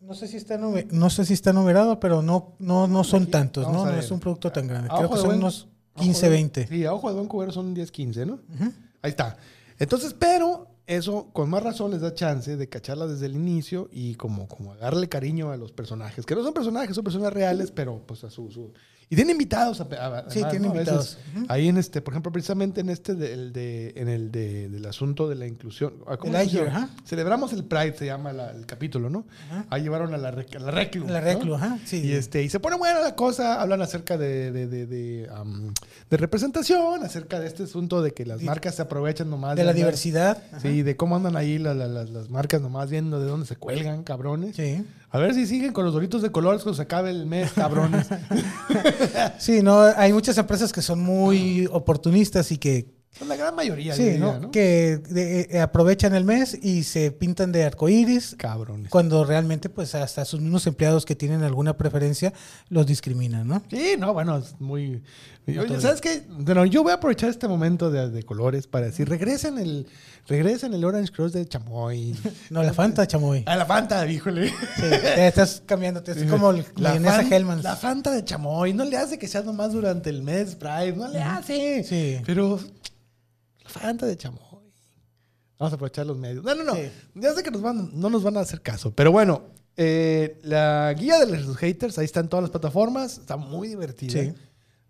No 0.00 0.14
sé 0.14 0.28
si 0.28 0.36
está 0.36 0.56
no 0.58 1.10
sé 1.10 1.24
si 1.24 1.34
está 1.34 1.52
numerado, 1.52 1.98
pero 2.00 2.22
no 2.22 2.54
no 2.60 2.86
no 2.86 3.04
son 3.04 3.24
Aquí, 3.24 3.32
tantos, 3.32 3.66
¿no? 3.70 3.84
No 3.84 3.92
es 3.92 4.10
un 4.10 4.20
producto 4.20 4.50
tan 4.52 4.66
grande. 4.66 4.88
Creo 4.96 5.10
que 5.10 5.16
son 5.16 5.26
buen- 5.26 5.38
unos 5.38 5.62
a 5.94 6.00
ojo 6.00 6.04
15, 6.04 6.26
de- 6.26 6.32
20. 6.32 6.66
Sí, 6.68 6.84
a 6.84 6.92
ojo 6.94 7.08
de 7.08 7.14
buen 7.16 7.26
cubero 7.26 7.52
son 7.52 7.74
10, 7.74 7.90
15, 7.90 8.24
¿no? 8.24 8.38
Ahí 9.02 9.10
está. 9.10 9.36
Entonces, 9.78 10.14
pero 10.18 10.68
eso 10.86 11.28
con 11.32 11.50
más 11.50 11.62
razón 11.62 11.90
les 11.90 12.00
da 12.00 12.14
chance 12.14 12.56
de 12.56 12.68
cacharla 12.68 13.06
desde 13.06 13.26
el 13.26 13.34
inicio 13.34 13.88
y 13.92 14.14
como, 14.14 14.46
como 14.48 14.74
darle 14.76 15.08
cariño 15.08 15.50
a 15.50 15.56
los 15.56 15.72
personajes, 15.72 16.24
que 16.24 16.34
no 16.34 16.42
son 16.42 16.54
personajes, 16.54 16.94
son 16.94 17.04
personas 17.04 17.32
reales, 17.32 17.70
pero 17.72 18.00
pues 18.06 18.24
a 18.24 18.30
su... 18.30 18.50
su- 18.50 18.72
Y 19.10 19.16
tiene 19.16 19.32
invitados. 19.32 19.80
a- 19.80 19.84
a- 19.84 20.30
Sí, 20.30 20.40
además, 20.40 20.50
tiene 20.50 20.68
¿no? 20.68 20.74
Invitados. 20.74 21.18
Ahí 21.48 21.68
en 21.68 21.78
este, 21.78 22.02
por 22.02 22.12
ejemplo, 22.12 22.30
precisamente 22.30 22.82
en 22.82 22.90
este 22.90 23.14
del, 23.14 23.52
de, 23.54 23.94
en 23.96 24.08
el 24.08 24.30
de, 24.30 24.68
del 24.68 24.84
asunto 24.84 25.28
de 25.28 25.34
la 25.34 25.46
inclusión. 25.46 25.94
ah, 26.06 26.16
¿cómo 26.18 26.36
El 26.36 26.50
se 26.50 26.60
ajá. 26.60 26.90
Celebramos 27.06 27.52
el 27.54 27.64
Pride, 27.64 27.96
se 27.96 28.04
llama 28.04 28.32
la- 28.34 28.50
el 28.50 28.66
capítulo, 28.66 29.08
¿no? 29.08 29.24
Ajá. 29.50 29.64
Ahí 29.70 29.82
llevaron 29.82 30.12
a 30.12 30.18
la, 30.18 30.30
rec- 30.30 30.54
a 30.56 30.58
la 30.58 30.70
Reclu. 30.70 31.06
La 31.06 31.20
¿no? 31.20 31.26
Reclu, 31.26 31.54
ajá, 31.54 31.78
sí. 31.86 32.02
Y, 32.04 32.12
este, 32.12 32.42
y 32.42 32.50
se 32.50 32.60
pone 32.60 32.76
buena 32.76 33.00
la 33.00 33.14
cosa, 33.16 33.62
hablan 33.62 33.80
acerca 33.80 34.18
de, 34.18 34.52
de, 34.52 34.66
de, 34.66 34.86
de, 34.86 36.16
representación, 36.18 37.02
acerca 37.04 37.40
de 37.40 37.46
este 37.46 37.62
asunto 37.64 38.02
de 38.02 38.12
que 38.12 38.26
las 38.26 38.42
marcas 38.42 38.74
se 38.74 38.82
aprovechan 38.82 39.30
nomás. 39.30 39.56
de 39.56 39.64
la 39.64 39.70
andar- 39.72 39.76
diversidad. 39.76 40.42
Ajá. 40.52 40.60
Sí, 40.60 40.82
de 40.82 40.96
cómo 40.96 41.16
andan 41.16 41.36
ahí 41.36 41.58
la- 41.58 41.74
la- 41.74 41.86
las, 41.88 42.10
las 42.10 42.28
marcas 42.28 42.60
nomás 42.60 42.90
viendo 42.90 43.18
de 43.20 43.26
dónde 43.26 43.46
se 43.46 43.56
cuelgan, 43.56 44.02
cabrones. 44.02 44.56
Sí. 44.56 44.84
A 45.10 45.18
ver 45.18 45.32
si 45.34 45.46
siguen 45.46 45.72
con 45.72 45.84
los 45.84 45.94
doritos 45.94 46.20
de 46.22 46.30
colores 46.30 46.62
cuando 46.62 46.76
se 46.76 46.82
acabe 46.82 47.10
el 47.10 47.24
mes, 47.26 47.52
cabrones. 47.52 48.08
Sí, 49.38 49.62
no, 49.62 49.80
hay 49.80 50.12
muchas 50.12 50.36
empresas 50.38 50.72
que 50.72 50.82
son 50.82 51.00
muy 51.00 51.68
oportunistas 51.72 52.50
y 52.52 52.58
que, 52.58 52.86
Son 53.18 53.28
la 53.28 53.36
gran 53.36 53.54
mayoría, 53.54 53.94
sí, 53.94 54.00
yo 54.02 54.06
diría, 54.10 54.20
¿no? 54.26 54.38
¿no? 54.40 54.50
que 54.50 54.98
de- 55.08 55.48
eh, 55.50 55.60
aprovechan 55.60 56.14
el 56.14 56.24
mes 56.24 56.58
y 56.62 56.82
se 56.84 57.10
pintan 57.10 57.52
de 57.52 57.64
arcoíris 57.64 58.34
Cabrones. 58.38 58.90
cuando 58.90 59.24
realmente 59.24 59.68
pues 59.70 59.94
hasta 59.94 60.24
sus 60.24 60.40
mismos 60.40 60.66
empleados 60.66 61.04
que 61.06 61.16
tienen 61.16 61.42
alguna 61.42 61.76
preferencia 61.76 62.32
los 62.68 62.86
discriminan, 62.86 63.46
¿no? 63.48 63.62
Sí, 63.70 63.94
no, 63.98 64.12
bueno, 64.12 64.36
es 64.38 64.60
muy... 64.60 65.02
Oye, 65.56 65.80
¿sabes 65.80 66.00
qué? 66.00 66.22
Bueno, 66.28 66.66
yo 66.66 66.82
voy 66.82 66.92
a 66.92 66.96
aprovechar 66.96 67.30
este 67.30 67.48
momento 67.48 67.90
de, 67.90 68.10
de 68.10 68.22
colores 68.24 68.66
para 68.66 68.86
decir, 68.86 69.08
regresen 69.08 69.56
el, 69.58 69.86
regresen 70.26 70.74
el 70.74 70.84
Orange 70.84 71.12
Cross 71.12 71.32
de 71.32 71.46
Chamoy. 71.46 72.14
No, 72.50 72.62
la 72.62 72.72
Fanta, 72.74 73.06
chamoy. 73.06 73.44
A 73.46 73.56
la 73.56 73.64
Fanta, 73.64 74.06
híjole. 74.06 74.48
Sí, 74.48 74.82
te 74.82 75.26
estás 75.28 75.62
cambiando, 75.64 76.02
te- 76.02 76.12
es 76.12 76.24
como 76.30 76.50
el 76.50 76.64
La, 76.76 76.90
mayonesa 76.90 77.16
fan- 77.22 77.32
Hellmann's. 77.32 77.64
la 77.64 77.76
Fanta 77.76 78.10
de 78.10 78.24
Chamoy. 78.24 78.72
No 78.74 78.84
le 78.84 78.96
hace 78.96 79.18
que 79.18 79.26
sea 79.28 79.42
nomás 79.42 79.72
durante 79.72 80.10
el 80.10 80.22
mes 80.22 80.54
Pride. 80.56 80.92
No 80.96 81.08
le 81.08 81.22
hace. 81.22 81.82
Sí. 81.84 82.20
Pero 82.26 82.58
la 83.64 83.70
Fanta 83.70 84.06
de 84.06 84.16
Chamoy. 84.16 84.40
Vamos 85.58 85.72
a 85.72 85.74
aprovechar 85.76 86.06
los 86.06 86.16
medios. 86.16 86.44
No, 86.44 86.54
no, 86.54 86.62
no. 86.64 86.74
Sí. 86.74 86.82
Ya 87.14 87.32
sé 87.34 87.42
que 87.42 87.50
nos 87.50 87.62
van, 87.62 87.90
no 87.94 88.10
nos 88.10 88.22
van 88.22 88.36
a 88.36 88.40
hacer 88.40 88.60
caso. 88.60 88.92
Pero 88.94 89.10
bueno, 89.10 89.42
eh, 89.76 90.38
la 90.42 90.94
guía 90.96 91.18
de 91.24 91.38
los 91.38 91.56
haters, 91.56 91.98
ahí 91.98 92.04
está 92.04 92.20
en 92.20 92.28
todas 92.28 92.42
las 92.42 92.50
plataformas. 92.50 93.18
Está 93.18 93.36
muy 93.36 93.66
divertida. 93.68 94.12
Sí. 94.12 94.32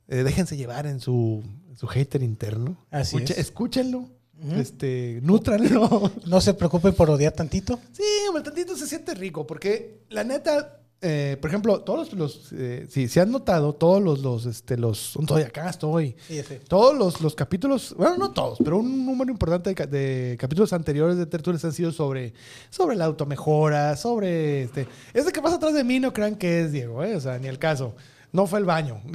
Eh, 0.09 0.22
déjense 0.24 0.56
llevar 0.56 0.86
en 0.86 1.00
su, 1.00 1.42
su 1.76 1.86
hater 1.86 2.22
interno. 2.22 2.84
Así 2.90 3.16
es. 3.18 3.30
Escúchenlo. 3.38 4.09
Este, 4.56 5.18
nútranlo. 5.22 6.11
No 6.26 6.40
se 6.40 6.54
preocupen 6.54 6.94
por 6.94 7.11
odiar 7.11 7.32
tantito. 7.32 7.78
Sí, 7.92 8.02
hombre, 8.28 8.42
tantito 8.44 8.76
se 8.76 8.86
siente 8.86 9.14
rico, 9.14 9.44
porque 9.46 10.04
la 10.11 10.22
neta, 10.22 10.80
eh, 11.02 11.36
por 11.40 11.50
ejemplo, 11.50 11.80
todos 11.80 12.12
los, 12.12 12.50
eh, 12.52 12.86
si 12.88 13.09
se 13.09 13.20
han 13.20 13.32
notado, 13.32 13.74
todos 13.74 14.00
los, 14.00 14.20
los, 14.20 14.46
este, 14.46 14.76
los, 14.76 15.16
estoy 15.18 15.42
acá, 15.42 15.68
estoy. 15.70 16.14
Sí, 16.28 16.40
sí. 16.46 16.59
Todos 16.68 16.96
los, 16.96 17.20
los 17.20 17.34
capítulos, 17.34 17.94
bueno, 17.98 18.16
no 18.16 18.30
todos, 18.30 18.59
pero 18.62 18.78
un 18.78 19.04
número 19.04 19.30
importante 19.32 19.70
de, 19.70 19.74
ca- 19.74 19.86
de 19.86 20.36
capítulos 20.38 20.72
anteriores 20.72 21.16
de 21.18 21.26
Tertulias 21.26 21.64
han 21.64 21.72
sido 21.72 21.90
sobre, 21.90 22.32
sobre 22.70 22.94
la 22.96 23.06
automejora, 23.06 23.96
sobre 23.96 24.62
este. 24.62 24.86
Ese 25.12 25.32
que 25.32 25.42
pasa 25.42 25.56
atrás 25.56 25.74
de 25.74 25.82
mí 25.82 25.98
no 25.98 26.12
crean 26.12 26.36
que 26.36 26.61
es 26.62 26.70
Diego, 26.72 27.02
¿eh? 27.02 27.16
O 27.16 27.20
sea, 27.20 27.38
ni 27.40 27.48
el 27.48 27.59
caso. 27.59 27.96
No 28.32 28.46
fue 28.46 28.58
el 28.58 28.64
baño. 28.64 29.00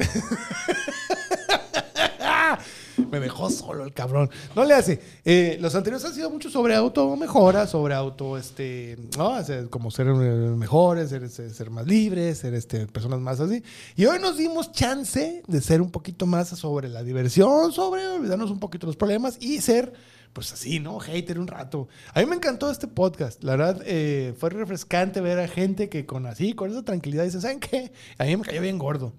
Me 3.11 3.19
dejó 3.19 3.49
solo 3.49 3.83
el 3.85 3.93
cabrón. 3.93 4.29
No 4.55 4.63
le 4.65 4.73
hace. 4.73 4.99
Eh, 5.25 5.57
los 5.61 5.73
anteriores 5.75 6.05
han 6.05 6.13
sido 6.13 6.29
mucho 6.29 6.49
sobre 6.49 6.75
automejora, 6.75 7.65
sobre 7.67 7.93
auto, 7.93 8.37
este, 8.37 8.97
¿no? 9.17 9.35
Como 9.69 9.91
ser 9.91 10.07
mejores, 10.07 11.09
ser, 11.09 11.27
ser- 11.29 11.51
ser 11.53 11.69
más 11.69 11.85
libres, 11.87 12.39
ser 12.39 12.53
este, 12.53 12.85
personas 12.87 13.19
más 13.19 13.39
así. 13.39 13.63
Y 13.95 14.05
hoy 14.05 14.19
nos 14.19 14.37
dimos 14.37 14.71
chance 14.71 15.43
de 15.47 15.61
ser 15.61 15.81
un 15.81 15.91
poquito 15.91 16.25
más 16.25 16.49
sobre 16.49 16.87
la 16.89 17.03
diversión, 17.03 17.71
sobre 17.71 18.07
olvidarnos 18.07 18.51
un 18.51 18.59
poquito 18.59 18.85
los 18.87 18.95
problemas 18.95 19.37
y 19.39 19.61
ser, 19.61 19.93
pues 20.33 20.51
así, 20.51 20.79
¿no? 20.79 20.99
Hater 20.99 21.39
un 21.39 21.47
rato. 21.47 21.87
A 22.13 22.19
mí 22.19 22.25
me 22.25 22.35
encantó 22.35 22.69
este 22.69 22.87
podcast. 22.87 23.43
La 23.43 23.55
verdad, 23.55 23.81
eh, 23.85 24.33
fue 24.37 24.49
refrescante 24.49 25.21
ver 25.21 25.39
a 25.39 25.47
gente 25.47 25.89
que 25.89 26.05
con 26.05 26.25
así, 26.25 26.53
con 26.53 26.71
esa 26.71 26.83
tranquilidad, 26.83 27.23
dice, 27.23 27.39
¿saben 27.39 27.59
qué? 27.59 27.93
A 28.17 28.25
mí 28.25 28.35
me 28.35 28.43
cayó 28.43 28.61
bien 28.61 28.79
gordo. 28.79 29.13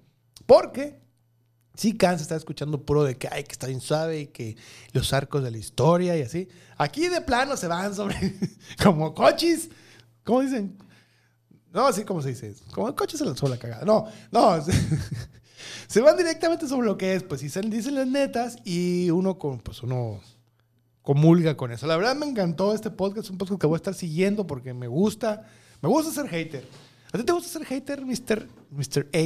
Porque 0.45 0.99
sí 1.75 1.97
cansa 1.97 2.23
estar 2.23 2.37
escuchando 2.37 2.85
puro 2.85 3.03
de 3.03 3.17
que, 3.17 3.27
ay, 3.31 3.43
que 3.43 3.51
está 3.51 3.67
bien 3.67 3.81
suave 3.81 4.21
y 4.21 4.27
que 4.27 4.55
los 4.91 5.13
arcos 5.13 5.43
de 5.43 5.51
la 5.51 5.57
historia 5.57 6.17
y 6.17 6.21
así. 6.21 6.47
Aquí 6.77 7.07
de 7.07 7.21
plano 7.21 7.57
se 7.57 7.67
van 7.67 7.95
sobre, 7.95 8.35
como 8.83 9.13
coches, 9.13 9.69
¿cómo 10.23 10.41
dicen? 10.41 10.77
No, 11.73 11.87
así 11.87 12.03
como 12.03 12.21
se 12.21 12.29
dice, 12.29 12.55
como 12.71 12.93
coches 12.95 13.19
se 13.19 13.25
lanzó 13.25 13.47
la 13.47 13.57
cagada. 13.57 13.85
No, 13.85 14.07
no, 14.31 14.63
se, 15.87 16.01
van 16.01 16.17
directamente 16.17 16.67
sobre 16.67 16.87
lo 16.87 16.97
que 16.97 17.15
es, 17.15 17.23
pues, 17.23 17.41
se 17.41 17.61
dicen 17.61 17.95
las 17.95 18.07
netas 18.07 18.57
y 18.63 19.09
uno, 19.11 19.37
con, 19.37 19.59
pues, 19.59 19.83
uno 19.83 20.21
comulga 21.05 21.55
con 21.55 21.71
eso. 21.71 21.87
La 21.87 21.95
verdad 21.95 22.15
me 22.15 22.25
encantó 22.25 22.73
este 22.73 22.89
podcast, 22.89 23.29
un 23.29 23.37
podcast 23.37 23.61
que 23.61 23.67
voy 23.67 23.75
a 23.75 23.77
estar 23.77 23.93
siguiendo 23.93 24.45
porque 24.45 24.73
me 24.73 24.87
gusta, 24.87 25.47
me 25.81 25.87
gusta 25.87 26.11
ser 26.11 26.27
hater. 26.29 26.67
¿A 27.13 27.17
ti 27.17 27.23
te 27.23 27.31
gusta 27.31 27.47
ser 27.47 27.63
hater, 27.65 28.03
Mr. 28.05 28.47
Mr. 28.71 29.07
A? 29.13 29.19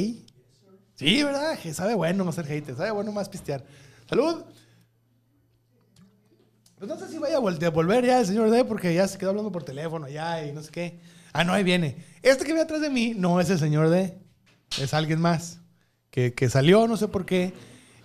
Sí, 0.95 1.23
¿verdad? 1.23 1.57
Que 1.57 1.73
sabe 1.73 1.95
bueno 1.95 2.23
no 2.25 2.31
ser 2.31 2.45
hater, 2.45 2.75
sabe 2.75 2.91
bueno 2.91 3.11
más 3.11 3.29
pistear. 3.29 3.65
¡Salud! 4.07 4.43
Pues 6.77 6.87
no 6.89 6.97
sé 6.97 7.07
si 7.09 7.17
vaya 7.17 7.37
a 7.37 7.39
vol- 7.41 7.63
a 7.65 7.69
volver 7.69 8.05
ya 8.05 8.19
el 8.19 8.25
señor 8.25 8.49
D 8.51 8.63
porque 8.65 8.93
ya 8.93 9.07
se 9.07 9.17
quedó 9.17 9.29
hablando 9.31 9.51
por 9.51 9.63
teléfono 9.63 10.07
ya 10.07 10.45
y 10.45 10.51
no 10.53 10.61
sé 10.61 10.71
qué. 10.71 10.99
Ah, 11.33 11.43
no, 11.43 11.53
ahí 11.53 11.63
viene. 11.63 11.97
Este 12.21 12.39
que 12.43 12.51
viene 12.51 12.61
atrás 12.61 12.81
de 12.81 12.89
mí 12.89 13.13
no 13.15 13.39
es 13.39 13.49
el 13.49 13.59
señor 13.59 13.89
D, 13.89 14.17
es 14.81 14.93
alguien 14.93 15.19
más. 15.21 15.59
Que, 16.09 16.33
que 16.33 16.49
salió, 16.49 16.87
no 16.87 16.97
sé 16.97 17.07
por 17.07 17.25
qué. 17.25 17.53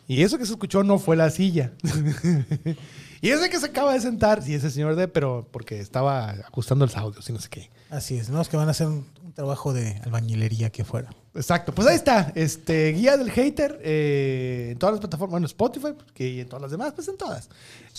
Y 0.07 0.23
eso 0.23 0.39
que 0.39 0.45
se 0.47 0.53
escuchó 0.53 0.83
no 0.85 0.99
fue 0.99 1.17
la 1.17 1.31
silla. 1.31 1.73
y 3.21 3.31
ese 3.31 3.49
que 3.49 3.59
se 3.59 3.67
acaba 3.67 3.95
de 3.95 4.01
sentar, 4.01 4.43
sí, 4.43 4.55
es 4.55 4.65
el 4.65 4.71
señor 4.71 4.97
D, 4.97 5.09
pero 5.09 5.49
porque 5.51 5.81
estaba 5.81 6.31
ajustando 6.31 6.85
los 6.85 6.97
audios 6.97 7.29
y 7.29 7.33
no 7.33 7.41
sé 7.41 7.49
qué. 7.49 7.71
Así 7.91 8.17
es, 8.17 8.29
¿no? 8.29 8.41
Es 8.41 8.49
que 8.49 8.57
van 8.57 8.69
a 8.69 8.73
hacer 8.73 8.87
un, 8.89 9.07
un 9.25 9.33
trabajo 9.33 9.73
de 9.73 10.01
albañilería 10.05 10.67
aquí 10.69 10.83
afuera. 10.83 11.11
Exacto, 11.35 11.75
pues 11.75 11.89
ahí 11.89 11.97
está, 11.97 12.33
este 12.35 12.93
guía 12.93 13.17
del 13.17 13.31
hater 13.31 13.81
eh, 13.83 14.69
en 14.73 14.79
todas 14.79 14.93
las 14.95 15.01
plataformas, 15.01 15.33
bueno, 15.33 15.47
Spotify, 15.47 15.89
que 16.13 16.29
y 16.29 16.41
en 16.41 16.49
todas 16.49 16.63
las 16.63 16.71
demás, 16.71 16.93
pues 16.95 17.09
en 17.09 17.17
todas. 17.17 17.49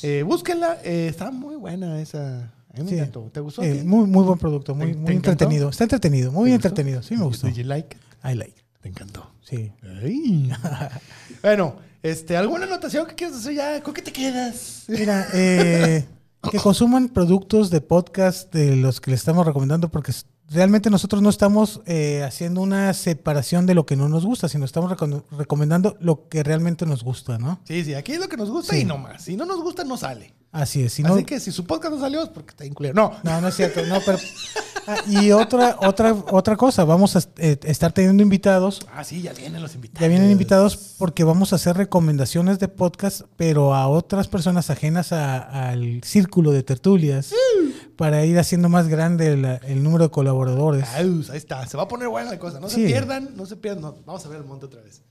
Eh, 0.03 0.23
búsquenla, 0.25 0.77
eh, 0.83 1.07
está 1.09 1.31
muy 1.31 1.55
buena 1.55 1.99
esa. 2.01 2.51
A 2.73 2.77
mí 2.77 2.83
me 2.83 2.89
Sí. 2.89 2.95
encantó. 2.95 3.29
¿Te 3.33 3.39
gustó? 3.39 3.63
Eh, 3.63 3.83
muy, 3.83 4.05
muy 4.07 4.23
buen 4.23 4.37
producto, 4.37 4.75
muy, 4.75 4.87
¿Te- 4.87 4.93
te 4.93 4.99
muy 4.99 5.13
entretenido. 5.15 5.69
Está 5.69 5.85
entretenido, 5.85 6.31
muy 6.31 6.49
¿Te 6.49 6.55
gustó? 6.55 6.67
entretenido. 6.69 7.01
Sí, 7.03 7.15
me 7.17 7.23
gustó. 7.23 7.47
Did 7.47 7.55
you 7.55 7.63
like 7.63 7.95
it? 7.97 8.01
I 8.29 8.35
like. 8.35 8.55
Te 8.81 8.89
encantó. 8.89 9.31
Sí. 9.41 9.71
Ay. 10.03 10.51
bueno, 11.41 11.75
este, 12.09 12.37
¿alguna 12.37 12.65
anotación 12.65 13.05
que 13.07 13.15
quieras 13.15 13.37
hacer 13.37 13.53
ya? 13.55 13.81
¿Con 13.83 13.93
qué 13.93 14.01
te 14.01 14.11
quedas? 14.13 14.83
Mira, 14.87 15.27
eh, 15.33 16.05
que 16.51 16.57
consuman 16.59 17.09
productos 17.09 17.69
de 17.69 17.81
podcast 17.81 18.53
de 18.53 18.75
los 18.75 19.01
que 19.01 19.11
les 19.11 19.19
estamos 19.21 19.45
recomendando 19.45 19.89
porque 19.89 20.11
realmente 20.49 20.89
nosotros 20.91 21.21
no 21.23 21.29
estamos 21.29 21.81
eh, 21.87 22.21
haciendo 22.23 22.61
una 22.61 22.93
separación 22.93 23.65
de 23.65 23.73
lo 23.73 23.85
que 23.87 23.95
no 23.95 24.07
nos 24.09 24.25
gusta, 24.25 24.47
sino 24.47 24.63
estamos 24.65 24.91
reco- 24.91 25.23
recomendando 25.31 25.97
lo 25.99 26.27
que 26.29 26.43
realmente 26.43 26.85
nos 26.85 27.03
gusta, 27.03 27.39
¿no? 27.39 27.59
Sí, 27.63 27.83
sí, 27.83 27.95
aquí 27.95 28.11
es 28.13 28.19
lo 28.19 28.29
que 28.29 28.37
nos 28.37 28.51
gusta 28.51 28.73
Sí. 28.75 28.81
y 28.81 28.85
no 28.85 28.97
más. 28.99 29.23
Si 29.23 29.35
no 29.35 29.45
nos 29.45 29.61
gusta, 29.61 29.83
no 29.83 29.97
sale. 29.97 30.33
Así 30.55 30.83
es. 30.83 30.93
Si 30.93 31.03
no, 31.03 31.13
Así 31.15 31.25
que 31.25 31.39
si 31.39 31.51
su 31.51 31.65
podcast 31.65 31.93
no 31.93 31.99
salió 31.99 32.23
es 32.23 32.29
porque 32.29 32.51
está 32.51 32.65
incluido. 32.65 32.93
No. 32.93 33.11
No, 33.23 33.41
no 33.41 33.47
es 33.49 33.55
cierto, 33.55 33.85
no, 33.85 33.99
pero 34.05 34.17
ah, 34.87 34.95
y 35.05 35.31
otra 35.31 35.77
otra 35.81 36.13
otra 36.13 36.55
cosa, 36.55 36.85
vamos 36.85 37.15
a 37.17 37.19
eh, 37.37 37.59
estar 37.63 37.91
teniendo 37.91 38.23
invitados, 38.23 38.79
Ah, 38.95 39.03
sí, 39.03 39.21
ya 39.21 39.33
vienen 39.33 39.61
los 39.61 39.75
invitados. 39.75 40.01
ya 40.01 40.07
vienen 40.07 40.31
invitados 40.31 40.77
porque 40.97 41.23
vamos 41.25 41.51
a 41.51 41.57
hacer 41.57 41.75
recomendaciones 41.75 42.57
de 42.59 42.67
podcast, 42.69 43.21
pero 43.35 43.73
a 43.75 43.87
otras 43.89 44.27
personas 44.29 44.69
ajenas 44.69 45.11
a- 45.11 45.69
al 45.69 46.01
círculo 46.03 46.51
de 46.51 46.63
tertulias 46.63 47.31
para 47.97 48.23
ir 48.25 48.39
haciendo 48.39 48.69
más 48.69 48.87
grande 48.87 49.35
la- 49.37 49.55
el 49.57 49.83
número 49.83 50.05
de 50.05 50.11
colaboradores. 50.11 50.87
Aus, 50.95 51.29
ahí 51.29 51.37
está. 51.37 51.67
Se 51.67 51.75
va 51.77 51.83
a 51.83 51.87
poner 51.87 52.07
buena 52.07 52.31
la 52.31 52.39
cosa. 52.39 52.59
No 52.61 52.69
se 52.69 52.75
Sí. 52.77 52.85
pierdan, 52.85 53.31
no 53.35 53.45
se 53.45 53.55
pierdan. 53.57 53.81
No, 53.81 53.97
Vamos 54.05 54.25
a 54.25 54.29
ver 54.29 54.39
el 54.39 54.45
monte 54.45 54.67
otra 54.67 54.81
vez. 54.81 55.01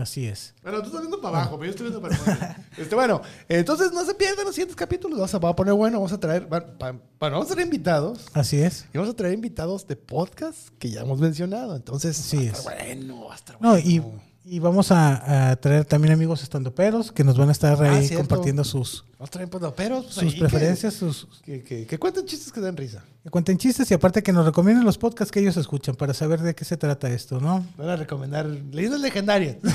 Así 0.00 0.26
es. 0.26 0.54
Bueno, 0.62 0.80
tú 0.80 0.86
estás 0.88 1.00
viendo 1.00 1.20
para 1.20 1.38
abajo, 1.38 1.58
pero 1.58 1.64
yo 1.66 1.70
estoy 1.70 1.88
viendo 1.90 2.00
para 2.00 2.14
arriba. 2.14 2.56
Este, 2.78 2.94
bueno, 2.94 3.22
entonces 3.48 3.90
no 3.92 4.04
se 4.04 4.14
pierdan 4.14 4.44
los 4.44 4.54
siguientes 4.54 4.76
capítulos. 4.76 5.18
Vamos 5.18 5.34
a, 5.34 5.38
va 5.38 5.48
a 5.48 5.56
poner 5.56 5.74
bueno. 5.74 5.96
Vamos 5.98 6.12
a 6.12 6.20
traer, 6.20 6.44
va- 6.52 6.60
va- 6.60 6.92
bueno, 6.92 7.02
vamos 7.38 7.50
a 7.50 7.54
traer 7.54 7.66
invitados. 7.66 8.26
Así 8.34 8.60
es. 8.60 8.86
Y 8.92 8.98
vamos 8.98 9.12
a 9.12 9.16
traer 9.16 9.34
invitados 9.34 9.86
de 9.88 9.96
podcast 9.96 10.68
que 10.78 10.90
ya 10.90 11.00
hemos 11.00 11.18
mencionado. 11.18 11.74
Entonces, 11.74 12.16
Sí 12.16 12.36
va 12.36 12.42
a 12.42 12.46
es. 12.46 12.64
bueno, 12.64 13.24
va 13.26 13.32
a 13.32 13.36
estar 13.36 13.56
No, 13.60 13.70
bueno. 13.70 13.88
y, 13.88 14.02
y 14.50 14.58
vamos 14.60 14.90
a, 14.92 15.50
a 15.50 15.56
traer 15.56 15.84
también 15.84 16.12
amigos 16.14 16.42
estandoperos 16.42 17.12
que 17.12 17.22
nos 17.24 17.36
van 17.36 17.48
a 17.48 17.52
estar 17.52 17.82
Ah, 17.84 17.94
ahí 17.96 18.06
cierto. 18.08 18.26
compartiendo 18.26 18.64
sus, 18.64 19.04
Vamos 19.18 19.28
a 19.28 19.32
traer 19.32 19.48
pues, 19.50 19.62
sus 20.08 20.18
ahí 20.22 20.32
que- 20.32 20.38
preferencias, 20.40 20.94
sus, 20.94 21.26
Que, 21.44 21.62
que, 21.62 21.86
que 21.86 21.98
cuenten 21.98 22.24
chistes 22.26 22.52
que 22.52 22.60
den 22.60 22.76
risa. 22.76 23.04
que 23.22 23.30
cuenten 23.30 23.58
chistes 23.58 23.90
y 23.90 23.94
aparte 23.94 24.22
que 24.22 24.32
nos 24.32 24.46
recomienden 24.46 24.84
los 24.84 24.96
podcasts 24.98 25.30
que 25.32 25.40
ellos 25.40 25.56
escuchan 25.56 25.94
para 25.96 26.14
saber 26.14 26.40
de 26.40 26.54
qué 26.54 26.64
se 26.64 26.76
trata 26.76 27.10
esto, 27.10 27.40
¿no? 27.40 27.66
Van 27.76 27.88
a 27.90 27.96
recomendar 27.96 28.46
leyendas 28.46 29.00
legendarias. 29.00 29.56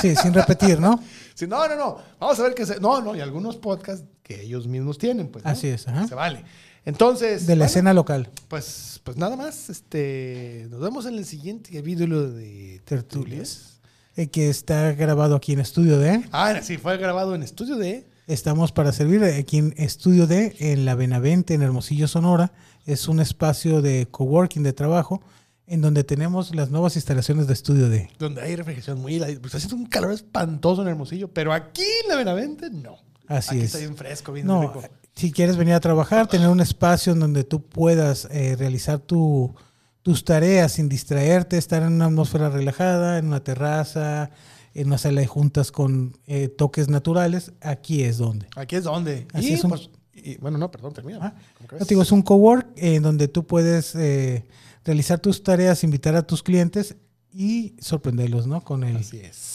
Sí, 0.00 0.14
sin 0.16 0.34
repetir, 0.34 0.80
¿no? 0.80 1.00
Sí, 1.34 1.46
no, 1.46 1.66
no, 1.66 1.76
no. 1.76 1.96
Vamos 2.20 2.38
a 2.38 2.42
ver 2.42 2.54
qué 2.54 2.66
se. 2.66 2.78
No, 2.78 3.00
no, 3.00 3.16
y 3.16 3.20
algunos 3.20 3.56
podcasts 3.56 4.04
que 4.22 4.42
ellos 4.42 4.66
mismos 4.66 4.98
tienen, 4.98 5.28
pues. 5.28 5.42
¿no? 5.44 5.50
Así 5.50 5.68
es, 5.68 5.88
ajá. 5.88 6.06
Se 6.06 6.14
vale. 6.14 6.44
Entonces. 6.84 7.46
De 7.46 7.54
la 7.54 7.60
bueno, 7.60 7.64
escena 7.66 7.94
local. 7.94 8.30
Pues, 8.48 9.00
pues 9.04 9.16
nada 9.16 9.36
más. 9.36 9.70
Este, 9.70 10.66
nos 10.70 10.80
vemos 10.80 11.06
en 11.06 11.14
el 11.14 11.24
siguiente 11.24 11.70
capítulo 11.74 12.30
de 12.30 12.80
Tertulias. 12.84 13.80
eh, 14.16 14.28
que 14.28 14.48
está 14.50 14.92
grabado 14.92 15.34
aquí 15.36 15.52
en 15.52 15.60
Estudio 15.60 15.98
D. 15.98 16.22
Ah, 16.32 16.60
sí, 16.62 16.76
fue 16.78 16.96
grabado 16.98 17.34
en 17.34 17.42
estudio 17.42 17.76
de. 17.76 18.06
Estamos 18.26 18.72
para 18.72 18.92
servir 18.92 19.22
aquí 19.24 19.58
en 19.58 19.74
Estudio 19.76 20.26
D, 20.26 20.56
en 20.58 20.84
la 20.86 20.94
Benavente, 20.94 21.52
en 21.54 21.62
Hermosillo, 21.62 22.08
Sonora. 22.08 22.52
Es 22.86 23.06
un 23.08 23.20
espacio 23.20 23.82
de 23.82 24.06
coworking, 24.10 24.62
de 24.62 24.72
trabajo, 24.72 25.20
en 25.66 25.82
donde 25.82 26.04
tenemos 26.04 26.54
las 26.54 26.70
nuevas 26.70 26.96
instalaciones 26.96 27.46
de 27.46 27.52
Estudio 27.52 27.88
D. 27.90 28.10
Donde 28.18 28.40
hay 28.42 28.56
refrigeración 28.56 29.00
muy. 29.00 29.18
Pues 29.36 29.54
hace 29.54 29.74
un 29.74 29.86
calor 29.86 30.12
espantoso 30.12 30.82
en 30.82 30.88
Hermosillo, 30.88 31.28
pero 31.28 31.52
aquí 31.52 31.82
en 32.02 32.08
la 32.08 32.16
Benavente, 32.16 32.70
no. 32.70 32.96
Así 33.26 33.50
aquí 33.56 33.58
es. 33.60 33.64
está 33.66 33.78
bien 33.78 33.96
fresco, 33.96 34.32
bien 34.32 34.46
No, 34.46 34.62
rico. 34.62 34.82
Si 35.16 35.30
quieres 35.32 35.56
venir 35.56 35.74
a 35.74 35.80
trabajar, 35.80 36.26
tener 36.26 36.48
un 36.48 36.60
espacio 36.60 37.12
en 37.12 37.20
donde 37.20 37.44
tú 37.44 37.62
puedas 37.62 38.26
eh, 38.30 38.56
realizar 38.58 38.98
tu- 38.98 39.54
tus 40.02 40.24
tareas 40.24 40.72
sin 40.72 40.88
distraerte, 40.88 41.56
estar 41.56 41.82
en 41.82 41.92
una 41.94 42.06
atmósfera 42.06 42.50
relajada, 42.50 43.18
en 43.18 43.26
una 43.28 43.42
terraza, 43.42 44.30
en 44.74 44.88
una 44.88 44.98
sala 44.98 45.20
de 45.20 45.26
juntas 45.26 45.70
con 45.72 46.18
eh, 46.26 46.48
toques 46.48 46.88
naturales, 46.88 47.52
aquí 47.60 48.02
es 48.02 48.18
donde. 48.18 48.46
Aquí 48.56 48.76
es 48.76 48.84
donde. 48.84 49.26
Así 49.32 49.50
y, 49.50 49.54
es 49.54 49.64
un- 49.64 49.70
pues, 49.70 49.88
y- 50.12 50.36
bueno, 50.38 50.58
no, 50.58 50.70
perdón, 50.70 50.92
termina. 50.92 51.18
Ah, 51.22 51.34
te 51.78 51.84
digo, 51.86 52.02
es 52.02 52.12
un 52.12 52.22
cowork 52.22 52.66
en 52.76 53.02
donde 53.02 53.28
tú 53.28 53.46
puedes 53.46 53.94
eh, 53.94 54.44
realizar 54.84 55.20
tus 55.20 55.42
tareas, 55.42 55.84
invitar 55.84 56.16
a 56.16 56.22
tus 56.26 56.42
clientes 56.42 56.96
y 57.32 57.74
sorprenderlos, 57.80 58.46
¿no? 58.46 58.62
Con 58.62 58.84
el, 58.84 58.96
Así 58.98 59.18
es. 59.20 59.53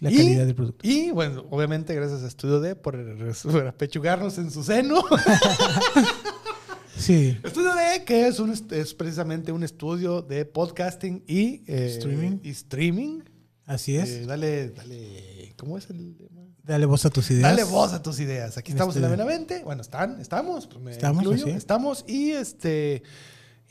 La 0.00 0.10
Y- 0.10 0.16
calidad 0.16 0.46
del 0.46 0.54
producto. 0.54 0.86
Y 0.86 1.10
bueno, 1.10 1.44
obviamente 1.50 1.94
gracias 1.94 2.22
a 2.22 2.26
Estudio 2.26 2.60
D 2.60 2.74
por, 2.76 2.96
por 3.42 3.66
apechugarnos 3.66 4.36
en 4.38 4.50
su 4.50 4.62
seno. 4.64 5.02
Sí, 6.96 7.38
Estudio 7.44 7.74
D, 7.74 8.04
que 8.04 8.26
es, 8.26 8.40
un, 8.40 8.52
es 8.70 8.94
precisamente 8.94 9.52
un 9.52 9.62
estudio 9.62 10.22
de 10.22 10.44
podcasting 10.44 11.24
y 11.26 11.62
eh, 11.66 11.86
Streaming. 11.96 12.38
Y 12.42 12.50
streaming. 12.50 13.20
así 13.66 13.96
es. 13.96 14.10
Eh, 14.10 14.26
dale, 14.26 14.70
dale, 14.70 15.54
¿cómo 15.56 15.78
es 15.78 15.88
el 15.90 16.16
lema? 16.18 16.40
Dale 16.62 16.86
voz 16.86 17.04
a 17.06 17.10
tus 17.10 17.30
ideas. 17.30 17.42
Dale 17.50 17.64
voz 17.64 17.92
a 17.92 18.02
tus 18.02 18.20
ideas. 18.20 18.56
Aquí 18.58 18.72
estamos 18.72 18.94
en 18.96 19.02
la 19.02 19.08
este- 19.08 19.16
Benavente. 19.16 19.62
Bueno, 19.64 19.82
están, 19.82 20.20
estamos, 20.20 20.66
pues 20.66 20.80
me 20.84 20.90
Estamos, 20.92 21.22
incluyo. 21.24 21.46
Estamos 21.48 22.04
y 22.06 22.30
este, 22.32 23.02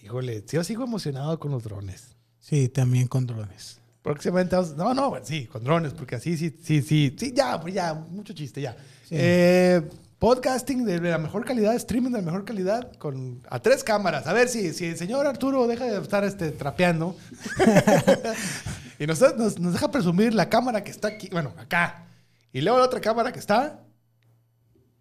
híjole, 0.03 0.43
yo 0.51 0.63
sigo 0.63 0.83
emocionado 0.83 1.39
con 1.39 1.51
los 1.51 1.63
drones. 1.63 2.15
Sí, 2.39 2.67
también 2.67 3.07
con 3.07 3.27
drones. 3.27 3.78
Próximamente 4.01 4.55
vamos- 4.55 4.75
no, 4.75 4.93
no, 4.93 5.09
bueno, 5.09 5.25
sí, 5.25 5.45
con 5.47 5.63
drones, 5.63 5.93
porque 5.93 6.15
así, 6.15 6.37
sí, 6.37 6.55
sí, 6.63 6.81
sí, 6.81 7.15
sí, 7.19 7.33
ya, 7.35 7.59
pues 7.59 7.73
ya, 7.73 7.93
mucho 7.93 8.33
chiste, 8.33 8.61
ya. 8.61 8.73
Sí. 9.07 9.15
Eh, 9.17 9.81
podcasting 10.19 10.85
de 10.85 10.99
la 11.01 11.17
mejor 11.17 11.43
calidad, 11.45 11.75
streaming 11.75 12.11
de 12.11 12.17
la 12.19 12.23
mejor 12.25 12.45
calidad, 12.45 12.91
con 12.97 13.41
a 13.49 13.59
tres 13.59 13.83
cámaras. 13.83 14.27
A 14.27 14.33
ver 14.33 14.47
si, 14.49 14.73
si 14.73 14.85
el 14.85 14.97
señor 14.97 15.25
Arturo 15.27 15.67
deja 15.67 15.85
de 15.85 16.01
estar 16.01 16.23
este, 16.23 16.51
trapeando 16.51 17.15
y 18.99 19.07
nos, 19.07 19.19
nos, 19.37 19.59
nos 19.59 19.73
deja 19.73 19.89
presumir 19.91 20.33
la 20.33 20.49
cámara 20.49 20.83
que 20.83 20.91
está 20.91 21.07
aquí, 21.09 21.29
bueno, 21.31 21.53
acá. 21.57 22.05
Y 22.51 22.61
luego 22.61 22.79
la 22.79 22.85
otra 22.85 22.99
cámara 22.99 23.31
que 23.31 23.39
está 23.39 23.79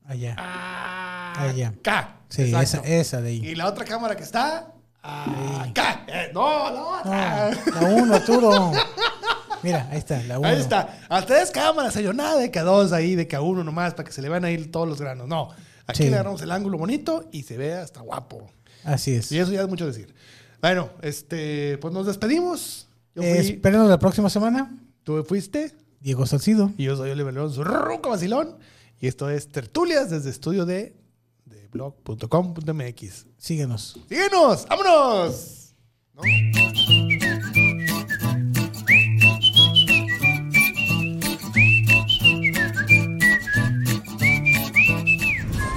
Allá. 0.05 0.33
acá. 0.33 1.43
Allá. 1.43 1.75
Sí, 2.29 2.43
esa, 2.55 2.79
esa 2.81 3.21
de 3.21 3.29
ahí. 3.31 3.47
Y 3.47 3.55
la 3.55 3.67
otra 3.67 3.85
cámara 3.85 4.17
que 4.17 4.23
está 4.23 4.73
acá. 5.09 6.05
Eh, 6.07 6.31
no, 6.35 6.71
la 6.71 6.83
otra. 6.83 7.51
No, 7.51 7.81
la 7.81 7.89
uno, 8.03 8.15
Arturo. 8.15 8.73
Mira, 9.63 9.89
ahí 9.91 9.99
está, 9.99 10.23
la 10.23 10.39
uno. 10.39 10.49
Ahí 10.49 10.59
está. 10.61 11.01
A 11.09 11.23
tres 11.25 11.51
cámaras, 11.51 11.93
señor. 11.95 12.15
Nada 12.15 12.37
de 12.39 12.51
que 12.51 12.59
a 12.59 12.63
dos 12.63 12.93
ahí, 12.93 13.15
de 13.17 13.27
que 13.27 13.37
a 13.37 13.41
uno 13.41 13.65
nomás, 13.65 13.95
para 13.95 14.07
que 14.07 14.13
se 14.13 14.23
le 14.23 14.29
van 14.29 14.45
a 14.45 14.51
ir 14.51 14.71
todos 14.71 14.89
los 14.89 15.01
granos. 15.01 15.27
No. 15.29 15.51
Aquí 15.87 16.05
Sí. 16.05 16.09
le 16.11 16.15
agarramos 16.17 16.43
el 16.43 16.53
ángulo 16.53 16.79
bonito 16.79 17.29
y 17.33 17.43
se 17.43 17.57
ve 17.57 17.75
hasta 17.75 18.01
guapo. 18.01 18.49
Así 18.85 19.15
es. 19.15 19.33
Y 19.33 19.39
eso 19.39 19.51
ya 19.53 19.63
es 19.63 19.69
mucho 19.69 19.87
decir. 19.87 20.15
Bueno, 20.61 20.91
este, 21.03 21.79
pues 21.79 21.93
nos 21.95 22.07
despedimos. 22.07 22.89
Yo 23.15 23.23
Eh, 23.23 23.37
fui, 23.43 23.47
espérenos 23.55 23.89
la 23.89 23.99
próxima 23.99 24.29
semana. 24.31 24.71
tú 25.03 25.25
fuiste 25.25 25.73
Diego 26.01 26.27
Salcido. 26.27 26.71
y 26.77 26.85
yo 26.85 26.97
soy 26.97 27.11
Oliver 27.11 27.33
León, 27.35 27.53
su 27.53 27.65
ruco 27.65 28.11
vacilón. 28.11 28.57
Y 29.01 29.07
esto 29.09 29.31
es 29.31 29.49
Tertulias 29.49 30.11
desde 30.11 30.31
estudio 30.31 30.67
de 30.67 30.95
blog.com.mx. 31.71 33.27
Síguenos. 33.37 33.99
¡Síguenos! 34.09 34.66
¡Vámonos! 34.69 35.75
¿No? 36.14 36.23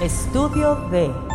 Estudio 0.02 0.76
D. 0.90 1.31